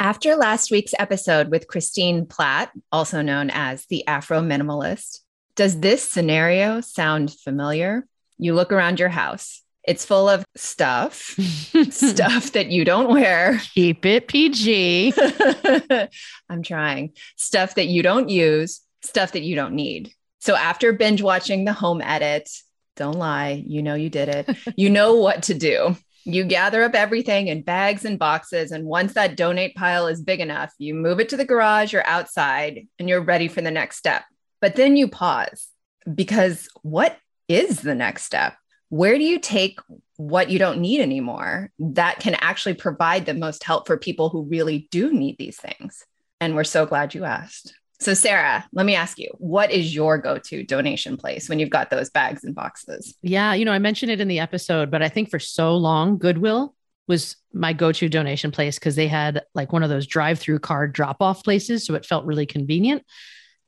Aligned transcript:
After 0.00 0.36
last 0.36 0.70
week's 0.70 0.94
episode 0.96 1.50
with 1.50 1.66
Christine 1.66 2.24
Platt, 2.24 2.70
also 2.92 3.20
known 3.20 3.50
as 3.50 3.84
the 3.86 4.06
Afro 4.06 4.40
Minimalist, 4.40 5.22
does 5.56 5.80
this 5.80 6.08
scenario 6.08 6.80
sound 6.80 7.32
familiar? 7.32 8.06
You 8.38 8.54
look 8.54 8.70
around 8.70 9.00
your 9.00 9.08
house. 9.08 9.60
It's 9.82 10.04
full 10.04 10.28
of 10.28 10.44
stuff, 10.54 11.14
stuff 11.90 12.52
that 12.52 12.68
you 12.68 12.84
don't 12.84 13.12
wear. 13.12 13.60
Keep 13.74 14.06
it 14.06 14.28
PG. 14.28 15.14
I'm 16.48 16.62
trying. 16.62 17.14
Stuff 17.34 17.74
that 17.74 17.88
you 17.88 18.04
don't 18.04 18.28
use, 18.28 18.80
stuff 19.02 19.32
that 19.32 19.42
you 19.42 19.56
don't 19.56 19.74
need. 19.74 20.12
So 20.38 20.54
after 20.54 20.92
binge 20.92 21.22
watching 21.22 21.64
the 21.64 21.72
home 21.72 22.00
edit, 22.02 22.48
don't 22.94 23.18
lie, 23.18 23.64
you 23.66 23.82
know 23.82 23.94
you 23.94 24.10
did 24.10 24.28
it. 24.28 24.56
You 24.76 24.90
know 24.90 25.16
what 25.16 25.44
to 25.44 25.54
do. 25.54 25.96
You 26.28 26.44
gather 26.44 26.82
up 26.82 26.94
everything 26.94 27.48
in 27.48 27.62
bags 27.62 28.04
and 28.04 28.18
boxes. 28.18 28.70
And 28.70 28.84
once 28.84 29.14
that 29.14 29.34
donate 29.34 29.74
pile 29.74 30.08
is 30.08 30.20
big 30.20 30.40
enough, 30.40 30.74
you 30.76 30.92
move 30.92 31.20
it 31.20 31.30
to 31.30 31.38
the 31.38 31.44
garage 31.46 31.94
or 31.94 32.04
outside 32.04 32.86
and 32.98 33.08
you're 33.08 33.22
ready 33.22 33.48
for 33.48 33.62
the 33.62 33.70
next 33.70 33.96
step. 33.96 34.24
But 34.60 34.76
then 34.76 34.94
you 34.94 35.08
pause 35.08 35.68
because 36.14 36.68
what 36.82 37.16
is 37.48 37.80
the 37.80 37.94
next 37.94 38.24
step? 38.24 38.56
Where 38.90 39.16
do 39.16 39.24
you 39.24 39.38
take 39.38 39.78
what 40.16 40.50
you 40.50 40.58
don't 40.58 40.80
need 40.80 41.00
anymore 41.00 41.70
that 41.78 42.20
can 42.20 42.34
actually 42.34 42.74
provide 42.74 43.24
the 43.24 43.32
most 43.32 43.64
help 43.64 43.86
for 43.86 43.96
people 43.96 44.28
who 44.28 44.44
really 44.44 44.86
do 44.90 45.10
need 45.10 45.36
these 45.38 45.56
things? 45.56 46.04
And 46.42 46.54
we're 46.54 46.64
so 46.64 46.84
glad 46.84 47.14
you 47.14 47.24
asked. 47.24 47.72
So, 48.00 48.14
Sarah, 48.14 48.64
let 48.72 48.86
me 48.86 48.94
ask 48.94 49.18
you, 49.18 49.28
what 49.38 49.72
is 49.72 49.92
your 49.94 50.18
go 50.18 50.38
to 50.38 50.62
donation 50.62 51.16
place 51.16 51.48
when 51.48 51.58
you've 51.58 51.70
got 51.70 51.90
those 51.90 52.10
bags 52.10 52.44
and 52.44 52.54
boxes? 52.54 53.14
Yeah, 53.22 53.54
you 53.54 53.64
know, 53.64 53.72
I 53.72 53.80
mentioned 53.80 54.12
it 54.12 54.20
in 54.20 54.28
the 54.28 54.38
episode, 54.38 54.90
but 54.90 55.02
I 55.02 55.08
think 55.08 55.30
for 55.30 55.40
so 55.40 55.76
long, 55.76 56.16
Goodwill 56.18 56.76
was 57.08 57.36
my 57.52 57.72
go 57.72 57.90
to 57.90 58.08
donation 58.08 58.52
place 58.52 58.78
because 58.78 58.94
they 58.94 59.08
had 59.08 59.42
like 59.54 59.72
one 59.72 59.82
of 59.82 59.88
those 59.88 60.06
drive 60.06 60.38
through 60.38 60.60
card 60.60 60.92
drop 60.92 61.16
off 61.20 61.42
places. 61.42 61.84
So 61.86 61.94
it 61.94 62.06
felt 62.06 62.24
really 62.24 62.46
convenient, 62.46 63.02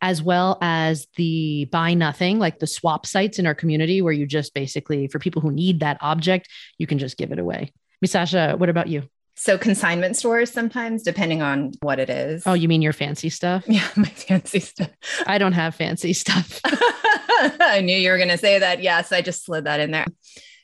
as 0.01 0.22
well 0.22 0.59
as 0.61 1.09
the 1.17 1.65
buy 1.72 1.94
nothing, 1.94 2.39
like 2.39 2.61
the 2.61 2.67
swap 2.69 3.06
sites 3.06 3.41
in 3.41 3.47
our 3.47 3.55
community 3.55 4.00
where 4.00 4.12
you 4.12 4.27
just 4.27 4.55
basically, 4.55 5.09
for 5.09 5.19
people 5.19 5.42
who 5.42 5.50
need 5.50 5.81
that 5.81 5.98
object, 6.03 6.48
you 6.78 6.87
can 6.87 6.98
just 6.98 7.17
give 7.17 7.33
it 7.33 7.41
away. 7.41 7.72
Misasha, 8.05 8.56
what 8.56 8.69
about 8.69 8.89
you? 8.89 9.09
So 9.36 9.56
consignment 9.56 10.17
stores 10.17 10.53
sometimes, 10.53 11.03
depending 11.03 11.41
on 11.41 11.73
what 11.81 11.98
it 11.98 12.11
is. 12.11 12.42
Oh, 12.47 12.53
you 12.53 12.69
mean 12.69 12.83
your 12.83 12.92
fancy 12.92 13.31
stuff? 13.31 13.64
Yeah, 13.69 13.89
my 13.97 14.09
fancy 14.09 14.61
stuff. 14.61 14.91
I 15.27 15.39
don't 15.39 15.53
have 15.53 15.75
fancy 15.75 16.12
stuff. 16.12 16.61
I 16.64 17.81
knew 17.83 17.97
you 17.97 18.11
were 18.11 18.19
going 18.19 18.28
to 18.28 18.39
say 18.39 18.59
that. 18.59 18.83
Yes, 18.83 19.12
I 19.12 19.22
just 19.22 19.45
slid 19.45 19.64
that 19.64 19.81
in 19.81 19.92
there. 19.92 20.06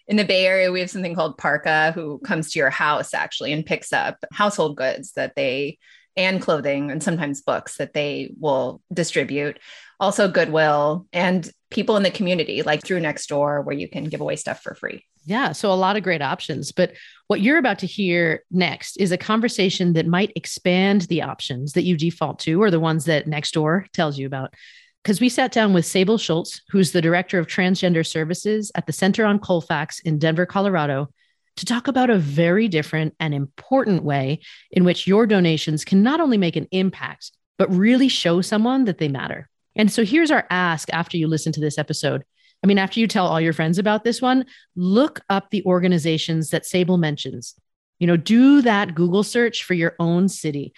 In 0.08 0.16
the 0.16 0.24
Bay 0.24 0.46
Area, 0.46 0.70
we 0.70 0.80
have 0.80 0.90
something 0.90 1.14
called 1.14 1.38
Parka, 1.38 1.92
who 1.92 2.18
comes 2.18 2.52
to 2.52 2.58
your 2.58 2.70
house 2.70 3.14
actually 3.14 3.52
and 3.52 3.64
picks 3.64 3.92
up 3.92 4.24
household 4.32 4.76
goods 4.76 5.12
that 5.12 5.34
they 5.36 5.78
and 6.16 6.40
clothing 6.40 6.90
and 6.90 7.02
sometimes 7.02 7.42
books 7.42 7.76
that 7.76 7.92
they 7.92 8.32
will 8.38 8.82
distribute. 8.92 9.58
Also, 9.98 10.28
Goodwill 10.28 11.06
and 11.12 11.50
people 11.70 11.96
in 11.96 12.02
the 12.02 12.10
community, 12.10 12.62
like 12.62 12.84
through 12.84 13.00
Nextdoor, 13.00 13.64
where 13.64 13.76
you 13.76 13.88
can 13.88 14.04
give 14.04 14.20
away 14.20 14.36
stuff 14.36 14.62
for 14.62 14.74
free. 14.74 15.04
Yeah. 15.24 15.52
So 15.52 15.72
a 15.72 15.74
lot 15.74 15.96
of 15.96 16.04
great 16.04 16.22
options. 16.22 16.70
But 16.70 16.92
what 17.26 17.40
you're 17.40 17.58
about 17.58 17.80
to 17.80 17.86
hear 17.86 18.44
next 18.50 18.96
is 18.98 19.10
a 19.10 19.18
conversation 19.18 19.94
that 19.94 20.06
might 20.06 20.32
expand 20.36 21.02
the 21.02 21.22
options 21.22 21.72
that 21.72 21.82
you 21.82 21.96
default 21.96 22.38
to 22.40 22.62
or 22.62 22.70
the 22.70 22.78
ones 22.78 23.06
that 23.06 23.26
Nextdoor 23.26 23.90
tells 23.92 24.18
you 24.18 24.26
about. 24.26 24.54
Because 25.02 25.20
we 25.20 25.28
sat 25.28 25.52
down 25.52 25.72
with 25.72 25.86
Sable 25.86 26.18
Schultz, 26.18 26.62
who's 26.70 26.92
the 26.92 27.02
director 27.02 27.38
of 27.38 27.46
transgender 27.46 28.06
services 28.06 28.70
at 28.74 28.86
the 28.86 28.92
Center 28.92 29.24
on 29.24 29.38
Colfax 29.38 30.00
in 30.00 30.18
Denver, 30.18 30.46
Colorado, 30.46 31.08
to 31.56 31.64
talk 31.64 31.88
about 31.88 32.10
a 32.10 32.18
very 32.18 32.68
different 32.68 33.14
and 33.18 33.34
important 33.34 34.04
way 34.04 34.40
in 34.70 34.84
which 34.84 35.06
your 35.06 35.26
donations 35.26 35.84
can 35.84 36.02
not 36.02 36.20
only 36.20 36.38
make 36.38 36.56
an 36.56 36.68
impact, 36.70 37.32
but 37.56 37.74
really 37.74 38.08
show 38.08 38.40
someone 38.40 38.84
that 38.84 38.98
they 38.98 39.08
matter. 39.08 39.48
And 39.76 39.92
so 39.92 40.04
here's 40.04 40.30
our 40.30 40.46
ask 40.50 40.88
after 40.92 41.16
you 41.16 41.28
listen 41.28 41.52
to 41.52 41.60
this 41.60 41.78
episode 41.78 42.24
I 42.62 42.66
mean, 42.66 42.78
after 42.78 43.00
you 43.00 43.06
tell 43.06 43.26
all 43.26 43.40
your 43.40 43.52
friends 43.52 43.78
about 43.78 44.02
this 44.02 44.20
one, 44.20 44.46
look 44.74 45.20
up 45.28 45.50
the 45.50 45.64
organizations 45.64 46.50
that 46.50 46.66
Sable 46.66 46.96
mentions. 46.96 47.54
You 47.98 48.06
know, 48.06 48.16
do 48.16 48.62
that 48.62 48.94
Google 48.94 49.22
search 49.22 49.62
for 49.62 49.74
your 49.74 49.94
own 49.98 50.28
city 50.28 50.72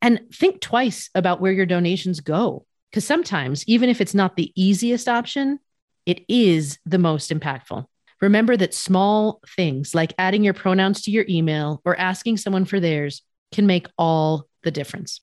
and 0.00 0.20
think 0.32 0.60
twice 0.60 1.10
about 1.14 1.40
where 1.40 1.52
your 1.52 1.66
donations 1.66 2.20
go. 2.20 2.66
Because 2.90 3.04
sometimes, 3.04 3.64
even 3.66 3.90
if 3.90 4.00
it's 4.00 4.14
not 4.14 4.36
the 4.36 4.52
easiest 4.56 5.08
option, 5.08 5.58
it 6.06 6.24
is 6.28 6.78
the 6.86 6.98
most 6.98 7.30
impactful. 7.30 7.84
Remember 8.20 8.56
that 8.56 8.74
small 8.74 9.40
things 9.56 9.94
like 9.94 10.14
adding 10.18 10.42
your 10.42 10.54
pronouns 10.54 11.02
to 11.02 11.10
your 11.10 11.26
email 11.28 11.82
or 11.84 11.98
asking 11.98 12.38
someone 12.38 12.64
for 12.64 12.80
theirs 12.80 13.22
can 13.52 13.66
make 13.66 13.86
all 13.98 14.46
the 14.62 14.70
difference. 14.70 15.20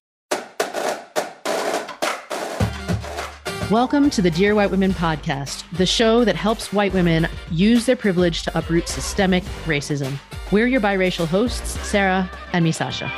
Welcome 3.71 4.11
to 4.11 4.21
the 4.21 4.29
Dear 4.29 4.53
White 4.53 4.69
Women 4.69 4.93
podcast, 4.93 5.63
the 5.75 5.87
show 5.87 6.23
that 6.23 6.35
helps 6.35 6.71
white 6.71 6.93
women 6.93 7.27
use 7.49 7.87
their 7.87 7.95
privilege 7.95 8.43
to 8.43 8.55
uproot 8.55 8.87
systemic 8.87 9.43
racism. 9.65 10.19
We're 10.51 10.67
your 10.67 10.81
biracial 10.81 11.25
hosts, 11.25 11.71
Sarah 11.79 12.29
and 12.53 12.63
me, 12.63 12.71
Sasha. 12.71 13.11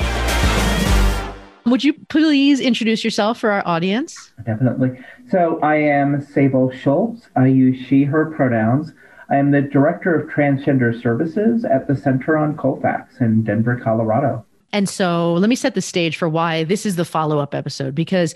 Would 1.65 1.83
you 1.83 1.91
please 2.07 2.61
introduce 2.61 3.03
yourself 3.03 3.37
for 3.39 3.51
our 3.51 3.61
audience? 3.67 4.31
Definitely. 4.45 4.97
So, 5.29 5.59
I 5.61 5.75
am 5.75 6.21
Sable 6.21 6.71
Schultz. 6.71 7.27
I 7.35 7.47
use 7.47 7.85
she, 7.85 8.05
her 8.05 8.27
pronouns. 8.27 8.93
I 9.29 9.35
am 9.35 9.51
the 9.51 9.61
Director 9.61 10.15
of 10.15 10.29
Transgender 10.29 10.97
Services 11.01 11.65
at 11.65 11.89
the 11.89 11.95
Center 11.97 12.37
on 12.37 12.55
Colfax 12.55 13.19
in 13.19 13.43
Denver, 13.43 13.81
Colorado. 13.83 14.45
And 14.71 14.87
so, 14.87 15.33
let 15.33 15.49
me 15.49 15.57
set 15.57 15.75
the 15.75 15.81
stage 15.81 16.15
for 16.15 16.29
why 16.29 16.63
this 16.63 16.85
is 16.85 16.95
the 16.95 17.03
follow 17.03 17.39
up 17.39 17.53
episode 17.53 17.93
because 17.93 18.33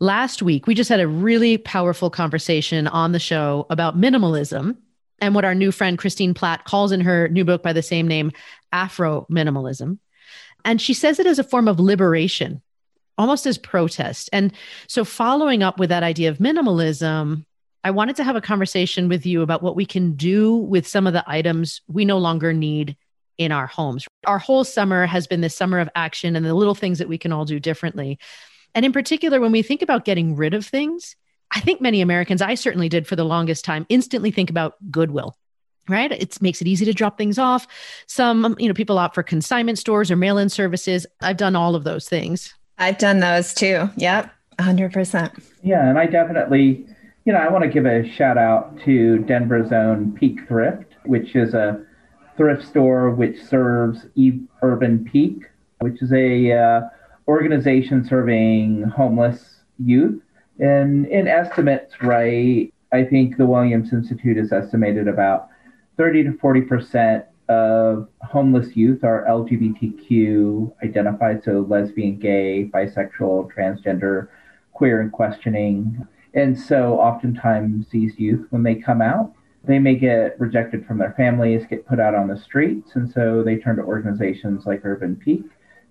Last 0.00 0.42
week, 0.42 0.66
we 0.66 0.74
just 0.74 0.90
had 0.90 1.00
a 1.00 1.08
really 1.08 1.58
powerful 1.58 2.08
conversation 2.08 2.86
on 2.86 3.10
the 3.10 3.18
show 3.18 3.66
about 3.68 3.98
minimalism 3.98 4.76
and 5.20 5.34
what 5.34 5.44
our 5.44 5.56
new 5.56 5.72
friend 5.72 5.98
Christine 5.98 6.34
Platt 6.34 6.64
calls 6.64 6.92
in 6.92 7.00
her 7.00 7.28
new 7.28 7.44
book 7.44 7.64
by 7.64 7.72
the 7.72 7.82
same 7.82 8.06
name, 8.06 8.30
Afro 8.70 9.26
Minimalism. 9.28 9.98
And 10.64 10.80
she 10.80 10.94
says 10.94 11.18
it 11.18 11.26
as 11.26 11.40
a 11.40 11.44
form 11.44 11.66
of 11.66 11.80
liberation, 11.80 12.62
almost 13.16 13.44
as 13.44 13.58
protest. 13.58 14.30
And 14.32 14.52
so, 14.86 15.04
following 15.04 15.64
up 15.64 15.80
with 15.80 15.88
that 15.88 16.04
idea 16.04 16.30
of 16.30 16.38
minimalism, 16.38 17.44
I 17.82 17.90
wanted 17.90 18.16
to 18.16 18.24
have 18.24 18.36
a 18.36 18.40
conversation 18.40 19.08
with 19.08 19.26
you 19.26 19.42
about 19.42 19.62
what 19.62 19.76
we 19.76 19.86
can 19.86 20.14
do 20.14 20.56
with 20.56 20.86
some 20.86 21.08
of 21.08 21.12
the 21.12 21.24
items 21.26 21.80
we 21.88 22.04
no 22.04 22.18
longer 22.18 22.52
need 22.52 22.96
in 23.36 23.50
our 23.50 23.66
homes. 23.66 24.06
Our 24.26 24.38
whole 24.38 24.64
summer 24.64 25.06
has 25.06 25.26
been 25.26 25.40
this 25.40 25.56
summer 25.56 25.78
of 25.78 25.88
action 25.94 26.36
and 26.36 26.44
the 26.44 26.54
little 26.54 26.74
things 26.74 26.98
that 26.98 27.08
we 27.08 27.18
can 27.18 27.32
all 27.32 27.44
do 27.44 27.58
differently. 27.58 28.18
And 28.74 28.84
in 28.84 28.92
particular, 28.92 29.40
when 29.40 29.52
we 29.52 29.62
think 29.62 29.82
about 29.82 30.04
getting 30.04 30.36
rid 30.36 30.54
of 30.54 30.66
things, 30.66 31.16
I 31.50 31.60
think 31.60 31.80
many 31.80 32.00
Americans, 32.00 32.42
I 32.42 32.54
certainly 32.54 32.88
did 32.88 33.06
for 33.06 33.16
the 33.16 33.24
longest 33.24 33.64
time, 33.64 33.86
instantly 33.88 34.30
think 34.30 34.50
about 34.50 34.74
Goodwill. 34.90 35.36
Right. 35.88 36.12
It 36.12 36.40
makes 36.42 36.60
it 36.60 36.68
easy 36.68 36.84
to 36.84 36.92
drop 36.92 37.16
things 37.16 37.38
off. 37.38 37.66
Some, 38.06 38.54
you 38.58 38.68
know, 38.68 38.74
people 38.74 38.98
opt 38.98 39.14
for 39.14 39.22
consignment 39.22 39.78
stores 39.78 40.10
or 40.10 40.16
mail 40.16 40.36
in 40.36 40.50
services. 40.50 41.06
I've 41.22 41.38
done 41.38 41.56
all 41.56 41.74
of 41.74 41.84
those 41.84 42.06
things. 42.06 42.52
I've 42.76 42.98
done 42.98 43.20
those 43.20 43.54
too. 43.54 43.88
Yep. 43.96 44.30
100%. 44.58 45.42
Yeah. 45.62 45.88
And 45.88 45.98
I 45.98 46.04
definitely, 46.06 46.86
you 47.24 47.32
know, 47.32 47.38
I 47.38 47.48
want 47.48 47.64
to 47.64 47.70
give 47.70 47.86
a 47.86 48.06
shout 48.12 48.36
out 48.36 48.78
to 48.84 49.20
Denver's 49.20 49.72
own 49.72 50.12
Peak 50.12 50.46
Thrift, 50.46 50.94
which 51.06 51.34
is 51.34 51.54
a 51.54 51.82
thrift 52.36 52.66
store 52.66 53.10
which 53.10 53.42
serves 53.42 54.04
Urban 54.62 55.08
Peak, 55.10 55.42
which 55.80 56.02
is 56.02 56.12
a, 56.12 56.52
uh, 56.52 56.80
organization 57.28 58.04
serving 58.04 58.82
homeless 58.84 59.60
youth. 59.78 60.20
And 60.58 61.06
in 61.06 61.28
estimates, 61.28 61.94
right, 62.02 62.72
I 62.92 63.04
think 63.04 63.36
the 63.36 63.46
Williams 63.46 63.92
Institute 63.92 64.38
has 64.38 64.50
estimated 64.50 65.06
about 65.06 65.48
30 65.98 66.24
to 66.24 66.32
40 66.38 66.60
percent 66.62 67.24
of 67.48 68.08
homeless 68.22 68.76
youth 68.76 69.04
are 69.04 69.24
LGBTQ 69.28 70.72
identified, 70.82 71.42
so 71.44 71.66
lesbian, 71.68 72.18
gay, 72.18 72.68
bisexual, 72.72 73.50
transgender, 73.52 74.28
queer, 74.72 75.00
and 75.00 75.12
questioning. 75.12 76.06
And 76.34 76.58
so 76.58 76.98
oftentimes 76.98 77.86
these 77.90 78.18
youth, 78.18 78.46
when 78.50 78.62
they 78.62 78.74
come 78.74 79.00
out, 79.00 79.32
they 79.64 79.78
may 79.78 79.94
get 79.96 80.38
rejected 80.38 80.86
from 80.86 80.98
their 80.98 81.14
families, 81.16 81.66
get 81.68 81.86
put 81.86 82.00
out 82.00 82.14
on 82.14 82.28
the 82.28 82.36
streets, 82.36 82.92
and 82.94 83.10
so 83.10 83.42
they 83.42 83.56
turn 83.56 83.76
to 83.76 83.82
organizations 83.82 84.66
like 84.66 84.84
Urban 84.84 85.16
Peak 85.16 85.44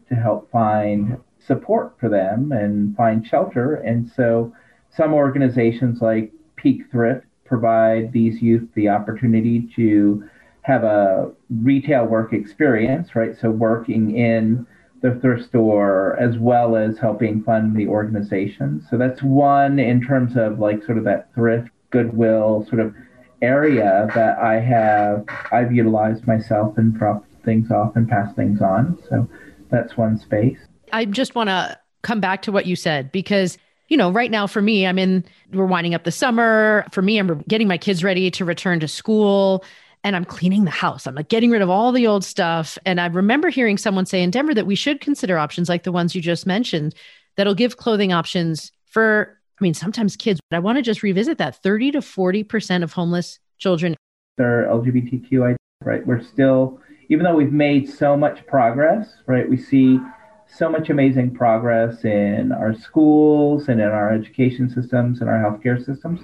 to 0.10 0.16
help 0.16 0.50
find 0.52 1.18
support 1.48 1.96
for 2.00 2.10
them 2.10 2.52
and 2.52 2.96
find 2.96 3.26
shelter. 3.26 3.76
And 3.76 4.12
so 4.16 4.54
some 4.96 5.14
organizations 5.14 6.02
like 6.02 6.32
Peak 6.58 6.84
Thrift 6.92 7.26
provide 7.46 8.12
these 8.12 8.42
youth 8.42 8.68
the 8.76 8.90
opportunity 8.90 9.70
to 9.76 10.28
have 10.62 10.84
a 10.84 11.32
retail 11.50 12.06
work 12.06 12.34
experience, 12.34 13.16
right? 13.16 13.38
So 13.40 13.50
working 13.50 14.18
in 14.18 14.68
the 15.02 15.16
thrift 15.22 15.46
store 15.46 16.18
as 16.20 16.38
well 16.38 16.76
as 16.76 16.98
helping 16.98 17.44
fund 17.44 17.76
the 17.76 17.88
organization. 17.88 18.86
So 18.90 18.98
that's 18.98 19.24
one 19.24 19.80
in 19.80 20.02
terms 20.02 20.36
of 20.36 20.60
like 20.60 20.84
sort 20.84 20.98
of 20.98 21.04
that 21.06 21.34
thrift 21.34 21.70
goodwill 21.92 22.66
sort 22.68 22.82
of 22.82 22.94
area 23.42 24.10
that 24.16 24.40
I 24.40 24.60
have 24.60 25.26
I've 25.52 25.72
utilized 25.72 26.26
myself 26.28 26.78
and 26.78 26.98
dropped 26.98 27.32
things 27.46 27.72
off 27.72 27.96
and 27.96 28.10
passed 28.10 28.36
things 28.36 28.62
on. 28.62 28.98
So 29.08 29.30
that's 29.70 29.96
one 29.96 30.18
space. 30.18 30.60
I 30.92 31.06
just 31.06 31.36
want 31.36 31.50
to 31.50 31.80
come 32.02 32.20
back 32.20 32.44
to 32.44 32.52
what 32.52 32.66
you 32.66 32.76
said 32.76 33.12
because 33.12 33.58
you 33.90 33.96
know, 33.96 34.12
right 34.12 34.30
now 34.30 34.48
for 34.48 34.62
me, 34.62 34.86
I'm 34.86 35.00
in, 35.00 35.24
we're 35.54 35.66
winding 35.66 35.94
up 35.94 36.04
the 36.04 36.12
summer. 36.12 36.86
For 36.92 37.02
me, 37.02 37.18
I'm 37.18 37.40
getting 37.48 37.68
my 37.68 37.78
kids 37.78 38.04
ready 38.04 38.30
to 38.32 38.46
return 38.46 38.80
to 38.82 38.88
school 38.88 39.64
and 40.04 40.16
I'm 40.16 40.26
cleaning 40.26 40.66
the 40.66 40.72
house. 40.72 41.08
I'm 41.08 41.16
like 41.16 41.30
getting 41.30 41.52
rid 41.52 41.62
of 41.62 41.70
all 41.70 41.92
the 41.92 42.08
old 42.08 42.24
stuff. 42.24 42.78
And 42.86 43.00
I 43.00 43.08
remember 43.08 43.50
hearing 43.50 43.78
someone 43.78 44.06
say 44.06 44.22
in 44.22 44.32
Denver 44.32 44.54
that 44.54 44.68
we 44.68 44.76
should 44.76 45.02
consider 45.02 45.38
options 45.38 45.70
like 45.70 45.84
the 45.84 45.92
ones 45.92 46.16
you 46.16 46.22
just 46.22 46.46
mentioned 46.46 46.96
that'll 47.36 47.56
give 47.56 47.78
clothing 47.78 48.12
options 48.12 48.72
for, 48.86 49.38
I 49.60 49.64
mean, 49.64 49.74
sometimes 49.74 50.16
kids, 50.16 50.40
but 50.50 50.58
I 50.58 50.60
want 50.60 50.78
to 50.78 50.82
just 50.82 51.04
revisit 51.04 51.38
that 51.38 51.62
30 51.64 51.92
to 51.92 52.00
40% 52.00 52.84
of 52.84 52.94
homeless 52.94 53.40
children. 53.58 53.96
They're 54.38 54.68
LGBTQI, 54.70 55.56
right? 55.84 56.06
We're 56.06 56.22
still, 56.22 56.80
even 57.10 57.24
though 57.24 57.36
we've 57.36 57.54
made 57.54 57.90
so 57.90 58.16
much 58.18 58.46
progress, 58.48 59.10
right? 59.26 59.50
We 59.50 59.58
see 59.58 60.00
so 60.48 60.70
much 60.70 60.90
amazing 60.90 61.34
progress 61.34 62.04
in 62.04 62.52
our 62.52 62.74
schools 62.74 63.68
and 63.68 63.82
in 63.82 63.88
our 63.88 64.12
education 64.14 64.70
systems 64.70 65.22
and 65.22 65.30
our 65.30 65.38
healthcare 65.38 65.84
systems. 65.84 66.22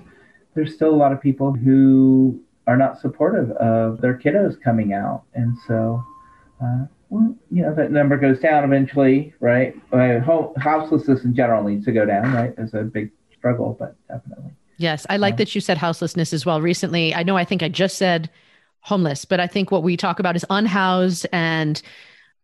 There's 0.55 0.73
still 0.73 0.93
a 0.93 0.95
lot 0.95 1.11
of 1.11 1.21
people 1.21 1.53
who 1.53 2.39
are 2.67 2.77
not 2.77 2.99
supportive 2.99 3.51
of 3.51 4.01
their 4.01 4.17
kiddos 4.17 4.59
coming 4.61 4.93
out. 4.93 5.23
And 5.33 5.57
so, 5.67 6.03
uh, 6.63 6.85
well, 7.09 7.35
you 7.51 7.61
know, 7.61 7.73
that 7.75 7.91
number 7.91 8.17
goes 8.17 8.39
down 8.39 8.63
eventually, 8.63 9.33
right? 9.39 9.75
Uh, 9.91 10.19
houselessness 10.57 11.23
in 11.23 11.35
general 11.35 11.63
needs 11.63 11.85
to 11.85 11.91
go 11.91 12.05
down, 12.05 12.33
right? 12.33 12.53
It's 12.57 12.73
a 12.73 12.83
big 12.83 13.11
struggle, 13.37 13.75
but 13.77 13.95
definitely. 14.07 14.51
Yes. 14.77 15.05
I 15.09 15.17
like 15.17 15.37
that 15.37 15.53
you 15.53 15.61
said 15.61 15.77
houselessness 15.77 16.33
as 16.33 16.45
well 16.45 16.61
recently. 16.61 17.13
I 17.13 17.23
know 17.23 17.37
I 17.37 17.45
think 17.45 17.61
I 17.61 17.69
just 17.69 17.97
said 17.97 18.29
homeless, 18.79 19.25
but 19.25 19.39
I 19.39 19.47
think 19.47 19.69
what 19.69 19.83
we 19.83 19.95
talk 19.95 20.19
about 20.19 20.35
is 20.35 20.45
unhoused 20.49 21.27
and 21.31 21.81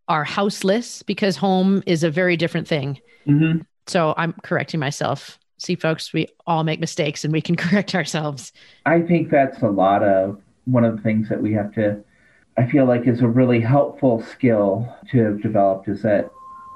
are 0.09 0.23
houseless 0.23 1.03
because 1.03 1.37
home 1.37 1.83
is 1.85 2.03
a 2.03 2.09
very 2.09 2.35
different 2.35 2.67
thing. 2.67 2.99
Mm-hmm. 3.27 3.61
So 3.87 4.13
I'm 4.17 4.33
correcting 4.43 4.79
myself. 4.79 5.39
See, 5.57 5.75
folks, 5.75 6.13
we 6.13 6.27
all 6.47 6.63
make 6.63 6.79
mistakes 6.79 7.23
and 7.23 7.31
we 7.31 7.41
can 7.41 7.55
correct 7.55 7.95
ourselves. 7.95 8.51
I 8.85 9.01
think 9.01 9.29
that's 9.29 9.61
a 9.61 9.69
lot 9.69 10.03
of 10.03 10.41
one 10.65 10.83
of 10.83 10.97
the 10.97 11.01
things 11.01 11.29
that 11.29 11.41
we 11.41 11.53
have 11.53 11.73
to, 11.75 12.03
I 12.57 12.65
feel 12.65 12.85
like, 12.85 13.07
is 13.07 13.21
a 13.21 13.27
really 13.27 13.61
helpful 13.61 14.23
skill 14.23 14.93
to 15.11 15.17
have 15.23 15.41
developed 15.41 15.87
is 15.87 16.01
that 16.01 16.29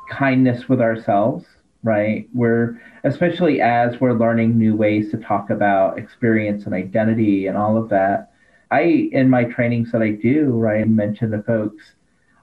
kindness 0.10 0.70
with 0.70 0.82
ourselves, 0.82 1.46
right? 1.82 2.28
We're, 2.34 2.80
especially 3.04 3.62
as 3.62 4.00
we're 4.00 4.14
learning 4.14 4.58
new 4.58 4.76
ways 4.76 5.12
to 5.12 5.18
talk 5.18 5.50
about 5.50 5.98
experience 5.98 6.66
and 6.66 6.74
identity 6.74 7.48
and 7.48 7.58
all 7.58 7.78
of 7.78 7.90
that. 7.90 8.32
I, 8.70 9.10
in 9.12 9.30
my 9.30 9.44
trainings 9.44 9.92
that 9.92 10.02
I 10.02 10.12
do, 10.12 10.50
right, 10.52 10.88
mention 10.88 11.32
to 11.32 11.44
folks, 11.44 11.84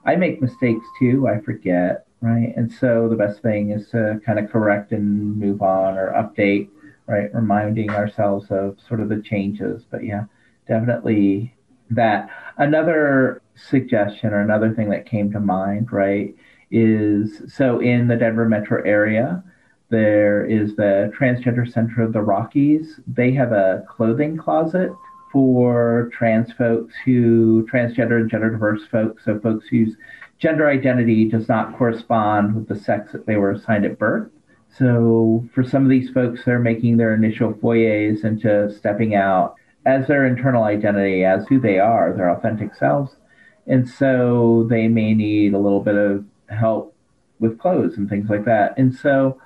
I 0.05 0.15
make 0.15 0.41
mistakes 0.41 0.85
too. 0.97 1.27
I 1.27 1.39
forget, 1.39 2.05
right? 2.21 2.53
And 2.55 2.71
so 2.71 3.07
the 3.07 3.15
best 3.15 3.41
thing 3.41 3.71
is 3.71 3.89
to 3.89 4.19
kind 4.25 4.39
of 4.39 4.49
correct 4.49 4.91
and 4.91 5.37
move 5.37 5.61
on 5.61 5.97
or 5.97 6.11
update, 6.13 6.69
right? 7.07 7.33
Reminding 7.33 7.91
ourselves 7.91 8.47
of 8.49 8.77
sort 8.87 8.99
of 8.99 9.09
the 9.09 9.21
changes. 9.21 9.83
But 9.89 10.03
yeah, 10.03 10.25
definitely 10.67 11.55
that. 11.89 12.29
Another 12.57 13.41
suggestion 13.55 14.33
or 14.33 14.41
another 14.41 14.73
thing 14.73 14.89
that 14.89 15.05
came 15.05 15.31
to 15.31 15.39
mind, 15.39 15.91
right, 15.91 16.35
is 16.71 17.41
so 17.53 17.79
in 17.79 18.07
the 18.07 18.15
Denver 18.15 18.47
metro 18.47 18.81
area, 18.83 19.43
there 19.89 20.45
is 20.45 20.75
the 20.77 21.11
Transgender 21.17 21.71
Center 21.71 22.01
of 22.01 22.13
the 22.13 22.21
Rockies. 22.21 22.99
They 23.07 23.33
have 23.33 23.51
a 23.51 23.83
clothing 23.89 24.37
closet 24.37 24.91
for 25.31 26.09
trans 26.13 26.51
folks 26.53 26.93
who, 27.05 27.67
transgender 27.71 28.19
and 28.19 28.29
gender 28.29 28.49
diverse 28.49 28.81
folks, 28.91 29.25
so 29.25 29.39
folks 29.39 29.67
whose 29.67 29.95
gender 30.39 30.67
identity 30.67 31.29
does 31.29 31.47
not 31.47 31.77
correspond 31.77 32.55
with 32.55 32.67
the 32.67 32.75
sex 32.75 33.11
that 33.11 33.25
they 33.25 33.35
were 33.35 33.51
assigned 33.51 33.85
at 33.85 33.99
birth. 33.99 34.29
So 34.77 35.47
for 35.53 35.63
some 35.63 35.83
of 35.83 35.89
these 35.89 36.09
folks, 36.09 36.43
they're 36.45 36.59
making 36.59 36.97
their 36.97 37.13
initial 37.13 37.53
foyers 37.53 38.23
into 38.23 38.73
stepping 38.77 39.15
out 39.15 39.55
as 39.85 40.07
their 40.07 40.25
internal 40.25 40.63
identity, 40.63 41.23
as 41.23 41.47
who 41.47 41.59
they 41.59 41.79
are, 41.79 42.13
their 42.13 42.29
authentic 42.29 42.75
selves. 42.75 43.15
And 43.67 43.87
so 43.87 44.65
they 44.69 44.87
may 44.87 45.13
need 45.13 45.53
a 45.53 45.59
little 45.59 45.81
bit 45.81 45.95
of 45.95 46.25
help 46.49 46.95
with 47.39 47.59
clothes 47.59 47.97
and 47.97 48.09
things 48.09 48.29
like 48.29 48.45
that. 48.45 48.77
And 48.77 48.93
so 48.93 49.39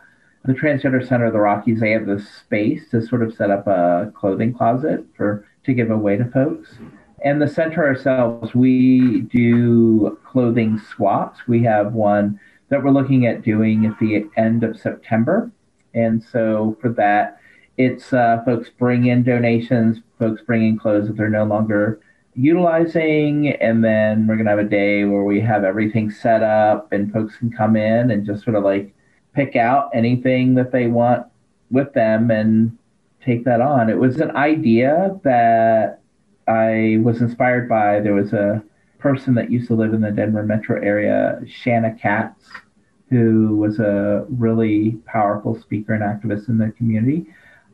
the 0.43 0.53
Transgender 0.53 1.05
Center 1.05 1.25
of 1.25 1.33
the 1.33 1.39
Rockies, 1.39 1.79
they 1.79 1.91
have 1.91 2.05
this 2.05 2.29
space 2.29 2.89
to 2.91 3.05
sort 3.05 3.23
of 3.23 3.33
set 3.33 3.49
up 3.49 3.65
a 3.67 4.11
clothing 4.13 4.53
closet 4.53 5.05
for 5.17 5.47
to 5.65 5.73
give 5.73 5.91
away 5.91 6.17
to 6.17 6.25
folks. 6.25 6.75
And 7.23 7.41
the 7.41 7.47
center 7.47 7.85
ourselves, 7.85 8.53
we 8.53 9.21
do 9.21 10.19
clothing 10.25 10.79
swaps. 10.79 11.47
We 11.47 11.63
have 11.63 11.93
one 11.93 12.39
that 12.69 12.83
we're 12.83 12.91
looking 12.91 13.25
at 13.25 13.41
doing 13.41 13.85
at 13.85 13.97
the 13.99 14.25
end 14.37 14.63
of 14.63 14.77
September. 14.79 15.51
And 15.93 16.23
so 16.23 16.77
for 16.81 16.89
that, 16.89 17.39
it's 17.77 18.13
uh, 18.13 18.41
folks 18.45 18.69
bring 18.69 19.07
in 19.07 19.23
donations, 19.23 19.99
folks 20.19 20.41
bring 20.41 20.67
in 20.67 20.79
clothes 20.79 21.07
that 21.07 21.17
they're 21.17 21.29
no 21.29 21.45
longer 21.45 21.99
utilizing. 22.35 23.49
And 23.53 23.83
then 23.83 24.27
we're 24.27 24.35
going 24.35 24.45
to 24.45 24.51
have 24.51 24.59
a 24.59 24.63
day 24.63 25.05
where 25.05 25.23
we 25.23 25.41
have 25.41 25.63
everything 25.63 26.11
set 26.11 26.43
up 26.43 26.91
and 26.91 27.11
folks 27.11 27.37
can 27.37 27.51
come 27.51 27.75
in 27.75 28.11
and 28.11 28.25
just 28.25 28.43
sort 28.43 28.55
of 28.55 28.63
like 28.63 28.93
pick 29.33 29.55
out 29.55 29.89
anything 29.93 30.55
that 30.55 30.71
they 30.71 30.87
want 30.87 31.25
with 31.71 31.91
them 31.93 32.31
and 32.31 32.77
take 33.25 33.43
that 33.45 33.61
on. 33.61 33.89
It 33.89 33.97
was 33.97 34.17
an 34.21 34.35
idea 34.35 35.19
that 35.23 35.99
I 36.47 36.99
was 37.03 37.21
inspired 37.21 37.67
by. 37.67 37.99
There 37.99 38.13
was 38.13 38.33
a 38.33 38.63
person 38.99 39.33
that 39.35 39.51
used 39.51 39.67
to 39.67 39.75
live 39.75 39.93
in 39.93 40.01
the 40.01 40.11
Denver 40.11 40.43
metro 40.43 40.81
area, 40.81 41.41
Shanna 41.47 41.95
Katz, 41.95 42.45
who 43.09 43.57
was 43.57 43.79
a 43.79 44.25
really 44.29 44.91
powerful 45.05 45.59
speaker 45.59 45.93
and 45.93 46.03
activist 46.03 46.49
in 46.49 46.57
the 46.57 46.71
community. 46.71 47.25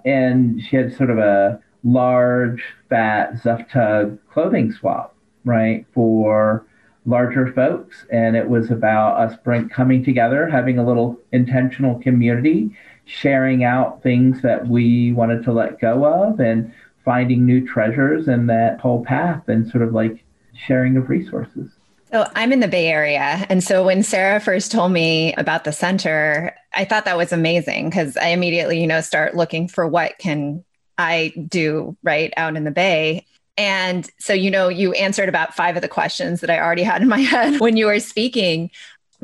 And 0.05 0.61
she 0.61 0.75
had 0.75 0.95
sort 0.95 1.09
of 1.09 1.17
a 1.17 1.59
large, 1.83 2.63
fat 2.89 3.33
Zaftig 3.35 4.19
clothing 4.31 4.71
swap, 4.71 5.15
right, 5.45 5.85
for 5.93 6.65
larger 7.05 7.51
folks. 7.53 8.05
And 8.11 8.35
it 8.35 8.47
was 8.47 8.71
about 8.71 9.19
us 9.19 9.37
bring, 9.43 9.69
coming 9.69 10.03
together, 10.03 10.47
having 10.47 10.77
a 10.79 10.85
little 10.85 11.19
intentional 11.31 11.99
community 11.99 12.75
sharing 13.05 13.63
out 13.63 14.01
things 14.03 14.41
that 14.41 14.67
we 14.67 15.11
wanted 15.11 15.43
to 15.43 15.51
let 15.51 15.79
go 15.79 16.05
of 16.05 16.39
and 16.39 16.73
finding 17.03 17.45
new 17.45 17.65
treasures 17.65 18.27
and 18.27 18.49
that 18.49 18.79
whole 18.79 19.03
path 19.03 19.47
and 19.47 19.69
sort 19.69 19.83
of 19.83 19.93
like 19.93 20.23
sharing 20.53 20.97
of 20.97 21.09
resources. 21.09 21.71
So 22.11 22.29
I'm 22.35 22.51
in 22.51 22.59
the 22.59 22.67
Bay 22.67 22.87
Area. 22.87 23.45
And 23.49 23.63
so 23.63 23.85
when 23.85 24.03
Sarah 24.03 24.41
first 24.41 24.71
told 24.71 24.91
me 24.91 25.33
about 25.35 25.63
the 25.63 25.71
center, 25.71 26.53
I 26.73 26.83
thought 26.83 27.05
that 27.05 27.17
was 27.17 27.31
amazing 27.31 27.89
because 27.89 28.17
I 28.17 28.27
immediately, 28.27 28.81
you 28.81 28.87
know, 28.87 28.99
start 28.99 29.35
looking 29.35 29.69
for 29.69 29.87
what 29.87 30.17
can 30.17 30.63
I 30.97 31.33
do 31.47 31.95
right 32.03 32.33
out 32.35 32.57
in 32.57 32.65
the 32.65 32.71
Bay. 32.71 33.25
And 33.57 34.09
so, 34.19 34.33
you 34.33 34.51
know, 34.51 34.67
you 34.67 34.91
answered 34.93 35.29
about 35.29 35.55
five 35.55 35.77
of 35.77 35.81
the 35.81 35.87
questions 35.87 36.41
that 36.41 36.49
I 36.49 36.59
already 36.59 36.83
had 36.83 37.01
in 37.01 37.07
my 37.07 37.19
head 37.21 37.61
when 37.61 37.77
you 37.77 37.85
were 37.85 37.99
speaking. 37.99 38.71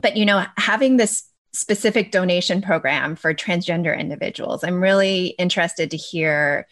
But, 0.02 0.16
you 0.16 0.26
know, 0.26 0.46
having 0.56 0.96
this 0.96 1.27
specific 1.58 2.12
donation 2.12 2.62
program 2.62 3.16
for 3.16 3.34
transgender 3.34 3.98
individuals. 3.98 4.64
I'm 4.64 4.82
really 4.82 5.28
interested 5.40 5.92
to 5.92 5.98
hear, 5.98 6.68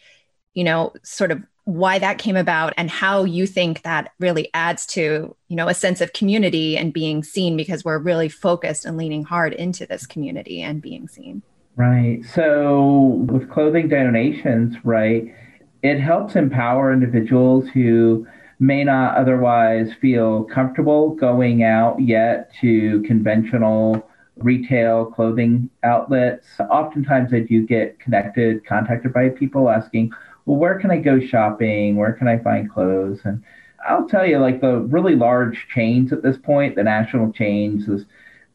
you 0.54 0.64
know, 0.64 0.92
sort 1.02 1.30
of 1.30 1.42
why 1.64 1.98
that 1.98 2.18
came 2.18 2.36
about 2.36 2.72
and 2.76 2.88
how 2.88 3.24
you 3.24 3.44
think 3.44 3.82
that 3.82 4.12
really 4.20 4.48
adds 4.54 4.86
to, 4.86 5.34
you 5.48 5.56
know, 5.56 5.66
a 5.66 5.74
sense 5.74 6.00
of 6.00 6.12
community 6.12 6.76
and 6.76 6.92
being 6.92 7.24
seen 7.24 7.56
because 7.56 7.84
we're 7.84 7.98
really 7.98 8.28
focused 8.28 8.84
and 8.84 8.96
leaning 8.96 9.24
hard 9.24 9.52
into 9.52 9.84
this 9.84 10.06
community 10.06 10.62
and 10.62 10.80
being 10.80 11.08
seen. 11.08 11.42
Right. 11.74 12.24
So 12.24 13.26
with 13.28 13.50
clothing 13.50 13.88
donations, 13.88 14.76
right, 14.84 15.34
it 15.82 15.98
helps 15.98 16.36
empower 16.36 16.92
individuals 16.92 17.68
who 17.74 18.26
may 18.60 18.84
not 18.84 19.16
otherwise 19.16 19.90
feel 20.00 20.44
comfortable 20.44 21.10
going 21.16 21.64
out 21.64 22.00
yet 22.00 22.50
to 22.60 23.02
conventional 23.02 24.08
retail 24.36 25.06
clothing 25.06 25.70
outlets. 25.82 26.46
Oftentimes, 26.60 27.32
I 27.32 27.40
do 27.40 27.66
get 27.66 27.98
connected, 27.98 28.64
contacted 28.66 29.12
by 29.12 29.30
people 29.30 29.68
asking, 29.70 30.12
well, 30.44 30.58
where 30.58 30.78
can 30.78 30.90
I 30.90 30.98
go 30.98 31.20
shopping? 31.20 31.96
Where 31.96 32.12
can 32.12 32.28
I 32.28 32.38
find 32.38 32.70
clothes? 32.70 33.20
And 33.24 33.42
I'll 33.88 34.08
tell 34.08 34.26
you, 34.26 34.38
like 34.38 34.60
the 34.60 34.80
really 34.80 35.16
large 35.16 35.66
chains 35.74 36.12
at 36.12 36.22
this 36.22 36.36
point, 36.36 36.76
the 36.76 36.82
national 36.82 37.32
chains, 37.32 37.88
is 37.88 38.04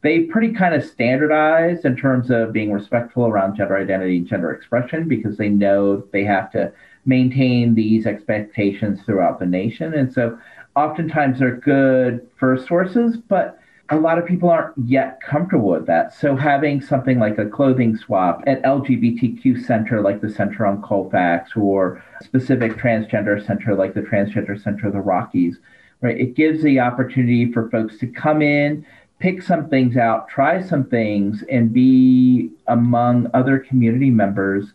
they 0.02 0.22
pretty 0.22 0.52
kind 0.52 0.74
of 0.74 0.84
standardized 0.84 1.84
in 1.84 1.96
terms 1.96 2.30
of 2.30 2.52
being 2.52 2.72
respectful 2.72 3.26
around 3.26 3.56
gender 3.56 3.76
identity 3.76 4.18
and 4.18 4.26
gender 4.26 4.52
expression 4.52 5.06
because 5.06 5.36
they 5.36 5.48
know 5.48 6.04
they 6.12 6.24
have 6.24 6.50
to 6.52 6.72
maintain 7.04 7.74
these 7.74 8.06
expectations 8.06 9.00
throughout 9.02 9.38
the 9.38 9.46
nation. 9.46 9.94
And 9.94 10.12
so 10.12 10.38
oftentimes 10.76 11.38
they're 11.38 11.56
good 11.56 12.26
first 12.36 12.66
sources, 12.66 13.16
but 13.16 13.58
a 13.92 14.00
lot 14.00 14.18
of 14.18 14.24
people 14.24 14.48
aren't 14.48 14.72
yet 14.86 15.20
comfortable 15.20 15.68
with 15.68 15.86
that. 15.86 16.14
So 16.14 16.34
having 16.34 16.80
something 16.80 17.18
like 17.18 17.36
a 17.36 17.44
clothing 17.44 17.94
swap 17.94 18.42
at 18.46 18.62
LGBTQ 18.62 19.66
center 19.66 20.00
like 20.00 20.22
the 20.22 20.30
Center 20.30 20.64
on 20.64 20.80
Colfax 20.80 21.50
or 21.54 22.02
specific 22.22 22.72
transgender 22.72 23.44
center 23.46 23.74
like 23.74 23.92
the 23.92 24.00
Transgender 24.00 24.60
Center 24.60 24.86
of 24.86 24.94
the 24.94 25.00
Rockies, 25.00 25.58
right? 26.00 26.18
It 26.18 26.34
gives 26.34 26.62
the 26.62 26.80
opportunity 26.80 27.52
for 27.52 27.68
folks 27.68 27.98
to 27.98 28.06
come 28.06 28.40
in, 28.40 28.86
pick 29.18 29.42
some 29.42 29.68
things 29.68 29.98
out, 29.98 30.26
try 30.26 30.62
some 30.62 30.84
things, 30.84 31.44
and 31.50 31.70
be 31.70 32.50
among 32.68 33.30
other 33.34 33.58
community 33.58 34.10
members 34.10 34.72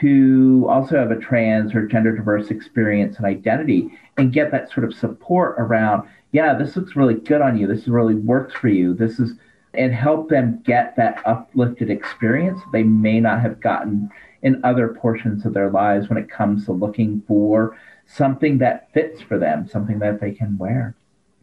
who 0.00 0.68
also 0.68 0.96
have 0.96 1.10
a 1.10 1.18
trans 1.18 1.74
or 1.74 1.86
gender 1.86 2.16
diverse 2.16 2.50
experience 2.50 3.16
and 3.16 3.26
identity 3.26 3.90
and 4.18 4.32
get 4.32 4.52
that 4.52 4.70
sort 4.70 4.84
of 4.84 4.94
support 4.94 5.56
around, 5.58 6.08
yeah, 6.32 6.54
this 6.54 6.76
looks 6.76 6.96
really 6.96 7.14
good 7.14 7.42
on 7.42 7.58
you. 7.58 7.66
This 7.66 7.86
really 7.86 8.14
works 8.14 8.54
for 8.54 8.68
you. 8.68 8.94
This 8.94 9.20
is, 9.20 9.34
and 9.74 9.94
help 9.94 10.28
them 10.28 10.62
get 10.64 10.96
that 10.96 11.22
uplifted 11.26 11.90
experience 11.90 12.60
they 12.72 12.82
may 12.82 13.20
not 13.20 13.40
have 13.40 13.60
gotten 13.60 14.10
in 14.42 14.60
other 14.64 14.88
portions 14.88 15.46
of 15.46 15.54
their 15.54 15.70
lives 15.70 16.08
when 16.08 16.18
it 16.18 16.30
comes 16.30 16.64
to 16.64 16.72
looking 16.72 17.22
for 17.28 17.78
something 18.06 18.58
that 18.58 18.92
fits 18.92 19.20
for 19.22 19.38
them, 19.38 19.68
something 19.68 19.98
that 20.00 20.20
they 20.20 20.32
can 20.32 20.58
wear. 20.58 20.96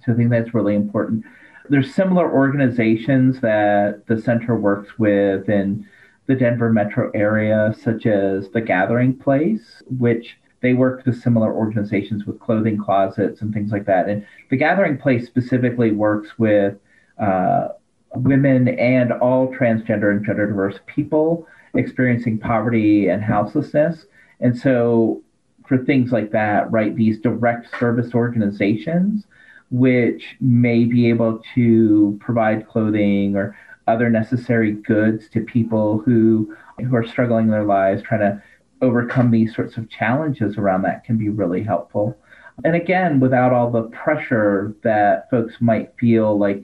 So 0.05 0.13
I 0.13 0.15
think 0.15 0.29
that's 0.29 0.53
really 0.53 0.75
important. 0.75 1.23
There's 1.69 1.93
similar 1.93 2.31
organizations 2.31 3.39
that 3.41 4.03
the 4.07 4.19
center 4.19 4.55
works 4.55 4.97
with 4.97 5.49
in 5.49 5.87
the 6.27 6.35
Denver 6.35 6.71
metro 6.71 7.11
area, 7.13 7.73
such 7.79 8.05
as 8.05 8.49
the 8.49 8.61
Gathering 8.61 9.15
Place, 9.15 9.81
which 9.97 10.37
they 10.61 10.73
work 10.73 11.05
with 11.05 11.21
similar 11.21 11.53
organizations 11.53 12.25
with 12.25 12.39
clothing 12.39 12.77
closets 12.77 13.41
and 13.41 13.53
things 13.53 13.71
like 13.71 13.85
that. 13.85 14.09
And 14.09 14.25
the 14.49 14.57
Gathering 14.57 14.97
Place 14.97 15.25
specifically 15.25 15.91
works 15.91 16.37
with 16.37 16.77
uh, 17.17 17.69
women 18.15 18.67
and 18.67 19.11
all 19.13 19.53
transgender 19.53 20.11
and 20.11 20.25
gender 20.25 20.47
diverse 20.47 20.79
people 20.87 21.47
experiencing 21.75 22.37
poverty 22.37 23.07
and 23.09 23.23
houselessness. 23.23 24.05
And 24.39 24.57
so, 24.57 25.21
for 25.67 25.77
things 25.77 26.11
like 26.11 26.31
that, 26.31 26.71
right, 26.71 26.95
these 26.95 27.19
direct 27.19 27.77
service 27.79 28.15
organizations, 28.15 29.27
which 29.69 30.35
may 30.41 30.83
be 30.85 31.09
able 31.09 31.43
to 31.53 32.17
provide 32.19 32.67
clothing 32.67 33.35
or 33.35 33.55
other 33.87 34.09
necessary 34.09 34.71
goods 34.71 35.29
to 35.29 35.41
people 35.41 35.99
who 35.99 36.55
who 36.79 36.95
are 36.95 37.05
struggling 37.05 37.45
in 37.45 37.51
their 37.51 37.65
lives, 37.65 38.01
trying 38.01 38.21
to 38.21 38.41
overcome 38.81 39.31
these 39.31 39.55
sorts 39.55 39.77
of 39.77 39.89
challenges 39.89 40.57
around 40.57 40.83
that 40.83 41.03
can 41.03 41.17
be 41.17 41.29
really 41.29 41.63
helpful. 41.63 42.17
And 42.63 42.75
again, 42.75 43.19
without 43.19 43.53
all 43.53 43.71
the 43.71 43.83
pressure 43.83 44.75
that 44.83 45.29
folks 45.29 45.55
might 45.59 45.93
feel 45.99 46.37
like 46.37 46.63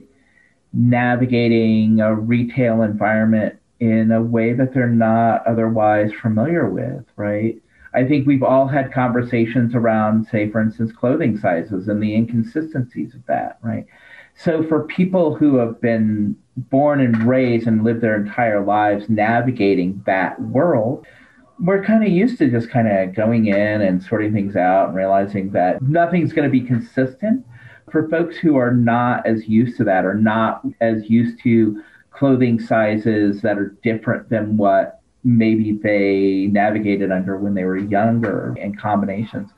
navigating 0.72 2.00
a 2.00 2.14
retail 2.14 2.82
environment 2.82 3.58
in 3.80 4.10
a 4.10 4.22
way 4.22 4.52
that 4.52 4.72
they're 4.74 4.88
not 4.88 5.46
otherwise 5.46 6.10
familiar 6.20 6.68
with, 6.68 7.04
right? 7.16 7.60
I 7.94 8.04
think 8.04 8.26
we've 8.26 8.42
all 8.42 8.66
had 8.66 8.92
conversations 8.92 9.74
around, 9.74 10.26
say, 10.26 10.50
for 10.50 10.60
instance, 10.60 10.92
clothing 10.92 11.38
sizes 11.38 11.88
and 11.88 12.02
the 12.02 12.14
inconsistencies 12.14 13.14
of 13.14 13.24
that, 13.26 13.58
right? 13.62 13.86
So 14.34 14.62
for 14.68 14.84
people 14.84 15.34
who 15.34 15.56
have 15.56 15.80
been 15.80 16.36
born 16.56 17.00
and 17.00 17.26
raised 17.26 17.66
and 17.66 17.84
lived 17.84 18.02
their 18.02 18.16
entire 18.16 18.62
lives 18.62 19.08
navigating 19.08 20.02
that 20.04 20.40
world, 20.40 21.06
we're 21.58 21.82
kind 21.82 22.04
of 22.04 22.10
used 22.10 22.38
to 22.38 22.50
just 22.50 22.70
kind 22.70 22.88
of 22.88 23.14
going 23.14 23.46
in 23.46 23.82
and 23.82 24.02
sorting 24.02 24.32
things 24.32 24.56
out 24.56 24.88
and 24.88 24.96
realizing 24.96 25.50
that 25.52 25.80
nothing's 25.82 26.32
going 26.32 26.50
to 26.50 26.50
be 26.50 26.66
consistent. 26.66 27.44
For 27.90 28.08
folks 28.08 28.36
who 28.36 28.56
are 28.56 28.72
not 28.72 29.26
as 29.26 29.46
used 29.46 29.76
to 29.78 29.84
that 29.84 30.04
or 30.04 30.14
not 30.14 30.62
as 30.80 31.08
used 31.08 31.40
to 31.44 31.82
clothing 32.10 32.60
sizes 32.60 33.42
that 33.42 33.58
are 33.58 33.76
different 33.82 34.28
than 34.28 34.56
what 34.56 35.00
maybe 35.22 35.72
they 35.72 36.48
navigated 36.50 37.10
under 37.10 37.36
when 37.36 37.54
they 37.54 37.64
were 37.64 37.76
younger 37.76 38.54
and 38.60 38.78
combinations, 38.78 39.50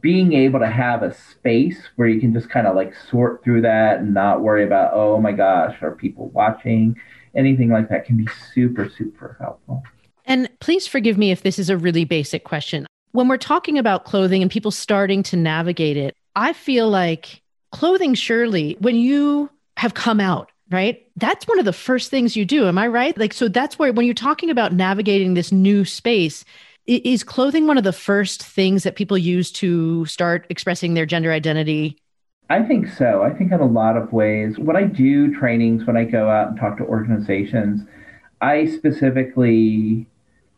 being 0.00 0.32
able 0.32 0.60
to 0.60 0.68
have 0.68 1.02
a 1.02 1.14
space 1.14 1.88
where 1.96 2.08
you 2.08 2.20
can 2.20 2.32
just 2.32 2.50
kind 2.50 2.66
of 2.66 2.76
like 2.76 2.92
sort 3.10 3.42
through 3.42 3.62
that 3.62 3.98
and 3.98 4.12
not 4.12 4.42
worry 4.42 4.64
about, 4.64 4.92
oh 4.92 5.20
my 5.20 5.32
gosh, 5.32 5.76
are 5.82 5.92
people 5.92 6.28
watching? 6.28 6.96
Anything 7.34 7.70
like 7.70 7.88
that 7.88 8.04
can 8.04 8.16
be 8.16 8.28
super, 8.52 8.88
super 8.88 9.36
helpful. 9.40 9.82
And 10.28 10.48
please 10.60 10.86
forgive 10.86 11.16
me 11.16 11.30
if 11.30 11.42
this 11.42 11.58
is 11.58 11.70
a 11.70 11.76
really 11.78 12.04
basic 12.04 12.44
question. 12.44 12.86
When 13.12 13.28
we're 13.28 13.38
talking 13.38 13.78
about 13.78 14.04
clothing 14.04 14.42
and 14.42 14.50
people 14.50 14.70
starting 14.70 15.22
to 15.24 15.36
navigate 15.36 15.96
it, 15.96 16.14
I 16.36 16.52
feel 16.52 16.88
like 16.88 17.40
clothing, 17.72 18.12
surely, 18.12 18.76
when 18.78 18.94
you 18.94 19.50
have 19.78 19.94
come 19.94 20.20
out, 20.20 20.52
right? 20.70 21.02
That's 21.16 21.48
one 21.48 21.58
of 21.58 21.64
the 21.64 21.72
first 21.72 22.10
things 22.10 22.36
you 22.36 22.44
do. 22.44 22.68
Am 22.68 22.76
I 22.76 22.88
right? 22.88 23.16
Like, 23.16 23.32
so 23.32 23.48
that's 23.48 23.78
where, 23.78 23.90
when 23.90 24.04
you're 24.04 24.14
talking 24.14 24.50
about 24.50 24.74
navigating 24.74 25.32
this 25.32 25.50
new 25.50 25.86
space, 25.86 26.44
is 26.86 27.24
clothing 27.24 27.66
one 27.66 27.78
of 27.78 27.84
the 27.84 27.92
first 27.92 28.42
things 28.42 28.82
that 28.82 28.96
people 28.96 29.16
use 29.16 29.50
to 29.52 30.04
start 30.04 30.46
expressing 30.50 30.92
their 30.92 31.06
gender 31.06 31.32
identity? 31.32 31.96
I 32.50 32.62
think 32.62 32.88
so. 32.88 33.22
I 33.22 33.30
think 33.30 33.50
in 33.50 33.60
a 33.60 33.66
lot 33.66 33.96
of 33.96 34.12
ways. 34.12 34.58
When 34.58 34.76
I 34.76 34.84
do 34.84 35.34
trainings, 35.34 35.86
when 35.86 35.96
I 35.96 36.04
go 36.04 36.28
out 36.28 36.48
and 36.48 36.60
talk 36.60 36.76
to 36.78 36.84
organizations, 36.84 37.82
I 38.42 38.66
specifically 38.66 40.06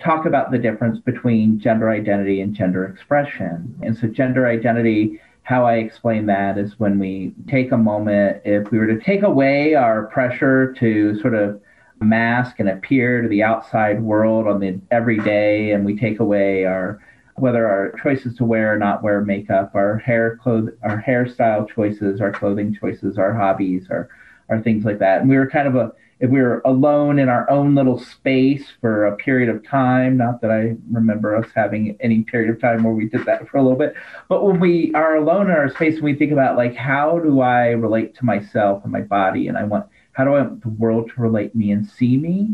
talk 0.00 0.26
about 0.26 0.50
the 0.50 0.58
difference 0.58 0.98
between 0.98 1.58
gender 1.58 1.90
identity 1.90 2.40
and 2.40 2.54
gender 2.54 2.86
expression. 2.86 3.74
And 3.82 3.96
so, 3.96 4.08
gender 4.08 4.46
identity, 4.46 5.20
how 5.42 5.66
I 5.66 5.76
explain 5.76 6.26
that 6.26 6.58
is 6.58 6.78
when 6.78 6.98
we 6.98 7.34
take 7.48 7.72
a 7.72 7.76
moment, 7.76 8.42
if 8.44 8.70
we 8.70 8.78
were 8.78 8.86
to 8.86 9.00
take 9.00 9.22
away 9.22 9.74
our 9.74 10.06
pressure 10.06 10.72
to 10.74 11.18
sort 11.20 11.34
of 11.34 11.60
mask 12.00 12.60
and 12.60 12.68
appear 12.68 13.20
to 13.20 13.28
the 13.28 13.42
outside 13.42 14.02
world 14.02 14.46
on 14.46 14.60
the 14.60 14.80
everyday, 14.90 15.72
and 15.72 15.84
we 15.84 15.96
take 15.96 16.20
away 16.20 16.64
our 16.64 17.00
whether 17.36 17.66
our 17.66 17.92
choices 18.02 18.36
to 18.36 18.44
wear 18.44 18.74
or 18.74 18.78
not 18.78 19.02
wear 19.02 19.22
makeup, 19.22 19.72
our 19.74 19.96
hair 19.98 20.36
clothes, 20.36 20.70
our 20.82 21.02
hairstyle 21.02 21.68
choices, 21.68 22.20
our 22.20 22.30
clothing 22.30 22.76
choices, 22.78 23.16
our 23.16 23.32
hobbies, 23.32 23.86
our, 23.90 24.10
our 24.50 24.60
things 24.60 24.84
like 24.84 24.98
that. 24.98 25.22
And 25.22 25.30
we 25.30 25.38
were 25.38 25.48
kind 25.48 25.66
of 25.66 25.74
a 25.74 25.92
if 26.20 26.28
we 26.28 26.42
were 26.42 26.60
alone 26.66 27.18
in 27.18 27.30
our 27.30 27.48
own 27.50 27.74
little 27.74 27.98
space 27.98 28.66
for 28.80 29.06
a 29.06 29.16
period 29.16 29.48
of 29.48 29.66
time, 29.66 30.18
not 30.18 30.42
that 30.42 30.50
I 30.50 30.76
remember 30.92 31.34
us 31.34 31.48
having 31.54 31.96
any 32.00 32.22
period 32.22 32.50
of 32.50 32.60
time 32.60 32.84
where 32.84 32.92
we 32.92 33.08
did 33.08 33.24
that 33.24 33.48
for 33.50 33.56
a 33.56 33.62
little 33.62 33.78
bit, 33.78 33.94
but 34.28 34.44
when 34.44 34.60
we 34.60 34.92
are 34.94 35.16
alone 35.16 35.46
in 35.46 35.56
our 35.56 35.70
space 35.70 35.94
and 35.94 36.04
we 36.04 36.14
think 36.14 36.30
about 36.30 36.58
like, 36.58 36.76
how 36.76 37.18
do 37.18 37.40
I 37.40 37.70
relate 37.70 38.14
to 38.16 38.24
myself 38.24 38.84
and 38.84 38.92
my 38.92 39.00
body? 39.00 39.48
And 39.48 39.56
I 39.56 39.64
want, 39.64 39.86
how 40.12 40.24
do 40.24 40.34
I 40.34 40.42
want 40.42 40.62
the 40.62 40.68
world 40.68 41.10
to 41.14 41.22
relate 41.22 41.54
me 41.54 41.70
and 41.70 41.88
see 41.88 42.18
me 42.18 42.50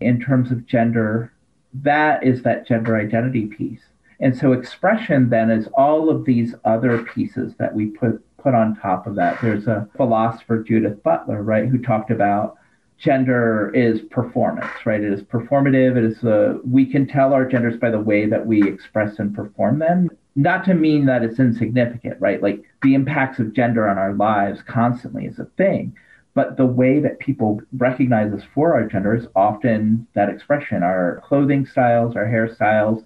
in 0.00 0.18
terms 0.18 0.50
of 0.50 0.64
gender? 0.64 1.30
That 1.74 2.24
is 2.24 2.42
that 2.42 2.66
gender 2.66 2.96
identity 2.96 3.46
piece. 3.46 3.82
And 4.18 4.36
so 4.36 4.52
expression 4.52 5.28
then 5.28 5.50
is 5.50 5.68
all 5.74 6.08
of 6.08 6.24
these 6.24 6.54
other 6.64 7.02
pieces 7.02 7.54
that 7.58 7.74
we 7.74 7.86
put 7.86 8.24
put 8.38 8.54
on 8.54 8.74
top 8.76 9.06
of 9.06 9.14
that. 9.16 9.38
There's 9.42 9.66
a 9.66 9.86
philosopher, 9.96 10.62
Judith 10.62 11.02
Butler, 11.02 11.42
right, 11.42 11.68
who 11.68 11.76
talked 11.76 12.10
about 12.10 12.56
gender 13.00 13.72
is 13.74 14.02
performance, 14.02 14.70
right? 14.84 15.00
It 15.00 15.12
is 15.12 15.22
performative. 15.22 15.96
It 15.96 16.04
is 16.04 16.22
uh, 16.22 16.58
we 16.64 16.84
can 16.84 17.06
tell 17.06 17.32
our 17.32 17.46
genders 17.46 17.78
by 17.78 17.90
the 17.90 17.98
way 17.98 18.26
that 18.26 18.46
we 18.46 18.62
express 18.62 19.18
and 19.18 19.34
perform 19.34 19.78
them. 19.78 20.10
Not 20.36 20.64
to 20.66 20.74
mean 20.74 21.06
that 21.06 21.22
it's 21.22 21.40
insignificant, 21.40 22.20
right? 22.20 22.42
Like 22.42 22.62
the 22.82 22.94
impacts 22.94 23.38
of 23.38 23.54
gender 23.54 23.88
on 23.88 23.98
our 23.98 24.14
lives 24.14 24.60
constantly 24.66 25.24
is 25.24 25.38
a 25.38 25.46
thing, 25.56 25.96
but 26.34 26.58
the 26.58 26.66
way 26.66 27.00
that 27.00 27.18
people 27.18 27.60
recognize 27.76 28.32
us 28.34 28.42
for 28.54 28.74
our 28.74 28.86
gender 28.86 29.14
is 29.14 29.26
often 29.34 30.06
that 30.14 30.28
expression. 30.28 30.82
Our 30.82 31.22
clothing 31.24 31.66
styles, 31.66 32.16
our 32.16 32.26
hairstyles, 32.26 33.04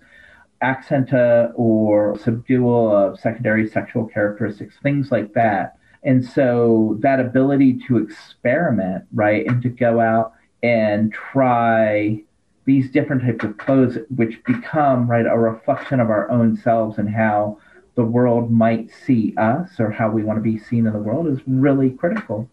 accenta 0.61 1.53
or 1.55 2.19
subdual 2.19 2.95
of 2.95 3.21
secondary 3.21 3.69
sexual 3.69 4.07
characteristics, 4.07 4.75
things 4.83 5.13
like 5.13 5.33
that 5.35 5.79
and 6.05 6.25
so 6.25 6.99
that 7.01 7.19
ability 7.19 7.81
to 7.89 7.97
experiment, 7.99 9.05
right, 9.13 9.47
and 9.47 9.63
to 9.63 9.69
go 9.69 10.01
out 10.01 10.35
and 10.63 11.13
try 11.13 12.23
these 12.67 12.91
different 12.91 13.23
types 13.23 13.45
of 13.45 13.57
clothes, 13.59 13.99
which 14.15 14.43
become, 14.45 15.11
right, 15.11 15.27
a 15.27 15.39
reflection 15.39 16.01
of 16.01 16.11
our 16.11 16.31
own 16.31 16.57
selves 16.57 16.99
and 16.99 17.09
how 17.09 17.59
the 17.95 18.05
world 18.05 18.51
might 18.51 18.91
see 18.91 19.35
us 19.37 19.79
or 19.79 19.91
how 19.91 20.11
we 20.11 20.25
want 20.25 20.37
to 20.37 20.43
be 20.43 20.59
seen 20.59 20.87
in 20.87 20.93
the 20.93 20.99
world 20.99 21.27
is 21.29 21.39
really 21.47 21.91
critical. 21.91 22.49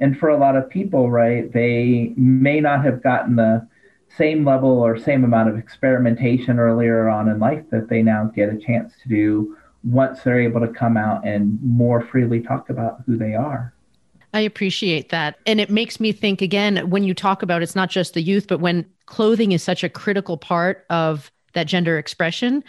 And 0.00 0.18
for 0.18 0.28
a 0.28 0.36
lot 0.36 0.56
of 0.56 0.68
people, 0.68 1.10
right, 1.10 1.50
they 1.52 2.12
may 2.16 2.60
not 2.60 2.84
have 2.84 3.02
gotten 3.02 3.36
the 3.36 3.66
same 4.16 4.44
level 4.44 4.70
or 4.70 4.98
same 4.98 5.24
amount 5.24 5.48
of 5.48 5.56
experimentation 5.56 6.58
earlier 6.58 7.08
on 7.08 7.28
in 7.28 7.38
life 7.38 7.64
that 7.70 7.88
they 7.88 8.02
now 8.02 8.30
get 8.34 8.52
a 8.52 8.58
chance 8.58 8.92
to 9.02 9.08
do 9.08 9.56
once 9.84 10.22
they're 10.22 10.40
able 10.40 10.60
to 10.60 10.68
come 10.68 10.96
out 10.96 11.26
and 11.26 11.58
more 11.62 12.00
freely 12.00 12.40
talk 12.40 12.70
about 12.70 13.02
who 13.06 13.16
they 13.16 13.34
are. 13.34 13.74
I 14.34 14.40
appreciate 14.40 15.10
that. 15.10 15.38
And 15.46 15.60
it 15.60 15.70
makes 15.70 16.00
me 16.00 16.12
think 16.12 16.40
again 16.40 16.88
when 16.88 17.04
you 17.04 17.14
talk 17.14 17.42
about 17.42 17.62
it's 17.62 17.76
not 17.76 17.90
just 17.90 18.14
the 18.14 18.22
youth, 18.22 18.46
but 18.48 18.60
when 18.60 18.86
clothing 19.06 19.52
is 19.52 19.62
such 19.62 19.84
a 19.84 19.88
critical 19.88 20.36
part 20.36 20.86
of 20.88 21.30
that 21.52 21.66
gender 21.66 21.98
expression 21.98 22.64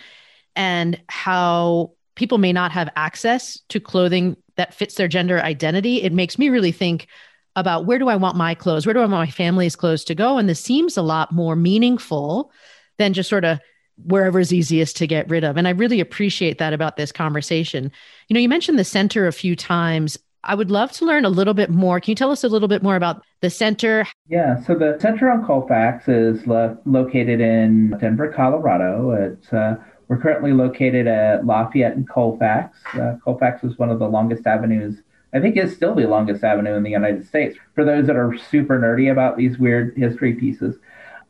and 0.55 1.01
how 1.07 1.91
people 2.15 2.37
may 2.37 2.51
not 2.51 2.71
have 2.71 2.89
access 2.95 3.59
to 3.69 3.79
clothing 3.79 4.35
that 4.55 4.73
fits 4.73 4.95
their 4.95 5.07
gender 5.07 5.39
identity, 5.39 6.01
it 6.01 6.11
makes 6.11 6.37
me 6.37 6.49
really 6.49 6.71
think 6.71 7.07
about 7.55 7.85
where 7.85 7.99
do 7.99 8.09
I 8.09 8.15
want 8.15 8.35
my 8.35 8.55
clothes? 8.55 8.85
Where 8.85 8.93
do 8.93 8.99
I 8.99 9.03
want 9.03 9.11
my 9.11 9.31
family's 9.31 9.75
clothes 9.75 10.03
to 10.05 10.15
go? 10.15 10.37
And 10.37 10.49
this 10.49 10.59
seems 10.59 10.97
a 10.97 11.01
lot 11.01 11.31
more 11.31 11.55
meaningful 11.55 12.51
than 12.97 13.13
just 13.13 13.29
sort 13.29 13.45
of 13.45 13.59
wherever 13.97 14.39
is 14.39 14.53
easiest 14.53 14.97
to 14.97 15.07
get 15.07 15.29
rid 15.29 15.43
of. 15.43 15.57
And 15.57 15.67
I 15.67 15.71
really 15.71 15.99
appreciate 15.99 16.57
that 16.57 16.73
about 16.73 16.97
this 16.97 17.11
conversation. 17.11 17.91
You 18.27 18.33
know, 18.33 18.39
you 18.39 18.49
mentioned 18.49 18.79
the 18.79 18.83
center 18.83 19.27
a 19.27 19.31
few 19.33 19.55
times. 19.55 20.17
I 20.43 20.55
would 20.55 20.71
love 20.71 20.91
to 20.93 21.05
learn 21.05 21.23
a 21.23 21.29
little 21.29 21.53
bit 21.53 21.69
more. 21.69 21.99
Can 21.99 22.11
you 22.11 22.15
tell 22.15 22.31
us 22.31 22.43
a 22.43 22.49
little 22.49 22.67
bit 22.67 22.83
more 22.83 22.95
about 22.95 23.23
the 23.41 23.49
center? 23.49 24.05
Yeah, 24.27 24.61
so 24.61 24.75
the 24.75 24.97
Center 24.99 25.29
on 25.29 25.45
Colfax 25.45 26.07
is 26.09 26.45
lo- 26.47 26.77
located 26.85 27.39
in 27.39 27.91
Denver, 27.99 28.31
Colorado. 28.31 29.11
It's 29.11 29.53
uh, 29.53 29.75
we're 30.09 30.17
currently 30.17 30.51
located 30.51 31.07
at 31.07 31.45
Lafayette 31.45 31.95
and 31.95 32.07
Colfax. 32.09 32.77
Uh, 32.93 33.15
Colfax 33.23 33.63
is 33.63 33.77
one 33.77 33.89
of 33.89 33.99
the 33.99 34.07
longest 34.07 34.45
avenues. 34.45 35.01
I 35.33 35.39
think 35.39 35.55
it's 35.55 35.73
still 35.73 35.95
the 35.95 36.07
longest 36.07 36.43
avenue 36.43 36.75
in 36.75 36.83
the 36.83 36.91
United 36.91 37.25
States. 37.25 37.57
For 37.73 37.83
those 37.83 38.05
that 38.07 38.15
are 38.15 38.37
super 38.37 38.77
nerdy 38.79 39.11
about 39.11 39.37
these 39.37 39.57
weird 39.57 39.97
history 39.97 40.33
pieces, 40.33 40.75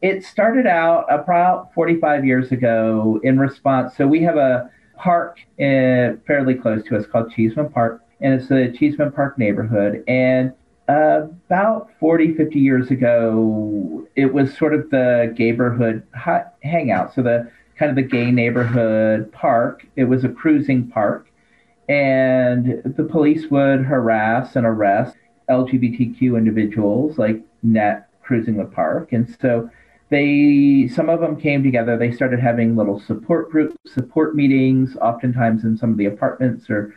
it 0.03 0.25
started 0.25 0.67
out 0.67 1.05
about 1.09 1.73
45 1.73 2.25
years 2.25 2.51
ago 2.51 3.21
in 3.23 3.39
response. 3.39 3.95
So 3.95 4.05
we 4.05 4.21
have 4.23 4.35
a 4.35 4.69
park 4.97 5.39
uh, 5.59 6.19
fairly 6.27 6.55
close 6.55 6.83
to 6.89 6.97
us 6.97 7.07
called 7.07 7.31
Cheesman 7.31 7.69
Park, 7.69 8.03
and 8.19 8.33
it's 8.33 8.49
the 8.49 8.75
Cheesman 8.77 9.13
Park 9.13 9.37
neighborhood. 9.37 10.03
And 10.09 10.51
about 10.89 11.89
40, 12.01 12.33
50 12.33 12.59
years 12.59 12.91
ago, 12.91 14.05
it 14.17 14.33
was 14.33 14.55
sort 14.57 14.73
of 14.73 14.89
the 14.89 15.33
neighborhood 15.39 16.05
hangout. 16.63 17.15
So 17.15 17.23
the 17.23 17.49
kind 17.79 17.89
of 17.89 17.95
the 17.95 18.03
gay 18.03 18.29
neighborhood 18.29 19.31
park. 19.31 19.85
It 19.95 20.03
was 20.03 20.25
a 20.25 20.29
cruising 20.29 20.89
park, 20.89 21.29
and 21.87 22.81
the 22.83 23.03
police 23.05 23.49
would 23.49 23.85
harass 23.85 24.57
and 24.57 24.65
arrest 24.65 25.15
LGBTQ 25.49 26.37
individuals 26.37 27.17
like 27.17 27.41
net 27.63 28.09
cruising 28.21 28.57
the 28.57 28.65
park, 28.65 29.13
and 29.13 29.33
so 29.39 29.69
they 30.13 30.87
some 30.93 31.09
of 31.09 31.19
them 31.19 31.39
came 31.39 31.63
together. 31.63 31.97
They 31.97 32.11
started 32.11 32.39
having 32.39 32.75
little 32.75 32.99
support 32.99 33.49
groups, 33.49 33.75
support 33.91 34.35
meetings, 34.35 34.95
oftentimes 34.97 35.63
in 35.63 35.75
some 35.75 35.91
of 35.91 35.97
the 35.97 36.05
apartments 36.05 36.69
or 36.69 36.93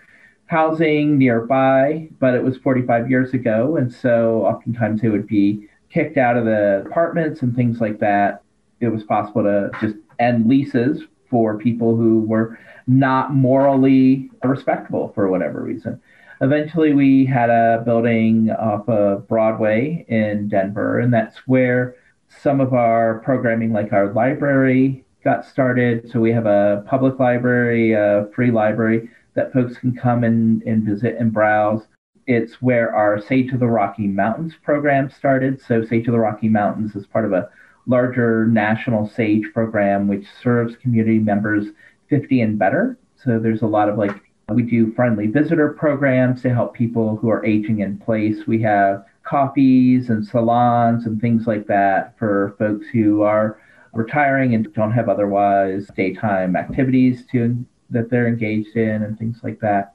housing 0.47 1.19
nearby. 1.19 2.09
But 2.21 2.35
it 2.35 2.45
was 2.45 2.59
45 2.59 3.11
years 3.11 3.33
ago, 3.33 3.77
and 3.77 3.93
so 3.93 4.45
oftentimes 4.45 5.01
they 5.01 5.09
would 5.09 5.27
be 5.27 5.69
kicked 5.91 6.19
out 6.19 6.37
of 6.37 6.45
the 6.45 6.85
apartments 6.87 7.43
and 7.43 7.57
things 7.57 7.81
like 7.81 7.99
that. 8.01 8.43
It 8.81 8.89
was 8.89 9.03
possible 9.05 9.43
to 9.45 9.71
just 9.81 9.97
end 10.19 10.47
leases 10.47 11.03
for 11.31 11.57
people 11.57 11.97
who 11.97 12.21
were 12.21 12.59
not 12.87 13.33
morally 13.33 14.31
respectable 14.45 15.11
for 15.15 15.29
whatever 15.29 15.63
reason. 15.63 16.01
Eventually, 16.43 16.93
we 16.93 17.25
had 17.25 17.49
a 17.49 17.83
building 17.85 18.51
off 18.51 18.87
of 18.91 19.27
Broadway 19.27 20.05
in 20.09 20.49
Denver, 20.49 20.99
and 21.01 21.13
that's 21.13 21.39
where 21.47 21.97
some 22.43 22.61
of 22.61 22.75
our 22.75 23.21
programming, 23.25 23.73
like 23.73 23.93
our 23.93 24.13
library, 24.13 25.05
got 25.25 25.45
started. 25.45 26.11
So 26.11 26.21
we 26.21 26.33
have 26.33 26.47
a 26.47 26.85
public 26.87 27.19
library, 27.19 27.93
a 27.93 28.29
free 28.35 28.51
library 28.51 29.11
that 29.35 29.53
folks 29.53 29.77
can 29.77 29.95
come 29.95 30.25
and, 30.25 30.63
and 30.63 30.85
visit 30.85 31.17
and 31.19 31.33
browse. 31.33 31.83
It's 32.27 32.63
where 32.63 32.95
our 32.95 33.21
Sage 33.21 33.53
of 33.53 33.61
the 33.61 33.67
Rocky 33.67 34.07
Mountains 34.07 34.55
program 34.63 35.11
started. 35.11 35.61
So 35.61 35.85
Sage 35.85 36.07
of 36.09 36.13
the 36.13 36.19
Rocky 36.19 36.49
Mountains 36.49 36.95
is 36.97 37.07
part 37.07 37.25
of 37.25 37.33
a 37.33 37.49
larger 37.87 38.47
national 38.47 39.09
SAGE 39.09 39.47
program, 39.53 40.09
which 40.09 40.27
serves 40.43 40.77
community 40.77 41.19
members 41.19 41.69
50 42.09 42.41
and 42.41 42.59
better. 42.59 42.99
So 43.23 43.39
there's 43.39 43.63
a 43.63 43.67
lot 43.67 43.89
of 43.89 43.97
like, 43.97 44.15
we 44.49 44.63
do 44.63 44.93
friendly 44.95 45.27
visitor 45.27 45.71
programs 45.71 46.43
to 46.43 46.53
help 46.53 46.75
people 46.75 47.17
who 47.17 47.31
are 47.31 47.45
aging 47.45 47.81
in 47.81 47.99
place. 47.99 48.47
We 48.47 48.63
have 48.63 49.05
coffees 49.27 50.09
and 50.09 50.27
salons 50.27 51.05
and 51.07 51.21
things 51.21 51.47
like 51.47 51.67
that 51.67 52.17
for 52.19 52.55
folks 52.59 52.87
who 52.93 53.23
are 53.23 53.61
retiring 53.93 54.55
and 54.55 54.73
don't 54.75 54.93
have 54.93 55.09
otherwise 55.09 55.89
daytime 55.97 56.55
activities 56.55 57.25
to 57.33 57.65
that 57.91 58.11
they're 58.11 58.29
engaged 58.29 58.77
in 58.77 59.03
and 59.03 59.19
things 59.19 59.41
like 59.43 59.61
that. 59.61 59.95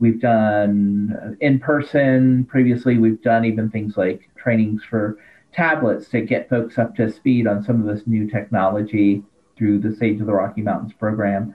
We've 0.00 0.20
done 0.20 1.36
in 1.40 1.58
person 1.60 2.44
previously. 2.46 2.98
We've 2.98 3.22
done 3.22 3.44
even 3.44 3.70
things 3.70 3.96
like 3.96 4.28
trainings 4.36 4.82
for 4.82 5.18
tablets 5.52 6.08
to 6.08 6.22
get 6.22 6.48
folks 6.48 6.78
up 6.78 6.96
to 6.96 7.10
speed 7.10 7.46
on 7.46 7.62
some 7.62 7.80
of 7.80 7.94
this 7.94 8.06
new 8.06 8.28
technology 8.28 9.22
through 9.56 9.78
the 9.78 9.94
Sage 9.94 10.20
of 10.20 10.26
the 10.26 10.32
Rocky 10.32 10.62
Mountains 10.62 10.92
program. 10.98 11.54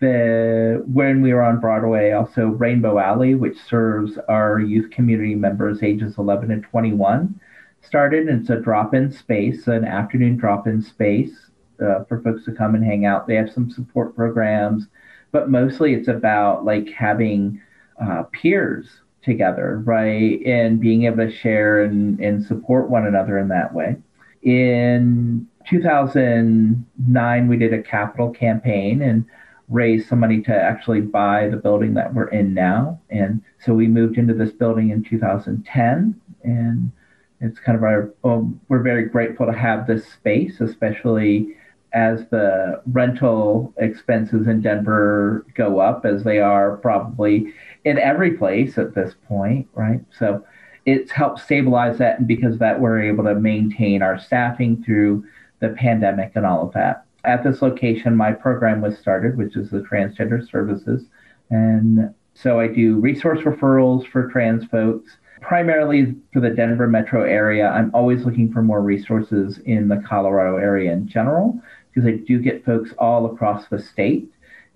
The 0.00 0.82
when 0.86 1.22
we 1.22 1.34
were 1.34 1.42
on 1.42 1.60
Broadway, 1.60 2.12
also 2.12 2.46
Rainbow 2.46 2.98
Alley, 2.98 3.34
which 3.34 3.58
serves 3.58 4.16
our 4.28 4.60
youth 4.60 4.90
community 4.90 5.34
members 5.34 5.82
ages 5.82 6.18
11 6.18 6.52
and 6.52 6.62
21, 6.62 7.40
started. 7.82 8.28
It's 8.28 8.50
a 8.50 8.60
drop-in 8.60 9.10
space, 9.10 9.66
an 9.66 9.84
afternoon 9.84 10.36
drop-in 10.36 10.82
space 10.82 11.50
uh, 11.80 12.04
for 12.04 12.20
folks 12.22 12.44
to 12.44 12.52
come 12.52 12.74
and 12.74 12.84
hang 12.84 13.06
out. 13.06 13.26
They 13.26 13.34
have 13.34 13.50
some 13.50 13.70
support 13.70 14.14
programs, 14.14 14.86
but 15.32 15.50
mostly 15.50 15.94
it's 15.94 16.08
about 16.08 16.64
like 16.64 16.88
having 16.90 17.60
uh, 18.00 18.24
peers 18.24 19.00
together, 19.22 19.82
right? 19.84 20.40
And 20.46 20.80
being 20.80 21.04
able 21.04 21.18
to 21.18 21.30
share 21.30 21.82
and, 21.82 22.20
and 22.20 22.44
support 22.44 22.88
one 22.88 23.06
another 23.06 23.38
in 23.38 23.48
that 23.48 23.74
way. 23.74 23.96
In 24.42 25.46
2009, 25.68 27.48
we 27.48 27.56
did 27.56 27.74
a 27.74 27.82
capital 27.82 28.30
campaign 28.30 29.02
and 29.02 29.24
raised 29.68 30.08
some 30.08 30.20
money 30.20 30.40
to 30.42 30.54
actually 30.54 31.00
buy 31.00 31.48
the 31.48 31.56
building 31.56 31.94
that 31.94 32.14
we're 32.14 32.28
in 32.28 32.54
now. 32.54 33.00
And 33.10 33.42
so 33.64 33.74
we 33.74 33.86
moved 33.86 34.16
into 34.16 34.34
this 34.34 34.52
building 34.52 34.90
in 34.90 35.04
2010. 35.04 36.20
And 36.44 36.92
it's 37.40 37.58
kind 37.58 37.76
of 37.76 37.84
our, 37.84 38.12
well, 38.22 38.52
we're 38.68 38.82
very 38.82 39.04
grateful 39.04 39.46
to 39.46 39.52
have 39.52 39.86
this 39.86 40.06
space, 40.06 40.60
especially 40.60 41.54
as 41.92 42.26
the 42.28 42.82
rental 42.92 43.72
expenses 43.78 44.46
in 44.46 44.60
Denver 44.60 45.46
go 45.54 45.78
up, 45.78 46.04
as 46.04 46.24
they 46.24 46.38
are 46.38 46.76
probably 46.78 47.52
in 47.84 47.98
every 47.98 48.32
place 48.32 48.76
at 48.78 48.94
this 48.94 49.14
point, 49.26 49.66
right? 49.74 50.00
So 50.18 50.44
it's 50.84 51.10
helped 51.10 51.40
stabilize 51.40 51.98
that. 51.98 52.18
And 52.18 52.26
because 52.28 52.54
of 52.54 52.58
that, 52.60 52.80
we're 52.80 53.02
able 53.02 53.24
to 53.24 53.34
maintain 53.34 54.02
our 54.02 54.18
staffing 54.18 54.82
through 54.82 55.24
the 55.60 55.70
pandemic 55.70 56.32
and 56.34 56.46
all 56.46 56.66
of 56.66 56.72
that. 56.74 57.04
At 57.28 57.44
this 57.44 57.60
location, 57.60 58.16
my 58.16 58.32
program 58.32 58.80
was 58.80 58.96
started, 58.96 59.36
which 59.36 59.54
is 59.54 59.68
the 59.68 59.80
Transgender 59.80 60.48
Services. 60.48 61.04
And 61.50 62.14
so 62.32 62.58
I 62.58 62.68
do 62.68 62.96
resource 62.96 63.40
referrals 63.40 64.06
for 64.06 64.28
trans 64.28 64.64
folks, 64.64 65.18
primarily 65.42 66.14
for 66.32 66.40
the 66.40 66.48
Denver 66.48 66.88
metro 66.88 67.22
area. 67.22 67.68
I'm 67.68 67.90
always 67.94 68.24
looking 68.24 68.50
for 68.50 68.62
more 68.62 68.80
resources 68.80 69.58
in 69.66 69.88
the 69.88 70.02
Colorado 70.08 70.56
area 70.56 70.90
in 70.90 71.06
general, 71.06 71.60
because 71.92 72.08
I 72.08 72.16
do 72.16 72.38
get 72.38 72.64
folks 72.64 72.92
all 72.98 73.26
across 73.26 73.68
the 73.68 73.78
state 73.78 74.28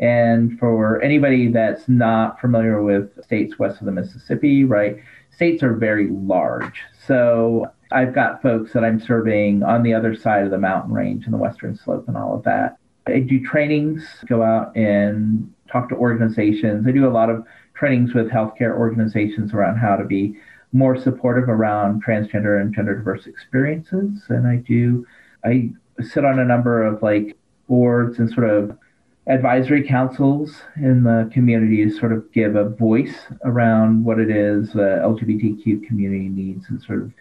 and 0.03 0.59
for 0.59 1.01
anybody 1.01 1.49
that's 1.49 1.89
not 1.89 2.41
familiar 2.41 2.83
with 2.83 3.25
states 3.25 3.59
west 3.59 3.81
of 3.81 3.87
the 3.87 3.93
Mississippi, 3.93 4.65
right, 4.65 4.99
states 5.31 5.63
are 5.63 5.75
very 5.75 6.09
large. 6.11 6.83
So 7.07 7.71
I've 7.93 8.15
got 8.15 8.43
folks 8.43 8.73
that 8.73 8.85
I'm 8.85 9.01
serving 9.01 9.63
on 9.63 9.83
the 9.83 9.95
other 9.95 10.15
side 10.15 10.45
of 10.45 10.51
the 10.51 10.59
mountain 10.59 10.93
range 10.93 11.25
and 11.25 11.35
the 11.35 11.39
western 11.39 11.77
slope 11.77 12.07
and 12.09 12.17
all 12.17 12.35
of 12.35 12.45
that. 12.45 12.79
I 13.07 13.21
do 13.21 13.45
trainings, 13.45 14.05
go 14.27 14.43
out 14.43 14.75
and 14.77 15.53
talk 15.71 15.89
to 15.89 15.97
organizations. 15.97 16.87
I 16.87 16.93
do 16.93 17.07
a 17.07 17.11
lot 17.11 17.31
of 17.31 17.45
trainings 17.75 18.15
with 18.15 18.31
healthcare 18.31 18.77
organizations 18.77 19.53
around 19.53 19.77
how 19.77 19.97
to 19.97 20.05
be 20.05 20.37
more 20.73 20.97
supportive 20.97 21.49
around 21.49 22.05
transgender 22.05 22.61
and 22.61 22.75
gender 22.75 22.97
diverse 22.97 23.27
experiences. 23.27 24.23
And 24.29 24.47
I 24.47 24.57
do, 24.57 25.07
I 25.45 25.71
sit 26.01 26.25
on 26.25 26.39
a 26.39 26.45
number 26.45 26.85
of 26.85 27.03
like 27.03 27.37
boards 27.69 28.19
and 28.19 28.31
sort 28.31 28.49
of 28.49 28.79
advisory 29.27 29.87
councils 29.87 30.63
in 30.77 31.05
the 31.05 31.31
community 31.33 31.85
to 31.85 31.91
sort 31.91 32.13
of 32.13 32.31
give 32.33 32.57
a 32.57 32.69
voice 32.69 33.15
around 33.45 34.05
what 34.05 34.19
it 34.19 34.31
is 34.31 34.73
the 34.73 35.01
LGBTQ 35.03 35.87
community 35.87 36.29
needs 36.29 36.67
and 36.69 36.83
sort 36.83 37.03
of 37.03 37.13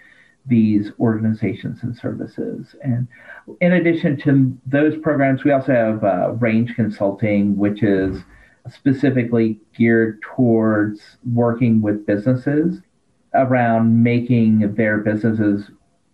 these 0.45 0.91
organizations 0.99 1.83
and 1.83 1.95
services. 1.95 2.75
And 2.83 3.07
in 3.59 3.73
addition 3.73 4.17
to 4.21 4.57
those 4.65 4.97
programs, 4.97 5.43
we 5.43 5.51
also 5.51 5.73
have 5.73 6.03
uh, 6.03 6.31
range 6.33 6.75
consulting, 6.75 7.55
which 7.57 7.83
is 7.83 8.23
specifically 8.69 9.59
geared 9.75 10.21
towards 10.21 11.17
working 11.33 11.81
with 11.81 12.05
businesses 12.05 12.79
around 13.33 14.03
making 14.03 14.73
their 14.75 14.97
businesses 14.97 15.69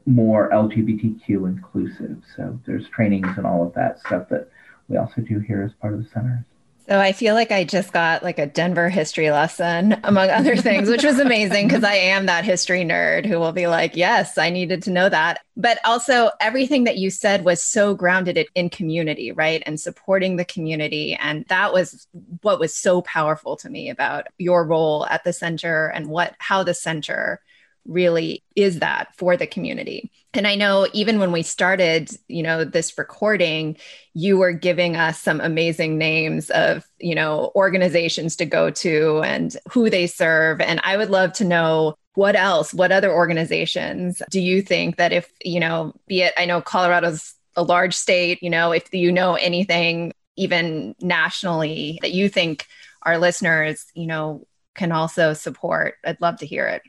more 0.06 0.50
LGBTQ 0.52 1.48
inclusive. 1.48 2.18
So 2.36 2.60
there's 2.66 2.88
trainings 2.90 3.38
and 3.38 3.46
all 3.46 3.66
of 3.66 3.74
that 3.74 4.00
stuff 4.00 4.30
that 4.30 4.50
we 4.88 4.98
also 4.98 5.22
do 5.22 5.40
here 5.40 5.64
as 5.64 5.74
part 5.74 5.94
of 5.94 6.04
the 6.04 6.10
center. 6.10 6.46
So 6.88 6.98
I 6.98 7.12
feel 7.12 7.34
like 7.34 7.52
I 7.52 7.66
just 7.66 7.92
got 7.92 8.24
like 8.24 8.40
a 8.40 8.46
Denver 8.46 8.88
history 8.88 9.30
lesson, 9.30 10.00
among 10.06 10.30
other 10.30 10.56
things, 10.56 10.88
which 10.88 11.04
was 11.04 11.20
amazing 11.20 11.68
because 11.68 11.84
I 11.84 11.96
am 11.96 12.28
that 12.28 12.46
history 12.46 12.86
nerd 12.86 13.26
who 13.26 13.40
will 13.40 13.52
be 13.52 13.68
like, 13.68 13.98
yes, 13.98 14.38
I 14.38 14.50
needed 14.50 14.84
to 14.84 14.92
know 14.92 15.10
that. 15.10 15.42
But 15.58 15.80
also, 15.84 16.30
everything 16.40 16.86
that 16.86 16.98
you 16.98 17.10
said 17.10 17.44
was 17.44 17.62
so 17.62 17.94
grounded 17.94 18.48
in 18.56 18.70
community, 18.70 19.34
right? 19.34 19.62
And 19.66 19.78
supporting 19.78 20.38
the 20.38 20.46
community. 20.46 21.16
And 21.16 21.44
that 21.50 21.74
was 21.74 22.08
what 22.42 22.60
was 22.60 22.74
so 22.74 23.02
powerful 23.02 23.58
to 23.58 23.70
me 23.70 23.90
about 23.90 24.28
your 24.38 24.64
role 24.66 25.06
at 25.08 25.26
the 25.26 25.34
center 25.34 25.88
and 25.88 26.08
what, 26.08 26.36
how 26.38 26.64
the 26.64 26.74
center 26.74 27.42
really 27.88 28.44
is 28.56 28.80
that 28.80 29.16
for 29.18 29.38
the 29.38 29.48
community. 29.48 30.12
And 30.34 30.46
I 30.46 30.56
know 30.56 30.88
even 30.94 31.20
when 31.20 31.32
we 31.32 31.42
started, 31.42 32.10
you 32.28 32.44
know, 32.44 32.64
this 32.64 32.98
recording, 32.98 33.78
you 34.14 34.38
were 34.38 34.52
giving 34.52 34.96
us 34.96 35.20
some 35.20 35.42
amazing 35.42 35.98
names 35.98 36.50
of, 36.52 36.86
you 37.00 37.16
know, 37.16 37.52
organizations 37.56 38.36
to 38.36 38.46
go 38.46 38.70
to 38.70 39.22
and 39.24 39.56
who 39.72 39.90
they 39.90 40.06
serve. 40.06 40.62
And 40.62 40.80
I 40.84 40.98
would 40.98 41.10
love 41.10 41.34
to 41.34 41.46
know 41.46 41.96
what 42.14 42.36
else, 42.36 42.74
what 42.74 42.92
other 42.92 43.12
organizations 43.12 44.22
do 44.30 44.40
you 44.40 44.62
think 44.62 44.98
that 44.98 45.14
if, 45.14 45.32
you 45.44 45.60
know, 45.60 45.94
be 46.08 46.22
it, 46.22 46.34
I 46.38 46.46
know 46.46 46.62
Colorado's 46.62 47.34
a 47.56 47.64
large 47.64 47.96
state, 47.96 48.42
you 48.42 48.50
know, 48.50 48.72
if 48.72 48.94
you 48.94 49.12
know 49.12 49.36
anything 49.36 50.14
even 50.36 50.96
nationally 51.02 52.00
that 52.02 52.12
you 52.12 52.30
think 52.30 52.68
our 53.02 53.18
listeners, 53.18 53.86
you 53.96 54.06
know, 54.06 54.46
can 54.76 54.92
also 54.92 55.34
support, 55.34 55.96
I'd 56.06 56.22
love 56.22 56.38
to 56.38 56.46
hear 56.46 56.68
it. 56.68 56.82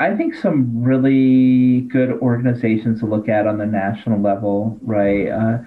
I 0.00 0.16
think 0.16 0.34
some 0.34 0.82
really 0.82 1.82
good 1.82 2.10
organizations 2.20 3.00
to 3.00 3.06
look 3.06 3.28
at 3.28 3.46
on 3.46 3.58
the 3.58 3.66
national 3.66 4.20
level, 4.20 4.78
right, 4.82 5.28
uh, 5.28 5.58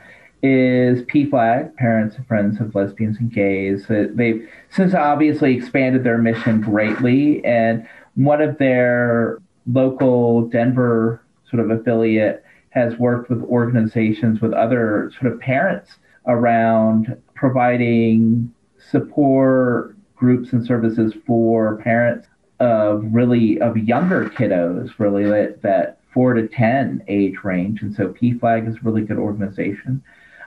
is 0.44 1.02
PFLAG, 1.04 1.76
Parents 1.76 2.16
and 2.18 2.28
Friends 2.28 2.60
of 2.60 2.76
Lesbians 2.76 3.18
and 3.20 3.32
Gays. 3.32 3.90
Uh, 3.90 4.08
they've 4.14 4.48
since 4.70 4.94
obviously 4.94 5.56
expanded 5.56 6.04
their 6.04 6.18
mission 6.18 6.62
greatly, 6.62 7.44
and 7.46 7.88
one 8.16 8.42
of 8.42 8.58
their 8.58 9.40
local 9.66 10.48
Denver 10.48 11.22
sort 11.50 11.64
of 11.64 11.72
affiliate 11.72 12.44
has 12.70 12.98
worked 12.98 13.30
with 13.30 13.42
organizations 13.44 14.42
with 14.42 14.54
other 14.54 15.12
sort 15.20 15.32
of 15.32 15.40
parents 15.40 15.94
around 16.28 17.20
providing 17.34 18.54
support 18.78 19.96
groups 20.16 20.52
and 20.52 20.66
services 20.66 21.14
for 21.26 21.78
parents 21.78 22.28
of 22.60 23.04
really 23.12 23.60
of 23.62 23.78
younger 23.78 24.30
kiddos, 24.30 24.92
really 24.98 25.26
that, 25.26 25.62
that 25.62 26.00
four 26.14 26.34
to 26.34 26.48
ten 26.48 27.04
age 27.08 27.36
range. 27.44 27.82
And 27.82 27.94
so 27.94 28.10
PFLAG 28.10 28.68
is 28.68 28.76
a 28.76 28.82
really 28.82 29.04
good 29.04 29.18
organization. 29.18 30.04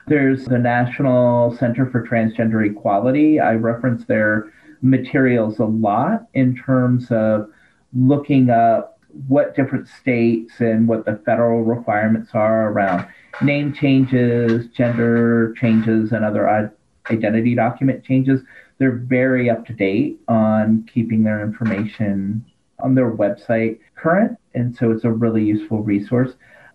There's 0.07 0.45
the 0.45 0.57
National 0.57 1.55
Center 1.57 1.89
for 1.89 2.05
Transgender 2.05 2.65
Equality. 2.65 3.39
I 3.39 3.53
reference 3.53 4.05
their 4.05 4.51
materials 4.81 5.59
a 5.59 5.65
lot 5.65 6.27
in 6.33 6.57
terms 6.57 7.11
of 7.11 7.49
looking 7.93 8.49
up 8.49 8.99
what 9.27 9.55
different 9.55 9.87
states 9.87 10.53
and 10.59 10.87
what 10.87 11.05
the 11.05 11.21
federal 11.25 11.63
requirements 11.63 12.31
are 12.33 12.71
around 12.71 13.07
name 13.41 13.73
changes, 13.73 14.67
gender 14.69 15.53
changes, 15.59 16.11
and 16.11 16.25
other 16.25 16.73
identity 17.09 17.55
document 17.55 18.03
changes 18.03 18.41
they're 18.81 18.97
very 18.97 19.47
up 19.47 19.63
to 19.63 19.73
date 19.73 20.19
on 20.27 20.83
keeping 20.91 21.23
their 21.23 21.43
information 21.43 22.43
on 22.79 22.95
their 22.95 23.11
website 23.11 23.77
current. 23.93 24.35
And 24.55 24.75
so 24.75 24.89
it's 24.89 25.03
a 25.03 25.11
really 25.11 25.43
useful 25.43 25.83
resource. 25.83 26.31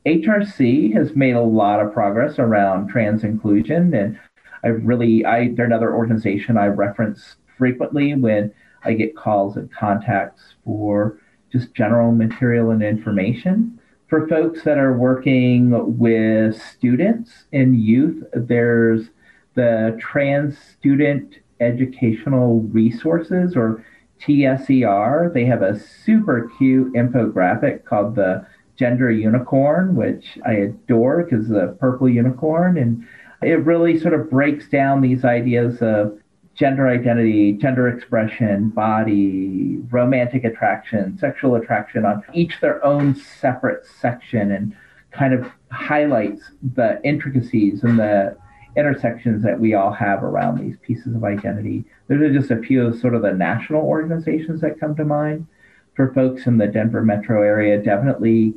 HRC 0.06 0.94
has 0.94 1.16
made 1.16 1.34
a 1.34 1.40
lot 1.40 1.80
of 1.80 1.92
progress 1.92 2.38
around 2.38 2.90
trans 2.90 3.24
inclusion. 3.24 3.92
And 3.92 4.20
I 4.62 4.68
really, 4.68 5.24
I, 5.24 5.48
they're 5.56 5.66
another 5.66 5.96
organization 5.96 6.56
I 6.56 6.66
reference 6.66 7.34
frequently 7.58 8.14
when 8.14 8.54
I 8.84 8.92
get 8.92 9.16
calls 9.16 9.56
and 9.56 9.68
contacts 9.72 10.54
for 10.64 11.18
just 11.52 11.74
general 11.74 12.12
material 12.12 12.70
and 12.70 12.84
information. 12.84 13.80
For 14.06 14.28
folks 14.28 14.62
that 14.62 14.78
are 14.78 14.96
working 14.96 15.98
with 15.98 16.62
students 16.62 17.46
and 17.52 17.80
youth, 17.80 18.22
there's 18.32 19.08
the 19.54 19.98
Trans 20.00 20.56
Student 20.56 21.38
educational 21.60 22.60
resources 22.62 23.56
or 23.56 23.84
TSER. 24.20 25.30
They 25.32 25.44
have 25.44 25.62
a 25.62 25.78
super 25.78 26.50
cute 26.58 26.92
infographic 26.94 27.84
called 27.84 28.16
the 28.16 28.46
Gender 28.76 29.10
Unicorn, 29.10 29.94
which 29.94 30.38
I 30.44 30.52
adore 30.52 31.24
because 31.24 31.48
the 31.48 31.76
purple 31.80 32.08
unicorn. 32.08 32.76
And 32.76 33.06
it 33.42 33.64
really 33.64 33.98
sort 33.98 34.14
of 34.14 34.30
breaks 34.30 34.68
down 34.68 35.00
these 35.00 35.24
ideas 35.24 35.80
of 35.80 36.18
gender 36.54 36.88
identity, 36.88 37.52
gender 37.52 37.88
expression, 37.88 38.70
body, 38.70 39.78
romantic 39.90 40.44
attraction, 40.44 41.18
sexual 41.18 41.54
attraction 41.54 42.04
on 42.04 42.22
each 42.32 42.60
their 42.60 42.84
own 42.84 43.14
separate 43.14 43.84
section 43.84 44.50
and 44.52 44.74
kind 45.10 45.34
of 45.34 45.50
highlights 45.70 46.50
the 46.74 47.00
intricacies 47.04 47.82
and 47.82 47.98
the 47.98 48.36
intersections 48.76 49.42
that 49.42 49.58
we 49.58 49.74
all 49.74 49.92
have 49.92 50.22
around 50.22 50.58
these 50.58 50.76
pieces 50.82 51.14
of 51.14 51.24
identity. 51.24 51.84
Those 52.08 52.20
are 52.20 52.32
just 52.32 52.50
a 52.50 52.58
few 52.60 52.86
of 52.86 52.98
sort 52.98 53.14
of 53.14 53.22
the 53.22 53.32
national 53.32 53.82
organizations 53.82 54.60
that 54.60 54.78
come 54.78 54.94
to 54.96 55.04
mind. 55.04 55.46
For 55.94 56.12
folks 56.12 56.46
in 56.46 56.58
the 56.58 56.66
Denver 56.66 57.02
metro 57.02 57.42
area, 57.42 57.82
definitely 57.82 58.54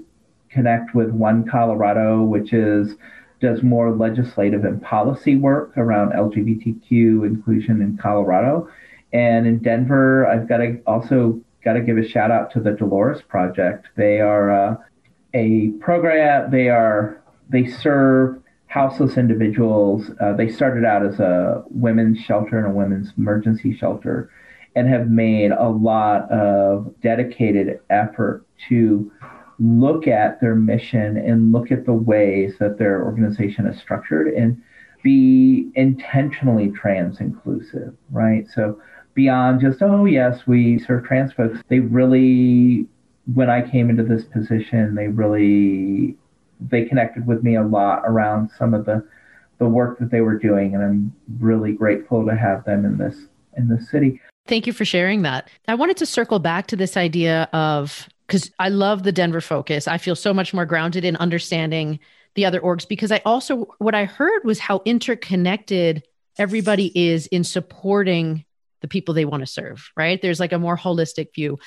connect 0.49 0.93
with 0.93 1.11
One 1.11 1.47
Colorado, 1.47 2.21
which 2.23 2.51
is 2.51 2.95
does 3.39 3.63
more 3.63 3.95
legislative 3.95 4.65
and 4.65 4.81
policy 4.81 5.37
work 5.37 5.71
around 5.77 6.11
LGBTQ 6.11 7.25
inclusion 7.25 7.81
in 7.81 7.97
Colorado. 7.97 8.69
And 9.13 9.47
in 9.47 9.59
Denver, 9.59 10.27
I've 10.27 10.49
got 10.49 10.57
to 10.57 10.81
also 10.85 11.39
got 11.63 11.73
to 11.73 11.81
give 11.81 11.97
a 11.97 12.07
shout 12.07 12.31
out 12.31 12.51
to 12.51 12.59
the 12.59 12.71
Delores 12.71 13.21
Project. 13.21 13.87
They 13.95 14.19
are 14.19 14.51
uh, 14.51 14.75
a 15.33 15.69
program. 15.79 16.51
They 16.51 16.69
are 16.69 17.21
they 17.49 17.67
serve 17.67 18.41
houseless 18.69 19.17
individuals. 19.17 20.11
Uh, 20.21 20.33
they 20.33 20.47
started 20.47 20.85
out 20.85 21.03
as 21.03 21.19
a 21.19 21.63
women's 21.69 22.19
shelter 22.19 22.57
and 22.57 22.67
a 22.67 22.75
women's 22.75 23.11
emergency 23.17 23.75
shelter 23.75 24.31
and 24.75 24.87
have 24.87 25.09
made 25.09 25.51
a 25.51 25.67
lot 25.67 26.29
of 26.31 26.93
dedicated 27.01 27.79
effort 27.89 28.45
to 28.69 29.11
look 29.59 30.07
at 30.07 30.39
their 30.39 30.55
mission 30.55 31.17
and 31.17 31.51
look 31.51 31.71
at 31.71 31.85
the 31.85 31.93
ways 31.93 32.53
that 32.59 32.77
their 32.77 33.03
organization 33.03 33.65
is 33.65 33.81
structured 33.81 34.27
and 34.27 34.61
be 35.03 35.71
intentionally 35.75 36.71
trans 36.71 37.19
inclusive, 37.19 37.95
right? 38.11 38.47
So 38.53 38.79
beyond 39.15 39.61
just, 39.61 39.81
oh, 39.81 40.05
yes, 40.05 40.45
we 40.45 40.77
serve 40.77 41.05
trans 41.05 41.33
folks, 41.33 41.59
they 41.69 41.79
really, 41.79 42.85
when 43.33 43.49
I 43.49 43.67
came 43.67 43.89
into 43.89 44.03
this 44.03 44.25
position, 44.25 44.93
they 44.93 45.07
really 45.07 46.15
they 46.59 46.85
connected 46.85 47.25
with 47.25 47.43
me 47.43 47.55
a 47.55 47.63
lot 47.63 48.03
around 48.05 48.51
some 48.57 48.73
of 48.73 48.85
the 48.85 49.05
the 49.59 49.67
work 49.67 49.99
that 49.99 50.09
they 50.09 50.21
were 50.21 50.37
doing 50.37 50.73
and 50.73 50.83
I'm 50.83 51.13
really 51.39 51.73
grateful 51.73 52.25
to 52.25 52.35
have 52.35 52.63
them 52.63 52.85
in 52.85 52.97
this 52.97 53.17
in 53.57 53.67
this 53.67 53.89
city. 53.89 54.21
Thank 54.47 54.65
you 54.65 54.73
for 54.73 54.85
sharing 54.85 55.21
that. 55.23 55.49
I 55.67 55.75
wanted 55.75 55.97
to 55.97 56.05
circle 56.05 56.39
back 56.39 56.67
to 56.67 56.75
this 56.75 56.95
idea 56.95 57.49
of 57.53 58.07
cuz 58.27 58.51
I 58.59 58.69
love 58.69 59.03
the 59.03 59.11
Denver 59.11 59.41
focus. 59.41 59.87
I 59.87 59.97
feel 59.97 60.15
so 60.15 60.33
much 60.33 60.53
more 60.53 60.65
grounded 60.65 61.03
in 61.03 61.15
understanding 61.17 61.99
the 62.35 62.45
other 62.45 62.61
orgs 62.61 62.87
because 62.87 63.11
I 63.11 63.21
also 63.25 63.67
what 63.79 63.95
I 63.95 64.05
heard 64.05 64.43
was 64.43 64.59
how 64.59 64.81
interconnected 64.85 66.03
everybody 66.37 66.91
is 66.95 67.27
in 67.27 67.43
supporting 67.43 68.45
the 68.81 68.87
people 68.87 69.13
they 69.13 69.25
want 69.25 69.41
to 69.41 69.47
serve, 69.47 69.91
right? 69.97 70.21
There's 70.21 70.39
like 70.39 70.53
a 70.53 70.59
more 70.59 70.77
holistic 70.77 71.33
view. 71.35 71.59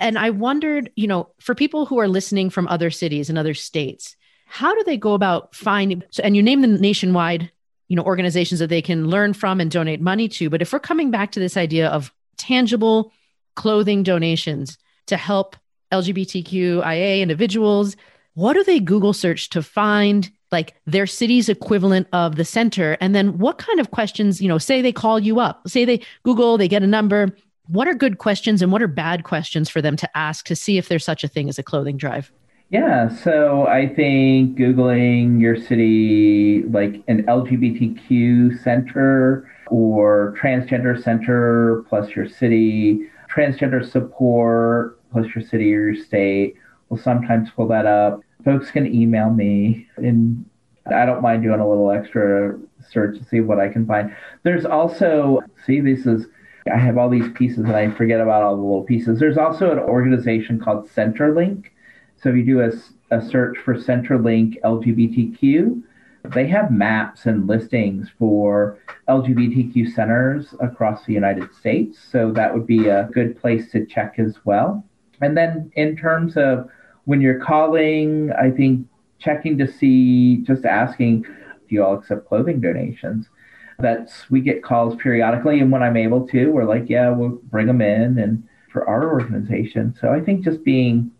And 0.00 0.18
I 0.18 0.30
wondered, 0.30 0.90
you 0.96 1.06
know, 1.06 1.28
for 1.40 1.54
people 1.54 1.86
who 1.86 1.98
are 1.98 2.08
listening 2.08 2.50
from 2.50 2.66
other 2.68 2.90
cities 2.90 3.28
and 3.28 3.38
other 3.38 3.54
states, 3.54 4.16
how 4.54 4.72
do 4.72 4.84
they 4.84 4.96
go 4.96 5.14
about 5.14 5.52
finding 5.52 6.00
and 6.22 6.36
you 6.36 6.42
name 6.42 6.60
the 6.60 6.68
nationwide 6.68 7.50
you 7.88 7.96
know 7.96 8.04
organizations 8.04 8.60
that 8.60 8.68
they 8.68 8.80
can 8.80 9.08
learn 9.08 9.32
from 9.32 9.60
and 9.60 9.70
donate 9.70 10.00
money 10.00 10.28
to 10.28 10.48
but 10.48 10.62
if 10.62 10.72
we're 10.72 10.78
coming 10.78 11.10
back 11.10 11.32
to 11.32 11.40
this 11.40 11.56
idea 11.56 11.88
of 11.88 12.12
tangible 12.36 13.12
clothing 13.56 14.04
donations 14.04 14.78
to 15.06 15.16
help 15.16 15.56
lgbtqia 15.92 17.20
individuals 17.20 17.96
what 18.34 18.54
do 18.54 18.62
they 18.62 18.78
google 18.78 19.12
search 19.12 19.50
to 19.50 19.62
find 19.62 20.30
like 20.52 20.74
their 20.86 21.06
city's 21.06 21.48
equivalent 21.48 22.06
of 22.12 22.36
the 22.36 22.44
center? 22.44 22.96
And 23.00 23.12
then 23.12 23.38
what 23.38 23.58
kind 23.58 23.80
of 23.80 23.90
questions 23.90 24.40
you 24.40 24.48
know 24.48 24.58
say 24.58 24.80
they 24.80 24.92
call 24.92 25.18
you 25.18 25.40
up 25.40 25.68
say 25.68 25.84
they 25.84 26.00
google 26.22 26.56
they 26.56 26.68
get 26.68 26.84
a 26.84 26.86
number. 26.86 27.36
What 27.66 27.88
are 27.88 27.94
good 27.94 28.18
questions 28.18 28.62
and 28.62 28.70
what 28.70 28.82
are 28.82 28.86
bad 28.86 29.24
questions 29.24 29.68
for 29.68 29.82
them 29.82 29.96
to 29.96 30.16
ask 30.16 30.46
to 30.46 30.54
see 30.54 30.78
if 30.78 30.88
there's 30.88 31.04
such 31.04 31.24
a 31.24 31.28
thing 31.28 31.48
as 31.48 31.58
a 31.58 31.62
clothing 31.62 31.96
drive 31.96 32.30
yeah, 32.74 33.08
so 33.08 33.68
I 33.68 33.86
think 33.86 34.58
Googling 34.58 35.40
your 35.40 35.56
city, 35.56 36.64
like 36.64 37.04
an 37.06 37.22
LGBTQ 37.22 38.64
center 38.64 39.48
or 39.68 40.34
transgender 40.36 41.00
center 41.00 41.84
plus 41.88 42.10
your 42.16 42.28
city, 42.28 43.08
transgender 43.32 43.88
support 43.88 44.98
plus 45.12 45.24
your 45.36 45.44
city 45.44 45.72
or 45.72 45.92
your 45.92 46.04
state 46.04 46.56
will 46.88 46.98
sometimes 46.98 47.48
pull 47.54 47.68
that 47.68 47.86
up. 47.86 48.22
Folks 48.44 48.72
can 48.72 48.92
email 48.92 49.30
me, 49.30 49.86
and 49.94 50.44
I 50.92 51.06
don't 51.06 51.22
mind 51.22 51.44
doing 51.44 51.60
a 51.60 51.68
little 51.68 51.92
extra 51.92 52.58
search 52.90 53.16
to 53.18 53.24
see 53.26 53.38
what 53.38 53.60
I 53.60 53.68
can 53.68 53.86
find. 53.86 54.12
There's 54.42 54.64
also, 54.64 55.42
see, 55.64 55.78
this 55.78 56.06
is, 56.06 56.26
I 56.72 56.78
have 56.78 56.98
all 56.98 57.08
these 57.08 57.30
pieces 57.34 57.58
and 57.58 57.76
I 57.76 57.92
forget 57.92 58.20
about 58.20 58.42
all 58.42 58.56
the 58.56 58.62
little 58.62 58.82
pieces. 58.82 59.20
There's 59.20 59.38
also 59.38 59.70
an 59.70 59.78
organization 59.78 60.58
called 60.58 60.90
Centerlink 60.90 61.66
so 62.24 62.30
if 62.30 62.36
you 62.36 62.44
do 62.46 62.62
a, 62.62 62.70
a 63.14 63.20
search 63.20 63.58
for 63.58 63.74
Centerlink 63.74 64.58
LGBTQ, 64.62 65.82
they 66.32 66.46
have 66.46 66.70
maps 66.70 67.26
and 67.26 67.46
listings 67.46 68.08
for 68.18 68.78
LGBTQ 69.10 69.92
centers 69.92 70.54
across 70.58 71.04
the 71.04 71.12
United 71.12 71.54
States. 71.54 71.98
So 72.10 72.32
that 72.32 72.54
would 72.54 72.66
be 72.66 72.88
a 72.88 73.10
good 73.12 73.38
place 73.38 73.70
to 73.72 73.84
check 73.84 74.14
as 74.16 74.38
well. 74.46 74.82
And 75.20 75.36
then 75.36 75.70
in 75.76 75.98
terms 75.98 76.38
of 76.38 76.70
when 77.04 77.20
you're 77.20 77.44
calling, 77.44 78.32
I 78.32 78.50
think 78.50 78.86
checking 79.18 79.58
to 79.58 79.70
see, 79.70 80.38
just 80.38 80.64
asking, 80.64 81.24
do 81.24 81.28
you 81.68 81.84
all 81.84 81.98
accept 81.98 82.26
clothing 82.26 82.58
donations? 82.58 83.28
That's 83.80 84.30
we 84.30 84.40
get 84.40 84.62
calls 84.62 84.96
periodically, 84.96 85.60
and 85.60 85.70
when 85.70 85.82
I'm 85.82 85.98
able 85.98 86.26
to, 86.28 86.46
we're 86.46 86.64
like, 86.64 86.88
yeah, 86.88 87.10
we'll 87.10 87.40
bring 87.50 87.66
them 87.66 87.82
in, 87.82 88.18
and 88.18 88.48
for 88.72 88.88
our 88.88 89.12
organization. 89.12 89.94
So 90.00 90.10
I 90.10 90.20
think 90.20 90.42
just 90.42 90.64
being 90.64 91.10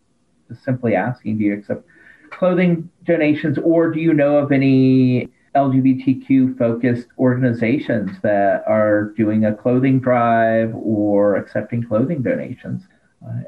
simply 0.64 0.94
asking, 0.94 1.38
do 1.38 1.44
you 1.44 1.54
accept 1.54 1.87
clothing 2.30 2.90
donations, 3.04 3.59
or 3.59 3.90
do 3.90 4.00
you 4.00 4.12
know 4.12 4.37
of 4.38 4.52
any 4.52 5.28
LGBTQ 5.54 6.59
focused 6.59 7.07
organizations 7.18 8.11
that 8.22 8.64
are 8.66 9.12
doing 9.16 9.44
a 9.44 9.54
clothing 9.54 10.00
drive 10.00 10.74
or 10.74 11.37
accepting 11.37 11.83
clothing 11.83 12.22
donations? 12.22 12.83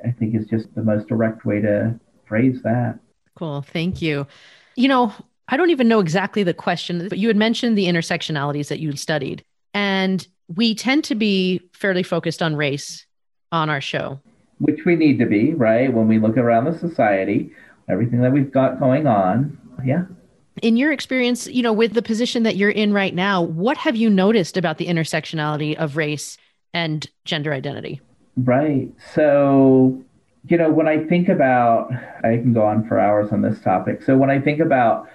I 0.05 0.11
think 0.13 0.35
is 0.35 0.47
just 0.47 0.75
the 0.75 0.83
most 0.83 1.07
direct 1.09 1.45
way 1.45 1.61
to 1.61 1.99
phrase 2.27 2.63
that. 2.63 2.99
Cool. 3.35 3.61
Thank 3.63 4.01
you. 4.01 4.27
You 4.75 4.89
know, 4.89 5.13
I 5.49 5.57
don't 5.57 5.71
even 5.71 5.89
know 5.89 6.01
exactly 6.01 6.43
the 6.43 6.55
question, 6.55 7.09
but 7.09 7.19
you 7.19 7.29
had 7.29 7.37
mentioned 7.37 7.77
the 7.77 7.87
intersectionalities 7.87 8.69
that 8.69 8.79
you 8.79 8.97
studied. 8.97 9.45
And 9.75 10.27
we 10.55 10.75
tend 10.75 11.05
to 11.05 11.15
be 11.15 11.61
fairly 11.73 12.03
focused 12.03 12.43
on 12.43 12.57
race 12.57 13.05
on 13.53 13.69
our 13.69 13.81
show. 13.81 14.21
Which 14.59 14.85
we 14.85 14.97
need 14.97 15.19
to 15.19 15.27
be, 15.27 15.55
right? 15.55 15.93
When 15.93 16.09
we 16.09 16.19
look 16.19 16.37
around 16.37 16.65
the 16.65 16.79
society, 16.79 17.51
everything 17.89 18.21
that 18.23 18.33
we've 18.33 18.51
got 18.51 18.81
going 18.81 19.07
on. 19.07 19.59
Yeah. 19.85 20.05
In 20.63 20.77
your 20.77 20.93
experience, 20.93 21.47
you 21.47 21.63
know, 21.63 21.73
with 21.73 21.93
the 21.93 22.03
position 22.03 22.43
that 22.45 22.57
you're 22.57 22.71
in 22.71 22.93
right 22.93 23.15
now, 23.15 23.43
what 23.43 23.77
have 23.77 23.97
you 23.97 24.09
noticed 24.09 24.57
about 24.57 24.79
the 24.79 24.87
intersectionality 24.87 25.77
of 25.77 25.97
race 25.97 26.39
and 26.73 27.07
gender 27.25 27.53
identity? 27.53 28.01
Right. 28.37 28.91
So, 29.15 30.03
you 30.49 30.57
know, 30.57 30.71
when 30.71 30.89
I 30.89 31.05
think 31.05 31.29
about, 31.29 31.91
I 32.25 32.39
can 32.39 32.55
go 32.55 32.65
on 32.65 32.87
for 32.89 32.99
hours 32.99 33.33
on 33.33 33.43
this 33.43 33.61
topic. 33.61 34.03
So, 34.03 34.17
when 34.17 34.31
I 34.31 34.41
think 34.41 34.61
about 34.61 35.09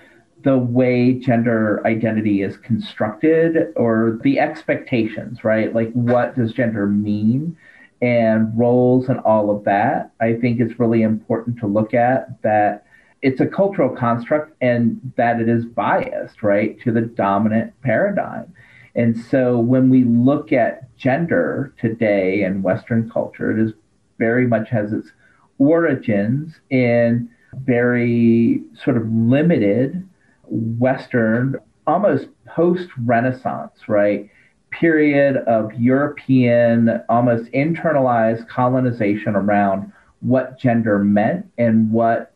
the 0.43 0.57
way 0.57 1.13
gender 1.13 1.81
identity 1.85 2.41
is 2.41 2.57
constructed 2.57 3.73
or 3.75 4.19
the 4.23 4.39
expectations, 4.39 5.43
right? 5.43 5.73
Like, 5.73 5.91
what 5.93 6.35
does 6.35 6.53
gender 6.53 6.87
mean? 6.87 7.57
And 8.01 8.57
roles 8.57 9.09
and 9.09 9.19
all 9.19 9.55
of 9.55 9.63
that, 9.65 10.11
I 10.19 10.33
think 10.33 10.59
it's 10.59 10.79
really 10.79 11.03
important 11.03 11.59
to 11.59 11.67
look 11.67 11.93
at 11.93 12.41
that 12.41 12.85
it's 13.21 13.39
a 13.39 13.45
cultural 13.45 13.95
construct 13.95 14.55
and 14.61 15.13
that 15.15 15.39
it 15.39 15.47
is 15.47 15.65
biased, 15.65 16.41
right, 16.41 16.79
to 16.81 16.91
the 16.91 17.01
dominant 17.01 17.79
paradigm. 17.81 18.53
And 18.95 19.17
so 19.17 19.59
when 19.59 19.89
we 19.89 20.03
look 20.03 20.51
at 20.51 20.95
gender 20.97 21.73
today 21.79 22.43
in 22.43 22.63
Western 22.63 23.09
culture, 23.09 23.51
it 23.51 23.63
is 23.63 23.73
very 24.17 24.47
much 24.47 24.69
has 24.69 24.91
its 24.91 25.11
origins 25.59 26.59
in 26.69 27.29
very 27.53 28.61
sort 28.83 28.97
of 28.97 29.07
limited 29.07 30.07
Western, 30.47 31.57
almost 31.85 32.27
post 32.47 32.89
Renaissance, 32.97 33.87
right? 33.87 34.29
Period 34.71 35.37
of 35.47 35.73
European, 35.73 37.01
almost 37.09 37.51
internalized 37.51 38.47
colonization 38.47 39.35
around 39.35 39.91
what 40.21 40.59
gender 40.59 40.99
meant 40.99 41.45
and 41.57 41.91
what 41.91 42.33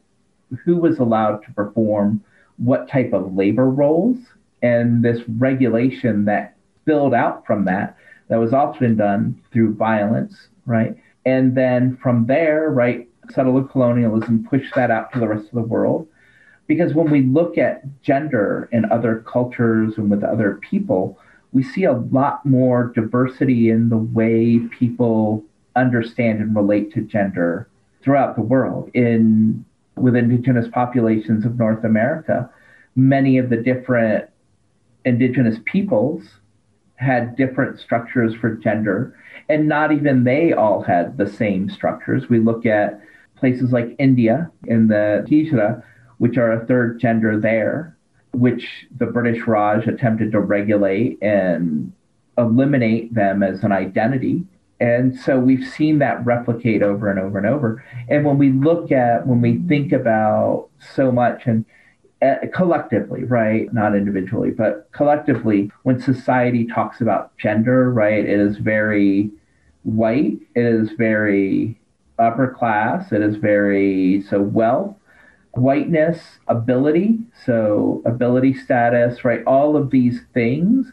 who 0.63 0.77
was 0.77 0.99
allowed 0.99 1.43
to 1.43 1.51
perform 1.53 2.23
what 2.57 2.89
type 2.89 3.13
of 3.13 3.35
labor 3.35 3.69
roles. 3.69 4.17
And 4.61 5.03
this 5.03 5.19
regulation 5.37 6.25
that 6.25 6.55
spilled 6.81 7.13
out 7.13 7.45
from 7.45 7.65
that 7.65 7.97
that 8.29 8.37
was 8.37 8.53
often 8.53 8.95
done 8.95 9.41
through 9.51 9.75
violence 9.75 10.47
right? 10.65 10.95
And 11.25 11.55
then 11.55 11.97
from 12.01 12.25
there 12.27 12.69
right 12.69 13.07
settler 13.31 13.63
colonialism 13.63 14.45
pushed 14.47 14.75
that 14.75 14.91
out 14.91 15.11
to 15.13 15.19
the 15.19 15.27
rest 15.27 15.47
of 15.47 15.53
the 15.53 15.61
world. 15.61 16.07
Because 16.67 16.93
when 16.93 17.11
we 17.11 17.21
look 17.21 17.57
at 17.57 17.83
gender 18.01 18.69
in 18.71 18.85
other 18.91 19.23
cultures 19.27 19.93
and 19.97 20.09
with 20.09 20.23
other 20.23 20.59
people 20.67 21.19
we 21.55 21.63
see 21.63 21.85
a 21.85 21.93
lot 21.93 22.45
more 22.45 22.91
diversity 22.93 23.69
in 23.69 23.87
the 23.87 23.97
way 23.97 24.59
people 24.77 25.41
understand 25.77 26.41
and 26.41 26.53
relate 26.53 26.93
to 26.93 26.99
gender 26.99 27.69
throughout 28.03 28.35
the 28.35 28.41
world. 28.41 28.91
In 28.93 29.63
with 29.95 30.17
indigenous 30.17 30.67
populations 30.67 31.45
of 31.45 31.57
North 31.57 31.85
America, 31.85 32.49
many 32.97 33.37
of 33.37 33.49
the 33.49 33.55
different 33.55 34.29
indigenous 35.05 35.57
peoples 35.63 36.23
had 36.97 37.37
different 37.37 37.79
structures 37.79 38.35
for 38.35 38.55
gender, 38.55 39.17
and 39.47 39.65
not 39.65 39.93
even 39.93 40.25
they 40.25 40.51
all 40.51 40.81
had 40.81 41.17
the 41.17 41.27
same 41.27 41.69
structures. 41.69 42.27
We 42.27 42.39
look 42.39 42.65
at 42.65 42.99
places 43.37 43.71
like 43.71 43.95
India 43.97 44.51
in 44.65 44.89
the 44.89 45.25
Hijra, 45.29 45.81
which 46.17 46.37
are 46.37 46.51
a 46.51 46.65
third 46.65 46.99
gender 46.99 47.39
there, 47.39 47.94
which 48.35 48.87
the 48.97 49.05
British 49.05 49.45
Raj 49.47 49.87
attempted 49.87 50.31
to 50.31 50.39
regulate 50.39 51.21
and 51.21 51.91
eliminate 52.37 53.13
them 53.13 53.43
as 53.43 53.63
an 53.63 53.71
identity. 53.71 54.43
And 54.79 55.17
so 55.17 55.39
we've 55.39 55.65
seen 55.65 55.99
that 55.99 56.25
replicate 56.25 56.83
over 56.83 57.09
and 57.09 57.19
over 57.19 57.37
and 57.37 57.47
over. 57.47 57.83
And 58.09 58.25
when 58.25 58.37
we 58.37 58.51
look 58.51 58.91
at, 58.91 59.25
when 59.25 59.41
we 59.41 59.59
think 59.67 59.93
about 59.93 60.67
so 60.95 61.11
much 61.11 61.43
and 61.45 61.65
uh, 62.21 62.35
collectively, 62.53 63.23
right, 63.23 63.73
not 63.73 63.95
individually, 63.95 64.51
but 64.51 64.89
collectively, 64.91 65.71
when 65.83 65.99
society 65.99 66.65
talks 66.65 67.01
about 67.01 67.37
gender, 67.37 67.91
right, 67.91 68.25
it 68.25 68.39
is 68.39 68.57
very 68.57 69.29
white, 69.83 70.39
it 70.55 70.65
is 70.65 70.91
very 70.97 71.79
upper 72.17 72.53
class, 72.53 73.11
it 73.11 73.21
is 73.21 73.35
very 73.35 74.23
so 74.29 74.41
wealth 74.41 74.95
whiteness, 75.55 76.19
ability, 76.47 77.19
so 77.45 78.01
ability 78.05 78.53
status, 78.53 79.23
right? 79.23 79.43
All 79.45 79.75
of 79.75 79.89
these 79.89 80.21
things 80.33 80.91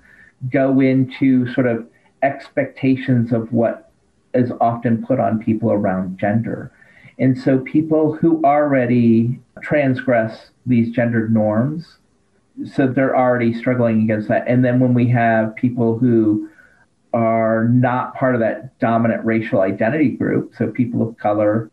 go 0.51 0.81
into 0.81 1.53
sort 1.53 1.66
of 1.66 1.87
expectations 2.22 3.33
of 3.33 3.53
what 3.53 3.90
is 4.35 4.53
often 4.61 5.05
put 5.05 5.20
on 5.20 5.38
people 5.38 5.70
around 5.70 6.18
gender. 6.18 6.72
And 7.18 7.38
so 7.38 7.59
people 7.59 8.14
who 8.14 8.42
already 8.44 9.40
transgress 9.62 10.51
these 10.64 10.90
gendered 10.90 11.33
norms, 11.33 11.98
so 12.72 12.87
they're 12.87 13.16
already 13.16 13.53
struggling 13.53 14.03
against 14.03 14.29
that. 14.29 14.44
And 14.46 14.64
then 14.64 14.81
when 14.81 14.94
we 14.94 15.09
have 15.09 15.55
people 15.57 15.98
who 15.98 16.48
are 17.12 17.68
not 17.68 18.14
part 18.14 18.35
of 18.35 18.40
that 18.40 18.79
dominant 18.79 19.25
racial 19.25 19.61
identity 19.61 20.11
group, 20.11 20.55
so 20.57 20.68
people 20.68 21.07
of 21.07 21.16
color, 21.18 21.70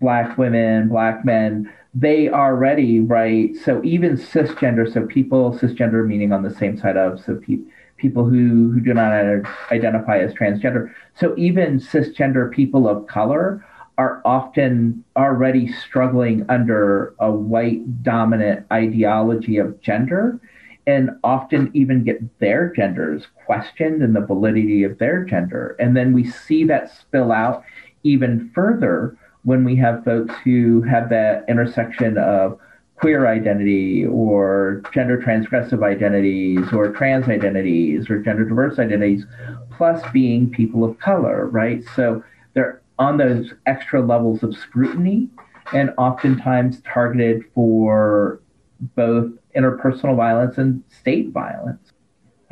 black 0.00 0.36
women, 0.36 0.88
black 0.88 1.24
men, 1.24 1.72
they 1.94 2.28
are 2.28 2.54
already 2.54 3.00
right? 3.00 3.54
So 3.56 3.82
even 3.84 4.16
cisgender 4.16 4.90
so 4.92 5.06
people 5.06 5.58
cisgender 5.58 6.06
meaning 6.06 6.32
on 6.32 6.42
the 6.42 6.54
same 6.54 6.76
side 6.78 6.96
of 6.96 7.20
so 7.20 7.36
pe- 7.36 7.58
people 7.96 8.24
who 8.24 8.72
who 8.72 8.80
do 8.80 8.94
not 8.94 9.12
identify 9.70 10.18
as 10.18 10.32
transgender. 10.34 10.92
So 11.14 11.34
even 11.36 11.78
cisgender 11.78 12.50
people 12.50 12.88
of 12.88 13.06
color 13.06 13.64
are 13.98 14.22
often 14.24 15.04
already 15.16 15.70
struggling 15.70 16.46
under 16.48 17.14
a 17.18 17.30
white 17.30 18.02
dominant 18.02 18.66
ideology 18.72 19.58
of 19.58 19.80
gender 19.80 20.40
and 20.86 21.10
often 21.22 21.70
even 21.74 22.02
get 22.02 22.38
their 22.40 22.72
genders 22.72 23.26
questioned 23.44 24.02
and 24.02 24.16
the 24.16 24.20
validity 24.20 24.82
of 24.82 24.98
their 24.98 25.24
gender. 25.24 25.76
And 25.78 25.96
then 25.96 26.12
we 26.12 26.28
see 26.28 26.64
that 26.64 26.90
spill 26.90 27.30
out 27.30 27.62
even 28.02 28.50
further 28.54 29.16
when 29.44 29.64
we 29.64 29.76
have 29.76 30.04
folks 30.04 30.34
who 30.44 30.82
have 30.82 31.08
that 31.10 31.44
intersection 31.48 32.16
of 32.18 32.58
queer 32.96 33.26
identity 33.26 34.06
or 34.06 34.82
gender 34.94 35.18
transgressive 35.18 35.82
identities 35.82 36.72
or 36.72 36.92
trans 36.92 37.28
identities 37.28 38.08
or 38.08 38.20
gender 38.20 38.44
diverse 38.44 38.78
identities, 38.78 39.26
plus 39.76 40.00
being 40.12 40.48
people 40.48 40.84
of 40.84 40.96
color, 41.00 41.48
right? 41.48 41.82
So 41.96 42.22
they're 42.54 42.80
on 42.98 43.16
those 43.16 43.52
extra 43.66 44.00
levels 44.00 44.44
of 44.44 44.56
scrutiny 44.56 45.28
and 45.72 45.90
oftentimes 45.98 46.80
targeted 46.82 47.42
for 47.54 48.40
both 48.94 49.32
interpersonal 49.56 50.16
violence 50.16 50.58
and 50.58 50.82
state 50.88 51.30
violence. 51.30 51.92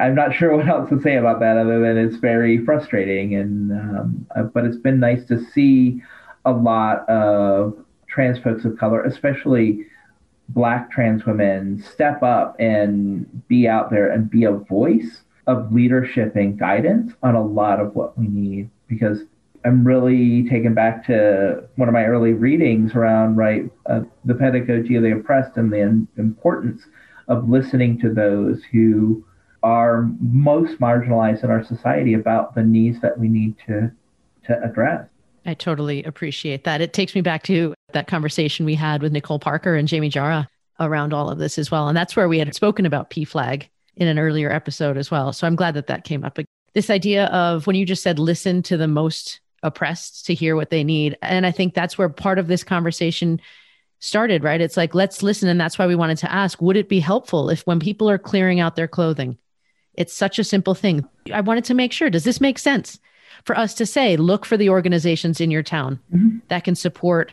I'm 0.00 0.14
not 0.14 0.34
sure 0.34 0.56
what 0.56 0.66
else 0.66 0.88
to 0.90 1.00
say 1.00 1.16
about 1.16 1.38
that 1.40 1.56
other 1.56 1.80
than 1.80 1.96
it's 1.96 2.16
very 2.16 2.64
frustrating, 2.64 3.34
and 3.34 3.72
um, 3.72 4.26
uh, 4.34 4.42
but 4.42 4.64
it's 4.64 4.78
been 4.78 4.98
nice 4.98 5.24
to 5.26 5.44
see 5.52 6.02
a 6.44 6.52
lot 6.52 7.08
of 7.08 7.84
trans 8.06 8.38
folks 8.38 8.64
of 8.64 8.78
color, 8.78 9.02
especially 9.04 9.86
black 10.48 10.90
trans 10.90 11.24
women, 11.24 11.82
step 11.82 12.22
up 12.22 12.56
and 12.58 13.46
be 13.48 13.68
out 13.68 13.90
there 13.90 14.10
and 14.10 14.30
be 14.30 14.44
a 14.44 14.52
voice 14.52 15.22
of 15.46 15.72
leadership 15.72 16.36
and 16.36 16.58
guidance 16.58 17.12
on 17.22 17.34
a 17.34 17.44
lot 17.44 17.80
of 17.80 17.94
what 17.94 18.18
we 18.18 18.26
need. 18.28 18.68
Because 18.88 19.20
I'm 19.64 19.86
really 19.86 20.48
taken 20.48 20.74
back 20.74 21.06
to 21.06 21.64
one 21.76 21.88
of 21.88 21.92
my 21.92 22.04
early 22.04 22.32
readings 22.32 22.94
around 22.94 23.36
right 23.36 23.70
uh, 23.86 24.00
the 24.24 24.34
pedagogy 24.34 24.96
of 24.96 25.02
the 25.02 25.12
oppressed 25.12 25.56
and 25.56 25.72
the 25.72 26.08
importance 26.16 26.82
of 27.28 27.48
listening 27.48 27.98
to 28.00 28.12
those 28.12 28.62
who 28.72 29.24
are 29.62 30.08
most 30.20 30.80
marginalized 30.80 31.44
in 31.44 31.50
our 31.50 31.62
society 31.62 32.14
about 32.14 32.54
the 32.54 32.62
needs 32.62 33.00
that 33.02 33.18
we 33.18 33.28
need 33.28 33.54
to 33.66 33.90
to 34.46 34.62
address. 34.64 35.06
I 35.46 35.54
totally 35.54 36.04
appreciate 36.04 36.64
that. 36.64 36.80
It 36.80 36.92
takes 36.92 37.14
me 37.14 37.20
back 37.20 37.42
to 37.44 37.74
that 37.92 38.06
conversation 38.06 38.66
we 38.66 38.74
had 38.74 39.02
with 39.02 39.12
Nicole 39.12 39.38
Parker 39.38 39.74
and 39.74 39.88
Jamie 39.88 40.08
Jara 40.08 40.48
around 40.78 41.12
all 41.12 41.30
of 41.30 41.38
this 41.38 41.58
as 41.58 41.70
well. 41.70 41.88
And 41.88 41.96
that's 41.96 42.16
where 42.16 42.28
we 42.28 42.38
had 42.38 42.54
spoken 42.54 42.86
about 42.86 43.10
PFLAG 43.10 43.68
in 43.96 44.08
an 44.08 44.18
earlier 44.18 44.50
episode 44.50 44.96
as 44.96 45.10
well. 45.10 45.32
So 45.32 45.46
I'm 45.46 45.56
glad 45.56 45.74
that 45.74 45.86
that 45.88 46.04
came 46.04 46.24
up. 46.24 46.38
This 46.74 46.90
idea 46.90 47.26
of 47.26 47.66
when 47.66 47.76
you 47.76 47.84
just 47.84 48.02
said 48.02 48.18
listen 48.18 48.62
to 48.64 48.76
the 48.76 48.88
most 48.88 49.40
oppressed 49.62 50.26
to 50.26 50.34
hear 50.34 50.56
what 50.56 50.70
they 50.70 50.84
need. 50.84 51.16
And 51.22 51.44
I 51.44 51.50
think 51.50 51.74
that's 51.74 51.98
where 51.98 52.08
part 52.08 52.38
of 52.38 52.46
this 52.46 52.64
conversation 52.64 53.40
started, 53.98 54.42
right? 54.42 54.60
It's 54.60 54.76
like, 54.76 54.94
let's 54.94 55.22
listen. 55.22 55.48
And 55.48 55.60
that's 55.60 55.78
why 55.78 55.86
we 55.86 55.94
wanted 55.94 56.18
to 56.18 56.32
ask 56.32 56.60
would 56.62 56.76
it 56.76 56.88
be 56.88 57.00
helpful 57.00 57.50
if 57.50 57.66
when 57.66 57.80
people 57.80 58.08
are 58.08 58.18
clearing 58.18 58.60
out 58.60 58.76
their 58.76 58.88
clothing, 58.88 59.36
it's 59.94 60.14
such 60.14 60.38
a 60.38 60.44
simple 60.44 60.74
thing. 60.74 61.06
I 61.32 61.42
wanted 61.42 61.64
to 61.64 61.74
make 61.74 61.92
sure, 61.92 62.08
does 62.08 62.24
this 62.24 62.40
make 62.40 62.58
sense 62.58 62.98
for 63.44 63.56
us 63.56 63.74
to 63.74 63.86
say, 63.86 64.16
look 64.16 64.44
for 64.44 64.56
the 64.56 64.70
organizations 64.70 65.40
in 65.40 65.50
your 65.50 65.62
town 65.62 65.98
mm-hmm. 66.14 66.38
that 66.48 66.64
can 66.64 66.74
support 66.74 67.32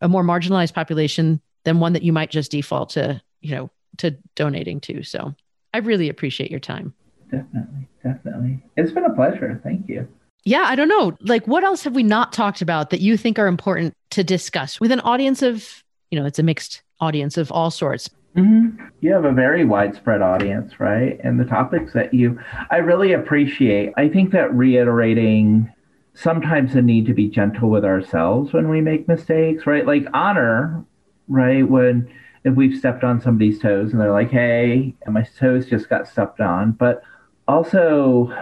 a 0.00 0.08
more 0.08 0.24
marginalized 0.24 0.74
population 0.74 1.40
than 1.64 1.80
one 1.80 1.92
that 1.94 2.02
you 2.02 2.12
might 2.12 2.30
just 2.30 2.50
default 2.50 2.90
to, 2.90 3.20
you 3.40 3.54
know, 3.54 3.70
to 3.98 4.10
donating 4.34 4.80
to. 4.80 5.02
So 5.02 5.34
I 5.72 5.78
really 5.78 6.08
appreciate 6.08 6.50
your 6.50 6.60
time. 6.60 6.94
Definitely. 7.30 7.88
Definitely. 8.02 8.62
It's 8.76 8.92
been 8.92 9.04
a 9.04 9.14
pleasure. 9.14 9.60
Thank 9.64 9.88
you. 9.88 10.06
Yeah, 10.44 10.64
I 10.66 10.74
don't 10.76 10.88
know. 10.88 11.16
Like, 11.20 11.46
what 11.46 11.64
else 11.64 11.82
have 11.84 11.94
we 11.94 12.02
not 12.02 12.32
talked 12.32 12.60
about 12.60 12.90
that 12.90 13.00
you 13.00 13.16
think 13.16 13.38
are 13.38 13.46
important 13.46 13.94
to 14.10 14.22
discuss 14.22 14.78
with 14.78 14.92
an 14.92 15.00
audience 15.00 15.40
of, 15.40 15.82
you 16.10 16.20
know, 16.20 16.26
it's 16.26 16.38
a 16.38 16.42
mixed 16.42 16.82
audience 17.00 17.38
of 17.38 17.50
all 17.50 17.70
sorts? 17.70 18.10
Mm-hmm. 18.36 18.84
You 19.00 19.12
have 19.12 19.24
a 19.24 19.32
very 19.32 19.64
widespread 19.64 20.20
audience, 20.20 20.80
right? 20.80 21.20
And 21.22 21.38
the 21.38 21.44
topics 21.44 21.92
that 21.92 22.12
you, 22.12 22.38
I 22.70 22.78
really 22.78 23.12
appreciate. 23.12 23.92
I 23.96 24.08
think 24.08 24.32
that 24.32 24.52
reiterating 24.52 25.72
sometimes 26.14 26.74
the 26.74 26.82
need 26.82 27.06
to 27.06 27.14
be 27.14 27.28
gentle 27.28 27.70
with 27.70 27.84
ourselves 27.84 28.52
when 28.52 28.68
we 28.68 28.80
make 28.80 29.06
mistakes, 29.06 29.66
right? 29.66 29.86
Like 29.86 30.06
honor, 30.14 30.84
right? 31.28 31.68
When 31.68 32.12
if 32.44 32.54
we've 32.54 32.78
stepped 32.78 33.04
on 33.04 33.20
somebody's 33.20 33.58
toes 33.60 33.92
and 33.92 34.00
they're 34.00 34.12
like, 34.12 34.30
hey, 34.30 34.94
my 35.06 35.22
toes 35.22 35.66
just 35.66 35.88
got 35.88 36.08
stepped 36.08 36.40
on, 36.40 36.72
but 36.72 37.02
also 37.48 38.32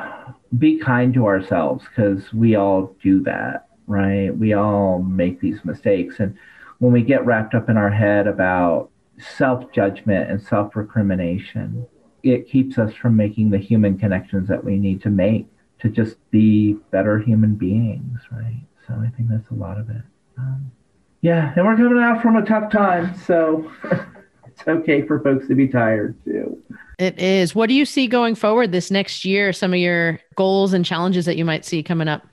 be 0.58 0.78
kind 0.78 1.14
to 1.14 1.26
ourselves 1.26 1.84
because 1.88 2.32
we 2.32 2.54
all 2.56 2.96
do 3.02 3.22
that, 3.22 3.68
right? 3.86 4.36
We 4.36 4.54
all 4.54 5.00
make 5.02 5.40
these 5.40 5.64
mistakes. 5.64 6.18
And 6.18 6.36
when 6.78 6.92
we 6.92 7.02
get 7.02 7.24
wrapped 7.24 7.54
up 7.54 7.68
in 7.68 7.76
our 7.76 7.90
head 7.90 8.26
about 8.26 8.90
self 9.22 9.70
judgment 9.72 10.30
and 10.30 10.40
self 10.40 10.76
recrimination, 10.76 11.86
it 12.22 12.48
keeps 12.48 12.78
us 12.78 12.94
from 12.94 13.16
making 13.16 13.50
the 13.50 13.58
human 13.58 13.98
connections 13.98 14.48
that 14.48 14.64
we 14.64 14.76
need 14.78 15.02
to 15.02 15.10
make 15.10 15.46
to 15.80 15.88
just 15.88 16.16
be 16.30 16.74
better 16.90 17.18
human 17.18 17.54
beings, 17.54 18.20
right? 18.30 18.62
So 18.86 18.94
I 18.94 19.10
think 19.16 19.28
that's 19.28 19.50
a 19.50 19.54
lot 19.54 19.78
of 19.78 19.90
it. 19.90 20.02
Um, 20.38 20.70
yeah, 21.20 21.52
and 21.56 21.64
we're 21.64 21.76
coming 21.76 22.02
out 22.02 22.22
from 22.22 22.36
a 22.36 22.44
tough 22.44 22.70
time, 22.70 23.16
so 23.26 23.70
it's 24.46 24.66
okay 24.66 25.06
for 25.06 25.20
folks 25.20 25.48
to 25.48 25.54
be 25.54 25.68
tired 25.68 26.16
too. 26.24 26.60
It 26.98 27.18
is. 27.18 27.54
What 27.54 27.68
do 27.68 27.74
you 27.74 27.84
see 27.84 28.06
going 28.06 28.34
forward 28.34 28.70
this 28.70 28.90
next 28.90 29.24
year? 29.24 29.52
Some 29.52 29.72
of 29.72 29.78
your 29.78 30.20
goals 30.36 30.72
and 30.72 30.84
challenges 30.84 31.24
that 31.26 31.36
you 31.36 31.44
might 31.44 31.64
see 31.64 31.82
coming 31.82 32.08
up? 32.08 32.26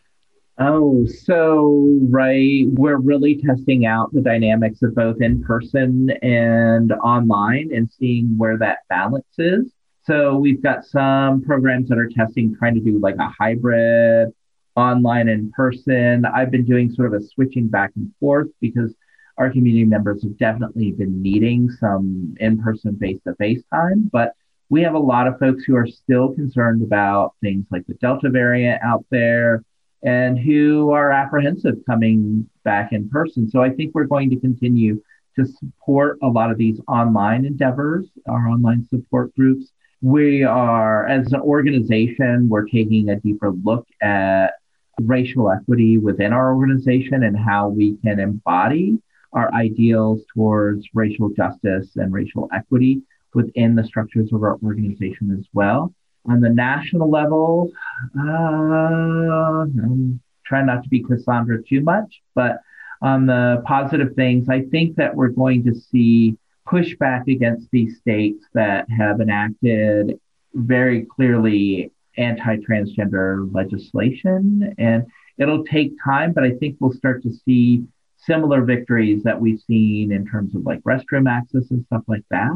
Oh, 0.62 1.06
so 1.06 2.00
right. 2.10 2.65
We're 2.74 2.98
really 2.98 3.41
testing 3.41 3.86
out 3.86 4.12
the 4.12 4.19
dynamics 4.19 4.82
of 4.82 4.93
both 4.93 5.22
in 5.22 5.41
person 5.41 6.10
and 6.22 6.91
online 6.91 7.69
and 7.74 7.89
seeing 7.89 8.38
where 8.38 8.58
that 8.58 8.80
balance 8.89 9.26
is. 9.38 9.72
So 10.04 10.36
we've 10.36 10.62
got 10.62 10.84
some 10.84 11.43
programs 11.43 11.88
that 11.88 11.98
are 11.98 12.10
testing, 12.10 12.54
trying 12.58 12.76
to 12.76 12.82
do 12.82 13.00
like 13.00 13.15
a 13.19 13.30
hybrid 13.30 14.34
online 14.76 15.30
and 15.30 15.50
person. 15.54 16.26
I've 16.26 16.52
been 16.52 16.65
doing 16.65 16.91
sort 16.91 17.13
of 17.13 17.22
a 17.22 17.26
switching 17.26 17.69
back 17.69 17.91
and 17.95 18.12
forth 18.19 18.48
because 18.60 18.93
our 19.38 19.50
community 19.50 19.86
members 19.86 20.24
have 20.24 20.38
definitely 20.38 20.91
been 20.91 21.22
needing 21.22 21.69
some 21.69 22.36
in 22.41 22.62
person 22.62 22.98
face 23.00 23.19
to 23.26 23.34
face 23.36 23.62
time. 23.74 24.10
But 24.12 24.34
we 24.67 24.82
have 24.82 24.93
a 24.93 25.00
lot 25.00 25.26
of 25.26 25.39
folks 25.39 25.63
who 25.63 25.78
are 25.78 25.88
still 25.88 26.34
concerned 26.34 26.84
about 26.84 27.36
things 27.41 27.65
like 27.72 27.88
the 27.88 27.93
Delta 27.95 28.30
variant 28.30 28.84
out 28.84 29.06
there 29.10 29.63
and 30.04 30.40
who 30.40 30.92
are 30.92 31.12
apprehensive 31.12 31.76
coming 31.86 32.50
back 32.64 32.94
in 32.94 33.10
person. 33.10 33.50
So 33.50 33.62
I 33.62 33.70
think 33.70 33.94
we're 33.94 34.06
going 34.06 34.30
to 34.30 34.40
continue 34.40 35.02
to 35.36 35.46
support 35.46 36.18
a 36.22 36.28
lot 36.28 36.52
of 36.52 36.58
these 36.58 36.80
online 36.88 37.46
endeavors, 37.46 38.08
our 38.28 38.48
online 38.48 38.88
support 38.90 39.36
groups. 39.36 39.72
We 40.02 40.44
are, 40.44 41.08
as 41.08 41.34
an 41.34 41.42
organization, 41.42 42.48
we're 42.48 42.68
taking 42.68 43.10
a 43.10 43.20
deeper 43.20 43.52
look 43.52 43.88
at 44.02 44.54
racial 45.02 45.52
equity 45.52 45.98
within 45.98 46.34
our 46.34 46.54
organization 46.54 47.24
and 47.24 47.38
how 47.38 47.70
we 47.70 47.98
can 47.98 48.20
embody 48.20 48.98
our 49.34 49.54
ideals 49.54 50.22
towards 50.34 50.88
racial 50.94 51.30
justice 51.30 51.96
and 51.96 52.12
racial 52.12 52.50
equity 52.54 53.02
within 53.34 53.76
the 53.76 53.84
structures 53.84 54.32
of 54.34 54.44
our 54.44 54.58
organization 54.64 55.36
as 55.38 55.46
well. 55.54 55.94
On 56.30 56.42
the 56.42 56.50
national 56.50 57.10
level, 57.10 57.72
uh, 58.18 58.22
I'm 58.22 60.22
trying 60.46 60.68
not 60.68 60.84
to 60.84 60.89
be 60.89 61.04
Cassandra 61.04 61.63
too 61.63 61.82
much, 61.82 62.22
but 62.36 62.60
on 63.02 63.26
the 63.26 63.63
positive 63.65 64.15
things, 64.15 64.50
I 64.50 64.62
think 64.62 64.98
that 64.98 65.15
we're 65.15 65.30
going 65.30 65.63
to 65.63 65.76
see 65.76 66.38
pushback 66.68 67.28
against 67.28 67.70
these 67.72 67.98
states 67.98 68.46
that 68.54 68.88
have 68.89 69.22
enacted 69.22 70.20
very 70.54 71.06
clearly 71.06 71.92
anti 72.18 72.58
transgender 72.58 73.52
legislation. 73.54 74.76
And 74.78 75.08
it'll 75.38 75.63
take 75.63 75.94
time, 76.04 76.34
but 76.34 76.44
I 76.44 76.52
think 76.52 76.78
we'll 76.80 76.94
start 76.94 77.24
to 77.24 77.34
see 77.34 77.84
similar 78.18 78.63
victories 78.63 79.24
that 79.24 79.39
we've 79.39 79.62
seen 79.62 80.12
in 80.12 80.28
terms 80.28 80.54
of 80.54 80.65
like 80.65 80.82
restroom 80.82 81.30
access 81.30 81.72
and 81.72 81.86
stuff 81.86 82.04
like 82.08 82.26
that. 82.30 82.52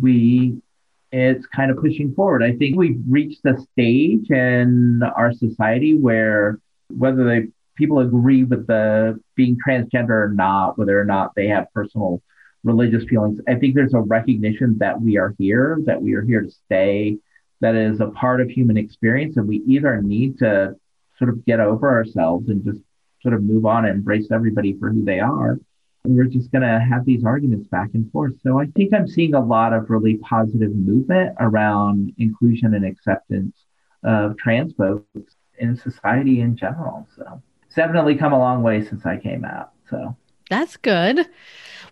We 0.00 0.62
it's 1.12 1.46
kind 1.46 1.70
of 1.70 1.78
pushing 1.78 2.14
forward. 2.14 2.42
I 2.42 2.52
think 2.56 2.76
we've 2.76 3.00
reached 3.08 3.44
a 3.44 3.58
stage 3.72 4.30
in 4.30 5.02
our 5.02 5.32
society 5.32 5.96
where 5.96 6.60
whether 6.88 7.24
they 7.24 7.48
people 7.76 8.00
agree 8.00 8.44
with 8.44 8.66
the 8.66 9.18
being 9.34 9.56
transgender 9.66 10.10
or 10.10 10.32
not, 10.34 10.78
whether 10.78 11.00
or 11.00 11.04
not 11.04 11.34
they 11.34 11.48
have 11.48 11.72
personal 11.72 12.22
religious 12.62 13.04
feelings, 13.04 13.40
I 13.48 13.54
think 13.54 13.74
there's 13.74 13.94
a 13.94 14.00
recognition 14.00 14.76
that 14.78 15.00
we 15.00 15.16
are 15.16 15.34
here, 15.38 15.78
that 15.86 16.00
we 16.00 16.12
are 16.14 16.22
here 16.22 16.42
to 16.42 16.50
stay, 16.50 17.16
that 17.60 17.74
is 17.74 18.00
a 18.00 18.08
part 18.08 18.40
of 18.40 18.50
human 18.50 18.76
experience, 18.76 19.36
and 19.36 19.48
we 19.48 19.62
either 19.66 20.00
need 20.02 20.38
to 20.38 20.76
sort 21.18 21.30
of 21.30 21.44
get 21.46 21.60
over 21.60 21.90
ourselves 21.90 22.48
and 22.48 22.64
just 22.64 22.80
sort 23.22 23.34
of 23.34 23.42
move 23.42 23.66
on 23.66 23.84
and 23.84 23.96
embrace 23.96 24.28
everybody 24.30 24.76
for 24.78 24.90
who 24.90 25.04
they 25.04 25.20
are, 25.20 25.58
we're 26.04 26.24
just 26.24 26.50
going 26.50 26.62
to 26.62 26.80
have 26.80 27.04
these 27.04 27.24
arguments 27.24 27.68
back 27.68 27.90
and 27.94 28.10
forth. 28.10 28.32
So 28.42 28.58
I 28.58 28.66
think 28.66 28.94
I'm 28.94 29.06
seeing 29.06 29.34
a 29.34 29.40
lot 29.40 29.72
of 29.72 29.90
really 29.90 30.16
positive 30.16 30.74
movement 30.74 31.36
around 31.38 32.12
inclusion 32.18 32.74
and 32.74 32.84
acceptance 32.84 33.56
of 34.02 34.36
trans 34.38 34.72
folks 34.74 35.34
in 35.58 35.76
society 35.76 36.40
in 36.40 36.56
general. 36.56 37.06
So 37.16 37.42
it's 37.66 37.74
definitely 37.74 38.16
come 38.16 38.32
a 38.32 38.38
long 38.38 38.62
way 38.62 38.84
since 38.84 39.04
I 39.04 39.18
came 39.18 39.44
out. 39.44 39.72
So 39.90 40.16
that's 40.48 40.76
good. 40.78 41.28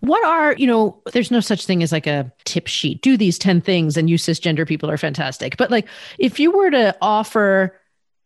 What 0.01 0.25
are, 0.25 0.55
you 0.55 0.66
know, 0.66 1.03
there's 1.12 1.31
no 1.31 1.40
such 1.40 1.66
thing 1.66 1.83
as 1.83 1.92
like 1.92 2.07
a 2.07 2.33
tip 2.44 2.66
sheet. 2.66 3.03
Do 3.03 3.16
these 3.16 3.38
10 3.38 3.61
things 3.61 3.97
and 3.97 4.09
you 4.09 4.16
cisgender 4.16 4.66
people 4.66 4.90
are 4.90 4.97
fantastic. 4.97 5.57
But 5.57 5.71
like 5.71 5.87
if 6.18 6.40
you 6.40 6.51
were 6.51 6.71
to 6.71 6.97
offer 7.03 7.79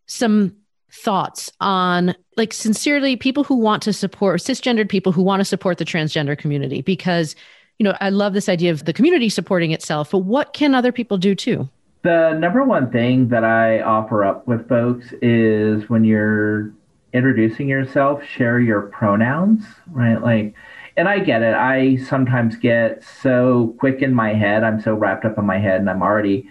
some 0.07 0.57
thoughts 0.93 1.51
on 1.61 2.15
like 2.37 2.53
sincerely 2.53 3.17
people 3.17 3.45
who 3.45 3.57
want 3.57 3.83
to 3.83 3.95
support 3.95 4.41
cisgendered 4.41 4.91
people 4.91 5.11
who 5.11 5.23
want 5.23 5.41
to 5.41 5.45
support 5.45 5.79
the 5.79 5.87
transgender 5.87 6.37
community 6.37 6.83
because 6.83 7.35
you 7.79 7.85
know 7.85 7.97
i 8.03 8.11
love 8.11 8.35
this 8.35 8.47
idea 8.49 8.71
of 8.71 8.85
the 8.85 8.93
community 8.93 9.31
supporting 9.31 9.71
itself 9.71 10.11
but 10.11 10.19
what 10.19 10.53
can 10.53 10.75
other 10.75 10.93
people 10.93 11.17
do 11.17 11.35
too? 11.35 11.69
The 12.03 12.35
number 12.35 12.63
one 12.63 12.91
thing 12.91 13.29
that 13.29 13.43
i 13.43 13.81
offer 13.81 14.23
up 14.23 14.47
with 14.47 14.69
folks 14.69 15.15
is 15.23 15.89
when 15.89 16.05
you're 16.05 16.73
introducing 17.15 17.69
yourself 17.69 18.23
share 18.23 18.61
your 18.61 18.83
pronouns 18.83 19.65
right? 19.91 20.21
Like 20.21 20.55
and 20.99 21.09
i 21.09 21.21
get 21.21 21.41
it. 21.41 21.55
I 21.55 21.97
sometimes 21.97 22.57
get 22.57 23.03
so 23.03 23.75
quick 23.79 24.03
in 24.03 24.13
my 24.13 24.35
head. 24.35 24.63
I'm 24.63 24.79
so 24.79 24.93
wrapped 24.93 25.25
up 25.25 25.39
in 25.39 25.47
my 25.47 25.59
head 25.59 25.81
and 25.81 25.89
i'm 25.89 26.03
already 26.03 26.51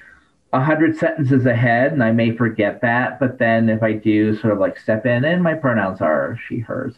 a 0.54 0.62
hundred 0.62 0.98
sentences 0.98 1.46
ahead 1.46 1.94
and 1.94 2.04
I 2.04 2.12
may 2.12 2.36
forget 2.36 2.82
that. 2.82 3.20
But 3.20 3.38
then 3.40 3.70
if 3.70 3.82
I 3.84 3.94
do 3.94 4.36
sort 4.38 4.54
of 4.54 4.60
like 4.60 4.80
step 4.80 5.06
in 5.06 5.24
and 5.24 5.44
my 5.44 5.54
pronouns 5.54 6.02
are 6.02 6.38
she, 6.48 6.60
hers, 6.60 6.96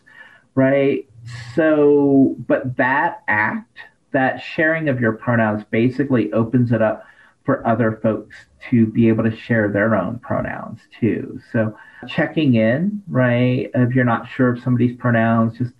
right? 0.55 1.07
So, 1.55 2.35
but 2.47 2.77
that 2.77 3.23
act, 3.27 3.77
that 4.11 4.41
sharing 4.41 4.89
of 4.89 4.99
your 4.99 5.13
pronouns 5.13 5.63
basically 5.69 6.31
opens 6.33 6.71
it 6.71 6.81
up 6.81 7.05
for 7.45 7.65
other 7.67 7.99
folks 8.01 8.35
to 8.69 8.87
be 8.87 9.07
able 9.09 9.23
to 9.23 9.35
share 9.35 9.69
their 9.69 9.95
own 9.95 10.19
pronouns 10.19 10.79
too. 10.99 11.39
So 11.51 11.77
checking 12.07 12.55
in, 12.55 13.03
right? 13.07 13.69
If 13.73 13.93
you're 13.93 14.05
not 14.05 14.29
sure 14.29 14.53
of 14.53 14.63
somebody's 14.63 14.95
pronouns, 14.95 15.57
just 15.57 15.73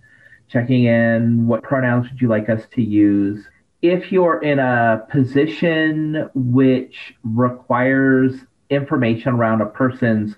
checking 0.50 0.84
in, 0.86 1.47
what 1.47 1.64
pronouns 1.64 2.10
would 2.10 2.22
you 2.22 2.28
like 2.28 2.50
us 2.50 2.64
to 2.74 2.82
use? 2.82 3.45
If 3.84 4.14
you're 4.14 4.42
in 4.42 4.60
a 4.60 5.06
position 5.12 6.30
which 6.34 7.14
requires 7.24 8.34
information 8.70 9.34
around 9.34 9.60
a 9.60 9.66
person's 9.66 10.36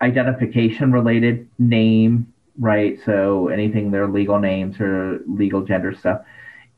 identification 0.00 0.92
related 0.92 1.48
name, 1.58 2.32
right? 2.60 3.00
So 3.04 3.48
anything 3.48 3.90
their 3.90 4.06
legal 4.06 4.38
names 4.38 4.80
or 4.80 5.20
legal 5.26 5.62
gender 5.62 5.92
stuff. 5.92 6.22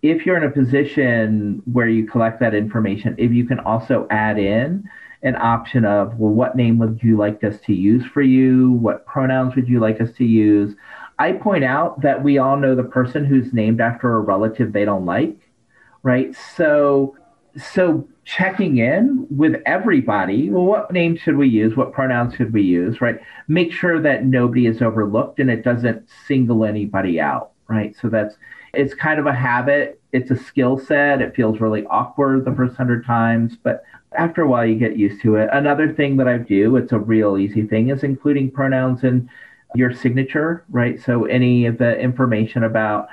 If 0.01 0.25
you're 0.25 0.39
in 0.39 0.45
a 0.45 0.51
position 0.51 1.63
where 1.71 1.87
you 1.87 2.07
collect 2.07 2.41
that 2.41 2.55
information, 2.55 3.15
if 3.19 3.31
you 3.33 3.45
can 3.45 3.61
also 3.61 4.07
add 4.09 4.39
in 4.39 4.89
an 5.23 5.37
option 5.37 5.85
of, 5.85 6.19
well, 6.19 6.33
what 6.33 6.57
name 6.57 6.79
would 6.79 7.01
you 7.03 7.19
like 7.19 7.45
us 7.45 7.61
to 7.67 7.75
use 7.75 8.07
for 8.07 8.23
you? 8.23 8.73
What 8.73 9.05
pronouns 9.05 9.55
would 9.55 9.69
you 9.69 9.81
like 9.81 10.01
us 10.01 10.13
to 10.13 10.25
use? 10.25 10.75
I 11.19 11.33
point 11.33 11.65
out 11.65 12.01
that 12.01 12.25
we 12.25 12.39
all 12.39 12.57
know 12.57 12.75
the 12.75 12.85
person 12.85 13.27
who's 13.27 13.53
named 13.53 13.83
after 13.83 14.15
a 14.15 14.21
relative 14.21 14.73
they 14.73 14.87
don't 14.87 15.05
like, 15.05 15.37
right? 16.03 16.35
So, 16.57 17.17
so 17.57 18.09
checking 18.25 18.79
in 18.79 19.27
with 19.31 19.61
everybody. 19.67 20.51
Well, 20.51 20.65
what 20.65 20.93
name 20.93 21.17
should 21.17 21.37
we 21.37 21.49
use? 21.49 21.77
What 21.77 21.93
pronouns 21.93 22.35
should 22.35 22.53
we 22.53 22.63
use? 22.63 23.01
Right? 23.01 23.19
Make 23.49 23.73
sure 23.73 24.01
that 24.01 24.25
nobody 24.25 24.67
is 24.67 24.83
overlooked 24.83 25.41
and 25.41 25.51
it 25.51 25.65
doesn't 25.65 26.09
single 26.27 26.65
anybody 26.65 27.21
out. 27.21 27.51
Right? 27.69 27.95
So 28.01 28.09
that's 28.09 28.37
it's 28.75 28.95
kind 28.95 29.19
of 29.19 29.27
a 29.27 29.35
habit. 29.35 30.01
It's 30.13 30.31
a 30.31 30.37
skill 30.37 30.79
set. 30.79 31.21
It 31.21 31.35
feels 31.35 31.61
really 31.61 31.85
awkward 31.87 32.45
the 32.45 32.55
first 32.55 32.77
hundred 32.77 33.05
times, 33.05 33.57
but 33.63 33.83
after 34.17 34.43
a 34.43 34.49
while 34.49 34.67
you 34.67 34.77
get 34.77 34.97
used 34.97 35.23
to 35.23 35.37
it. 35.37 35.49
Another 35.53 35.93
thing 35.93 36.17
that 36.17 36.29
I 36.29 36.39
do, 36.39 36.77
it's 36.77 36.93
a 36.93 36.99
real 36.99 37.39
easy 37.39 37.63
thing, 37.63 37.91
is 37.91 38.03
including 38.03 38.51
pronouns 38.51 39.05
in 39.05 39.29
your 39.75 39.93
signature, 39.93 40.65
right? 40.71 41.01
So 41.01 41.25
any 41.27 41.67
of 41.67 41.79
the 41.79 41.99
information 41.99 42.65
about 42.65 43.09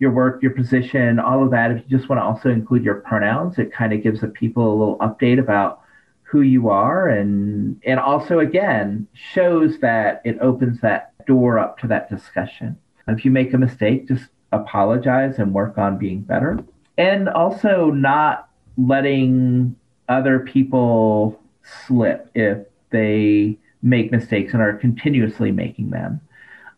your 0.00 0.10
work, 0.10 0.42
your 0.42 0.50
position, 0.52 1.20
all 1.20 1.44
of 1.44 1.50
that, 1.50 1.70
if 1.70 1.76
you 1.78 1.96
just 1.96 2.08
want 2.08 2.18
to 2.18 2.24
also 2.24 2.48
include 2.48 2.82
your 2.82 2.96
pronouns, 2.96 3.58
it 3.58 3.72
kind 3.72 3.92
of 3.92 4.02
gives 4.02 4.22
the 4.22 4.28
people 4.28 4.66
a 4.66 4.76
little 4.76 4.98
update 4.98 5.38
about 5.38 5.82
who 6.22 6.40
you 6.42 6.68
are 6.68 7.08
and 7.08 7.80
and 7.84 7.98
also 7.98 8.38
again 8.38 9.06
shows 9.12 9.80
that 9.80 10.22
it 10.24 10.38
opens 10.40 10.80
that 10.80 11.12
door 11.26 11.58
up 11.58 11.78
to 11.78 11.86
that 11.88 12.08
discussion. 12.08 12.78
If 13.08 13.24
you 13.24 13.30
make 13.30 13.52
a 13.52 13.58
mistake, 13.58 14.08
just 14.08 14.28
apologize 14.52 15.38
and 15.38 15.52
work 15.52 15.76
on 15.76 15.98
being 15.98 16.20
better. 16.20 16.58
And 16.96 17.28
also 17.28 17.90
not 17.90 18.48
letting 18.78 19.76
other 20.08 20.40
people 20.40 21.40
slip 21.62 22.30
if 22.34 22.58
they 22.90 23.58
make 23.82 24.12
mistakes 24.12 24.52
and 24.52 24.62
are 24.62 24.74
continuously 24.74 25.50
making 25.50 25.90
them. 25.90 26.20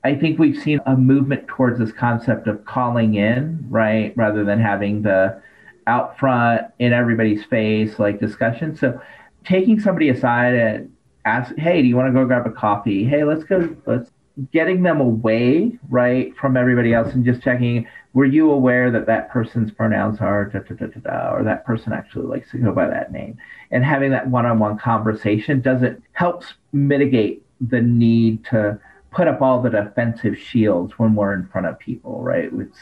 I 0.05 0.15
think 0.15 0.39
we've 0.39 0.61
seen 0.61 0.81
a 0.87 0.97
movement 0.97 1.47
towards 1.47 1.79
this 1.79 1.93
concept 1.93 2.49
of 2.49 2.65
calling 2.65 3.15
in, 3.15 3.65
right, 3.69 4.13
rather 4.17 4.45
than 4.45 4.59
having 4.61 5.03
the 5.03 5.41
out 5.87 6.19
front 6.19 6.63
in 6.79 6.93
everybody's 6.93 7.45
face 7.45 7.99
like 7.99 8.21
discussion. 8.21 8.77
So 8.77 9.01
taking 9.45 9.79
somebody 9.79 10.09
aside 10.09 10.55
and 10.55 10.93
ask, 11.25 11.55
hey, 11.57 11.83
do 11.83 11.89
you 11.89 11.97
want 11.97 12.09
to 12.09 12.13
go 12.13 12.25
grab 12.25 12.47
a 12.47 12.51
coffee? 12.51 13.05
Hey, 13.05 13.25
let's 13.25 13.45
go, 13.45 13.77
let's 13.87 14.11
getting 14.53 14.83
them 14.83 15.01
away, 15.01 15.79
right, 15.89 16.35
from 16.37 16.57
everybody 16.57 16.95
else 16.95 17.13
and 17.13 17.25
just 17.25 17.43
checking, 17.43 17.87
were 18.15 18.25
you 18.25 18.51
aware 18.51 18.91
that 18.91 19.07
that 19.07 19.31
person's 19.31 19.71
pronouns 19.71 20.21
are 20.21 20.47
da, 20.47 20.61
da, 20.61 20.75
da, 20.75 20.87
da, 20.87 21.01
da, 21.01 21.35
or 21.35 21.45
that 21.45 21.65
person 21.65 21.93
actually 21.93 22.27
likes 22.27 22.51
to 22.51 22.59
go 22.59 22.73
by 22.73 22.87
that 22.87 23.13
name? 23.13 23.37
And 23.71 23.85
having 23.85 24.11
that 24.11 24.29
one-on-one 24.29 24.79
conversation 24.79 25.61
doesn't 25.61 26.03
helps 26.13 26.55
mitigate 26.73 27.45
the 27.61 27.81
need 27.81 28.45
to 28.47 28.79
put 29.13 29.29
up 29.29 29.41
all 29.41 29.61
the 29.61 29.71
defensive 29.71 30.39
shields 30.39 30.99
when 30.99 31.15
we're 31.15 31.35
in 31.35 31.47
front 31.47 31.67
of 31.67 31.79
people, 31.79 32.23
right? 32.23 32.51
It's 32.53 32.79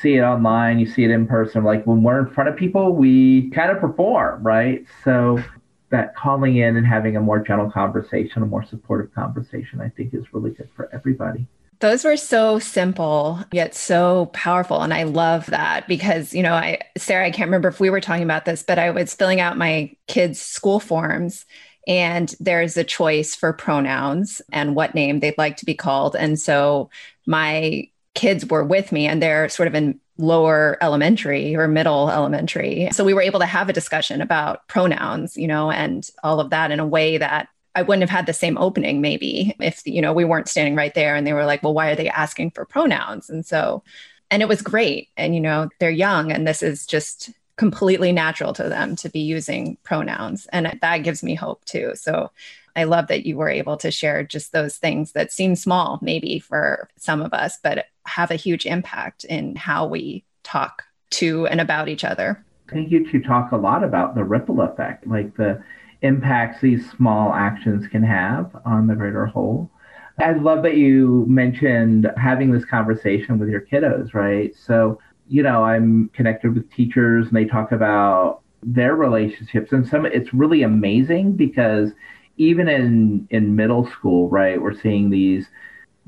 see 0.00 0.14
it 0.16 0.22
online, 0.22 0.78
you 0.78 0.86
see 0.86 1.04
it 1.04 1.10
in 1.10 1.26
person. 1.26 1.64
Like 1.64 1.86
when 1.86 2.02
we're 2.02 2.20
in 2.20 2.32
front 2.32 2.48
of 2.48 2.56
people, 2.56 2.94
we 2.94 3.50
kind 3.50 3.70
of 3.70 3.78
perform, 3.78 4.42
right? 4.42 4.84
So 5.04 5.42
that 5.90 6.16
calling 6.16 6.56
in 6.56 6.76
and 6.76 6.86
having 6.86 7.16
a 7.16 7.20
more 7.20 7.38
gentle 7.38 7.70
conversation, 7.70 8.42
a 8.42 8.46
more 8.46 8.64
supportive 8.64 9.14
conversation, 9.14 9.80
I 9.80 9.90
think 9.90 10.14
is 10.14 10.24
really 10.32 10.50
good 10.50 10.68
for 10.74 10.88
everybody. 10.92 11.46
Those 11.80 12.04
were 12.04 12.16
so 12.16 12.58
simple 12.60 13.44
yet 13.52 13.74
so 13.74 14.26
powerful. 14.26 14.82
And 14.82 14.94
I 14.94 15.02
love 15.02 15.46
that 15.46 15.88
because, 15.88 16.32
you 16.32 16.42
know, 16.42 16.54
I, 16.54 16.78
Sarah, 16.96 17.26
I 17.26 17.30
can't 17.30 17.48
remember 17.48 17.68
if 17.68 17.80
we 17.80 17.90
were 17.90 18.00
talking 18.00 18.22
about 18.22 18.44
this, 18.44 18.62
but 18.62 18.78
I 18.78 18.90
was 18.90 19.14
filling 19.14 19.40
out 19.40 19.58
my 19.58 19.92
kids' 20.06 20.40
school 20.40 20.78
forms 20.78 21.44
and 21.86 22.34
there's 22.38 22.76
a 22.76 22.84
choice 22.84 23.34
for 23.34 23.52
pronouns 23.52 24.40
and 24.52 24.76
what 24.76 24.94
name 24.94 25.20
they'd 25.20 25.38
like 25.38 25.56
to 25.58 25.64
be 25.64 25.74
called. 25.74 26.14
And 26.16 26.38
so 26.38 26.90
my 27.26 27.88
kids 28.14 28.46
were 28.46 28.64
with 28.64 28.92
me 28.92 29.06
and 29.06 29.22
they're 29.22 29.48
sort 29.48 29.66
of 29.66 29.74
in 29.74 29.98
lower 30.18 30.78
elementary 30.80 31.56
or 31.56 31.66
middle 31.66 32.10
elementary. 32.10 32.88
So 32.92 33.04
we 33.04 33.14
were 33.14 33.22
able 33.22 33.40
to 33.40 33.46
have 33.46 33.68
a 33.68 33.72
discussion 33.72 34.20
about 34.20 34.66
pronouns, 34.68 35.36
you 35.36 35.48
know, 35.48 35.70
and 35.70 36.08
all 36.22 36.38
of 36.38 36.50
that 36.50 36.70
in 36.70 36.80
a 36.80 36.86
way 36.86 37.18
that 37.18 37.48
I 37.74 37.82
wouldn't 37.82 38.02
have 38.02 38.10
had 38.10 38.26
the 38.26 38.34
same 38.34 38.58
opening 38.58 39.00
maybe 39.00 39.56
if, 39.58 39.80
you 39.86 40.02
know, 40.02 40.12
we 40.12 40.26
weren't 40.26 40.48
standing 40.48 40.76
right 40.76 40.94
there 40.94 41.16
and 41.16 41.26
they 41.26 41.32
were 41.32 41.46
like, 41.46 41.62
well, 41.62 41.74
why 41.74 41.90
are 41.90 41.96
they 41.96 42.08
asking 42.08 42.50
for 42.50 42.66
pronouns? 42.66 43.30
And 43.30 43.44
so, 43.46 43.82
and 44.30 44.42
it 44.42 44.48
was 44.48 44.62
great. 44.62 45.08
And, 45.16 45.34
you 45.34 45.40
know, 45.40 45.70
they're 45.80 45.90
young 45.90 46.30
and 46.30 46.46
this 46.46 46.62
is 46.62 46.86
just 46.86 47.30
completely 47.56 48.12
natural 48.12 48.52
to 48.54 48.68
them 48.68 48.96
to 48.96 49.08
be 49.08 49.20
using 49.20 49.76
pronouns. 49.82 50.46
And 50.52 50.78
that 50.80 50.98
gives 50.98 51.22
me 51.22 51.34
hope 51.34 51.64
too. 51.64 51.92
So 51.94 52.30
I 52.74 52.84
love 52.84 53.08
that 53.08 53.26
you 53.26 53.36
were 53.36 53.50
able 53.50 53.76
to 53.78 53.90
share 53.90 54.22
just 54.24 54.52
those 54.52 54.76
things 54.76 55.12
that 55.12 55.32
seem 55.32 55.54
small, 55.56 55.98
maybe 56.00 56.38
for 56.38 56.88
some 56.96 57.20
of 57.20 57.34
us, 57.34 57.58
but 57.62 57.86
have 58.06 58.30
a 58.30 58.36
huge 58.36 58.64
impact 58.66 59.24
in 59.24 59.56
how 59.56 59.86
we 59.86 60.24
talk 60.42 60.82
to 61.10 61.46
and 61.46 61.60
about 61.60 61.88
each 61.88 62.04
other. 62.04 62.42
I 62.70 62.76
you 62.76 63.10
two 63.10 63.20
talk 63.20 63.52
a 63.52 63.56
lot 63.56 63.84
about 63.84 64.14
the 64.14 64.24
ripple 64.24 64.62
effect, 64.62 65.06
like 65.06 65.36
the 65.36 65.62
impacts 66.00 66.60
these 66.60 66.90
small 66.90 67.32
actions 67.34 67.86
can 67.86 68.02
have 68.02 68.50
on 68.64 68.86
the 68.86 68.94
greater 68.94 69.26
whole. 69.26 69.70
I 70.18 70.32
love 70.32 70.62
that 70.62 70.76
you 70.76 71.24
mentioned 71.28 72.10
having 72.16 72.50
this 72.50 72.64
conversation 72.64 73.38
with 73.38 73.48
your 73.48 73.60
kiddos, 73.60 74.14
right? 74.14 74.54
So 74.56 74.98
you 75.28 75.42
know, 75.42 75.64
I'm 75.64 76.10
connected 76.10 76.54
with 76.54 76.70
teachers 76.72 77.26
and 77.26 77.36
they 77.36 77.44
talk 77.44 77.72
about 77.72 78.40
their 78.62 78.94
relationships 78.94 79.72
and 79.72 79.86
some 79.86 80.06
it's 80.06 80.32
really 80.32 80.62
amazing 80.62 81.32
because 81.32 81.90
even 82.36 82.68
in 82.68 83.26
in 83.30 83.56
middle 83.56 83.86
school, 83.86 84.28
right, 84.28 84.60
we're 84.60 84.78
seeing 84.78 85.10
these 85.10 85.48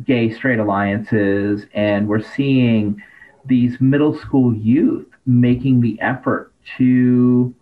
gay 0.05 0.33
straight 0.33 0.59
alliances 0.59 1.67
and 1.75 2.09
we're 2.09 2.23
seeing 2.23 3.01
these 3.47 3.81
middle 3.81 4.17
school 4.19 4.55
youth 4.55 5.07
making 5.27 5.81
the 5.81 6.01
effort 6.01 6.53
to 6.77 7.55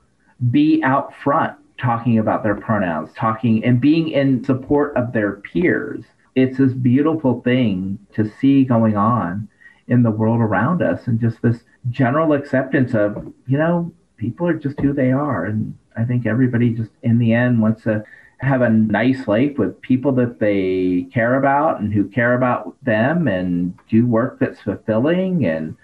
be 0.50 0.82
out 0.82 1.12
front 1.22 1.56
talking 1.78 2.18
about 2.18 2.42
their 2.42 2.54
pronouns, 2.54 3.10
talking 3.16 3.64
and 3.64 3.80
being 3.80 4.08
in 4.08 4.44
support 4.44 4.96
of 4.96 5.12
their 5.12 5.36
peers. 5.36 6.04
It's 6.34 6.58
this 6.58 6.72
beautiful 6.72 7.42
thing 7.42 7.98
to 8.14 8.30
see 8.40 8.64
going 8.64 8.96
on 8.96 9.48
in 9.88 10.02
the 10.02 10.10
world 10.10 10.40
around 10.40 10.82
us 10.82 11.06
and 11.06 11.20
just 11.20 11.42
this 11.42 11.64
general 11.90 12.32
acceptance 12.32 12.94
of, 12.94 13.32
you 13.46 13.58
know, 13.58 13.92
people 14.16 14.46
are 14.46 14.54
just 14.54 14.78
who 14.80 14.92
they 14.92 15.10
are. 15.10 15.44
And 15.44 15.76
I 15.96 16.04
think 16.04 16.26
everybody 16.26 16.70
just 16.70 16.90
in 17.02 17.18
the 17.18 17.32
end 17.32 17.60
wants 17.60 17.82
to 17.84 18.04
have 18.38 18.62
a 18.62 18.68
nice 18.68 19.28
life 19.28 19.56
with 19.56 19.80
people 19.82 20.12
that 20.12 20.40
they 20.40 21.06
care 21.12 21.36
about 21.36 21.80
and 21.80 21.92
who 21.92 22.08
care 22.08 22.34
about 22.34 22.76
them 22.82 23.28
and 23.28 23.78
do 23.88 24.06
work 24.06 24.38
that's 24.40 24.60
fulfilling 24.60 25.46
and 25.46 25.76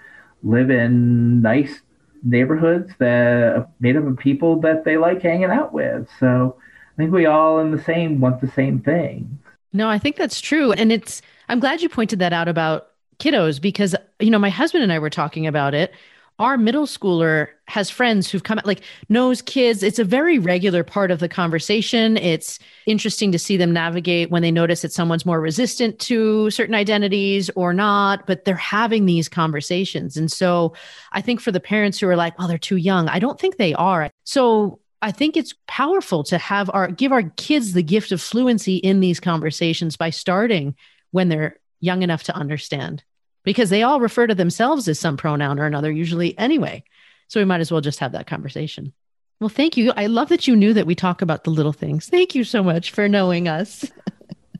live 0.43 0.71
in 0.71 1.41
nice 1.41 1.81
neighborhoods 2.25 2.93
that 2.99 3.57
are 3.57 3.69
made 3.81 3.97
up 3.97 4.05
of 4.05 4.19
people 4.19 4.61
that 4.61 4.85
they 4.85 4.97
like 4.97 5.23
hanging 5.23 5.51
out 5.51 5.73
with. 5.73 6.09
So 6.19 6.57
I 6.59 6.97
think 6.97 7.13
we 7.13 7.27
all 7.27 7.61
in 7.61 7.71
the 7.71 7.83
same 7.83 8.21
want 8.21 8.41
the 8.41 8.51
same 8.51 8.81
thing. 8.81 9.39
No, 9.73 9.89
I 9.89 9.99
think 9.99 10.17
that's 10.17 10.41
true. 10.41 10.73
And 10.73 10.91
it's 10.91 11.23
I'm 11.49 11.61
glad 11.61 11.81
you 11.81 11.89
pointed 11.89 12.19
that 12.19 12.33
out 12.33 12.49
about 12.49 12.89
kiddos 13.19 13.61
because 13.61 13.95
you 14.21 14.31
know 14.31 14.39
my 14.39 14.51
husband 14.51 14.83
and 14.83 14.93
I 14.93 14.99
were 14.99 15.11
talking 15.11 15.47
about 15.47 15.75
it. 15.75 15.93
Our 16.39 16.57
middle 16.57 16.87
schooler 16.87 17.49
has 17.67 17.91
friends 17.91 18.31
who've 18.31 18.45
come 18.45 18.61
like 18.65 18.83
knows 19.09 19.43
kids. 19.43 19.83
It's 19.83 19.99
a 19.99 20.05
very 20.05 20.39
regular 20.39 20.85
part 20.85 21.11
of 21.11 21.19
the 21.19 21.29
conversation. 21.29 22.17
It's 22.17 22.61
interesting 22.87 23.33
to 23.33 23.41
see 23.41 23.57
them 23.57 23.73
navigate 23.73 24.31
when 24.31 24.43
they 24.43 24.53
notice 24.53 24.83
that 24.83 24.93
someone's 24.93 25.27
more 25.27 25.41
resistant 25.41 25.99
to 26.01 26.49
certain 26.51 26.77
identities 26.77 27.51
or 27.57 27.75
not, 27.75 28.25
but 28.29 28.45
they're 28.45 28.55
having 28.55 29.07
these 29.07 29.29
conversations. 29.29 30.17
And 30.17 30.31
so 30.31 30.75
I 31.11 31.21
think 31.21 31.41
for 31.41 31.51
the 31.51 31.59
parents 31.59 31.99
who 31.99 32.07
are 32.07 32.17
like, 32.17 32.39
well, 32.39 32.47
they're 32.47 32.57
too 32.57 32.77
young, 32.77 33.09
I 33.09 33.19
don't 33.19 33.41
think 33.41 33.57
they 33.57 33.75
are. 33.75 34.09
So 34.23 34.79
I 35.03 35.11
think 35.11 35.37
it's 35.37 35.55
powerful 35.67 36.23
to 36.25 36.39
have 36.39 36.71
our 36.73 36.89
give 36.89 37.11
our 37.11 37.25
kids 37.37 37.73
the 37.73 37.83
gift 37.83 38.13
of 38.13 38.21
fluency 38.21 38.77
in 38.77 39.01
these 39.01 39.19
conversations 39.19 39.97
by 39.97 40.11
starting 40.11 40.77
when 41.11 41.29
they're 41.29 41.59
young 41.81 42.03
enough 42.03 42.25
to 42.25 42.35
understand 42.35 43.05
because 43.49 43.71
they 43.71 43.83
all 43.83 43.99
refer 43.99 44.27
to 44.27 44.35
themselves 44.35 44.87
as 44.89 44.99
some 44.99 45.17
pronoun 45.17 45.59
or 45.59 45.65
another, 45.65 45.91
usually 45.91 46.37
anyway. 46.37 46.85
So 47.29 47.41
we 47.41 47.47
might 47.47 47.63
as 47.63 47.73
well 47.73 47.81
just 47.81 47.99
have 48.01 48.13
that 48.13 48.27
conversation. 48.27 48.93
Well, 49.41 49.49
thank 49.49 49.75
you. 49.79 49.91
I 49.97 50.05
love 50.05 50.29
that 50.29 50.47
you 50.47 50.55
knew 50.55 50.75
that 50.75 50.85
we 50.85 50.95
talk 50.95 51.23
about 51.23 51.45
the 51.45 51.51
little 51.51 51.73
things. 51.73 52.11
Thank 52.11 52.35
you 52.35 52.45
so 52.45 52.63
much 52.63 52.91
for 52.91 53.09
knowing 53.09 53.49
us. 53.49 53.91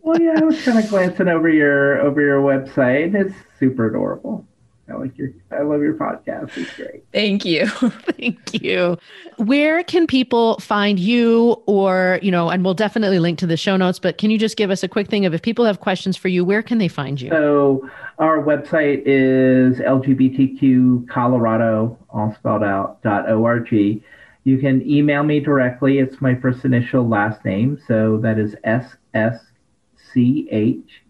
well, 0.01 0.19
yeah, 0.19 0.37
I 0.39 0.43
was 0.43 0.65
kind 0.65 0.79
of 0.79 0.89
glancing 0.89 1.29
over 1.29 1.51
your 1.51 2.01
over 2.01 2.23
your 2.23 2.41
website. 2.41 3.15
It's 3.15 3.35
super 3.59 3.89
adorable. 3.89 4.49
I 4.91 4.95
like 4.95 5.19
your 5.19 5.31
I 5.51 5.63
love 5.63 5.83
your 5.83 5.95
podcast. 5.95 6.57
It's 6.57 6.75
great. 6.75 7.05
Thank 7.13 7.45
you. 7.45 7.67
Thank 8.19 8.63
you. 8.63 8.97
Where 9.37 9.83
can 9.85 10.07
people 10.07 10.59
find 10.61 10.99
you 10.99 11.63
or, 11.67 12.19
you 12.23 12.31
know, 12.31 12.49
and 12.49 12.65
we'll 12.65 12.75
definitely 12.75 13.19
link 13.19 13.39
to 13.41 13.47
the 13.47 13.57
show 13.57 13.77
notes, 13.77 13.99
but 13.99 14.17
can 14.17 14.31
you 14.31 14.39
just 14.39 14.57
give 14.57 14.71
us 14.71 14.83
a 14.83 14.89
quick 14.89 15.09
thing 15.09 15.27
of 15.27 15.35
if 15.35 15.43
people 15.43 15.65
have 15.67 15.81
questions 15.81 16.17
for 16.17 16.29
you, 16.29 16.45
where 16.45 16.63
can 16.63 16.79
they 16.79 16.89
find 16.89 17.21
you? 17.21 17.29
So 17.31 17.89
our 18.19 18.39
website 18.39 19.03
is 19.05 19.79
LGBTQ 19.79 21.09
Colorado, 21.09 21.99
all 22.09 22.35
spelled 22.35 22.65
out, 22.65 23.03
dot 23.03 23.31
.org. 23.31 23.71
You 23.73 24.59
can 24.59 24.89
email 24.89 25.23
me 25.23 25.41
directly. 25.41 25.99
It's 25.99 26.23
my 26.23 26.35
first 26.35 26.65
initial 26.65 27.07
last 27.07 27.45
name. 27.45 27.79
So 27.87 28.19
that 28.19 28.39
is 28.39 28.57
S 28.65 28.97
S 29.13 29.39
C 30.13 30.49
H 30.51 31.03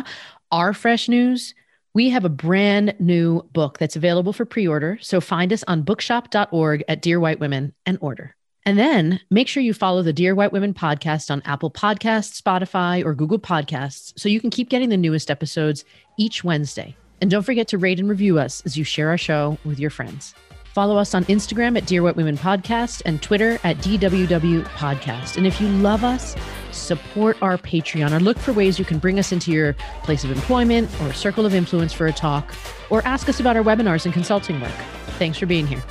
Our 0.52 0.74
fresh 0.74 1.08
news 1.08 1.54
we 1.96 2.10
have 2.10 2.26
a 2.26 2.30
brand 2.30 2.94
new 3.00 3.42
book 3.54 3.80
that's 3.80 3.96
available 3.96 4.34
for 4.34 4.46
pre 4.46 4.68
order. 4.68 5.00
So 5.02 5.22
find 5.22 5.52
us 5.52 5.64
on 5.64 5.84
bookshop.org 5.84 6.84
at 6.90 7.02
Dear 7.02 7.20
White 7.22 7.40
Women 7.40 7.74
and 7.86 7.98
order. 8.02 8.36
And 8.66 8.78
then 8.78 9.22
make 9.32 9.48
sure 9.48 9.64
you 9.64 9.74
follow 9.74 10.04
the 10.04 10.12
Dear 10.12 10.36
White 10.36 10.52
Women 10.52 10.74
podcast 10.74 11.32
on 11.32 11.42
Apple 11.46 11.72
Podcasts, 11.72 12.40
Spotify, 12.40 13.04
or 13.04 13.16
Google 13.16 13.40
Podcasts 13.40 14.12
so 14.20 14.28
you 14.28 14.42
can 14.42 14.50
keep 14.50 14.70
getting 14.70 14.90
the 14.90 14.98
newest 14.98 15.32
episodes 15.32 15.86
each 16.20 16.44
Wednesday. 16.44 16.98
And 17.22 17.32
don't 17.32 17.44
forget 17.44 17.70
to 17.70 17.78
rate 17.78 18.00
and 18.00 18.10
review 18.10 18.40
us 18.40 18.62
as 18.66 18.78
you 18.78 18.84
share 18.84 19.08
our 19.10 19.18
show 19.18 19.58
with 19.64 19.80
your 19.80 19.90
friends. 19.90 20.36
Follow 20.76 20.98
us 20.98 21.16
on 21.16 21.24
Instagram 21.26 21.78
at 21.78 21.86
Dear 21.86 22.04
White 22.04 22.18
Women 22.18 22.38
Podcast 22.38 23.02
and 23.06 23.22
Twitter 23.22 23.62
at 23.64 23.78
DWW 23.78 24.66
Podcast. 24.66 25.38
And 25.38 25.48
if 25.48 25.62
you 25.62 25.70
love 25.70 26.04
us, 26.04 26.36
support 26.72 27.38
our 27.42 27.58
Patreon 27.58 28.12
or 28.12 28.20
look 28.20 28.38
for 28.38 28.52
ways 28.52 28.78
you 28.78 28.84
can 28.84 29.00
bring 29.00 29.18
us 29.18 29.32
into 29.32 29.54
your 29.54 29.72
place 30.04 30.26
of 30.26 30.32
employment 30.32 30.90
or 31.02 31.14
circle 31.14 31.46
of 31.46 31.56
influence 31.56 31.94
for 31.94 32.08
a 32.08 32.12
talk 32.12 32.54
or 32.90 33.02
ask 33.08 33.30
us 33.30 33.40
about 33.40 33.56
our 33.56 33.64
webinars 33.64 34.04
and 34.04 34.14
consulting 34.14 34.60
work. 34.60 34.76
Thanks 35.18 35.38
for 35.38 35.46
being 35.46 35.66
here. 35.66 35.82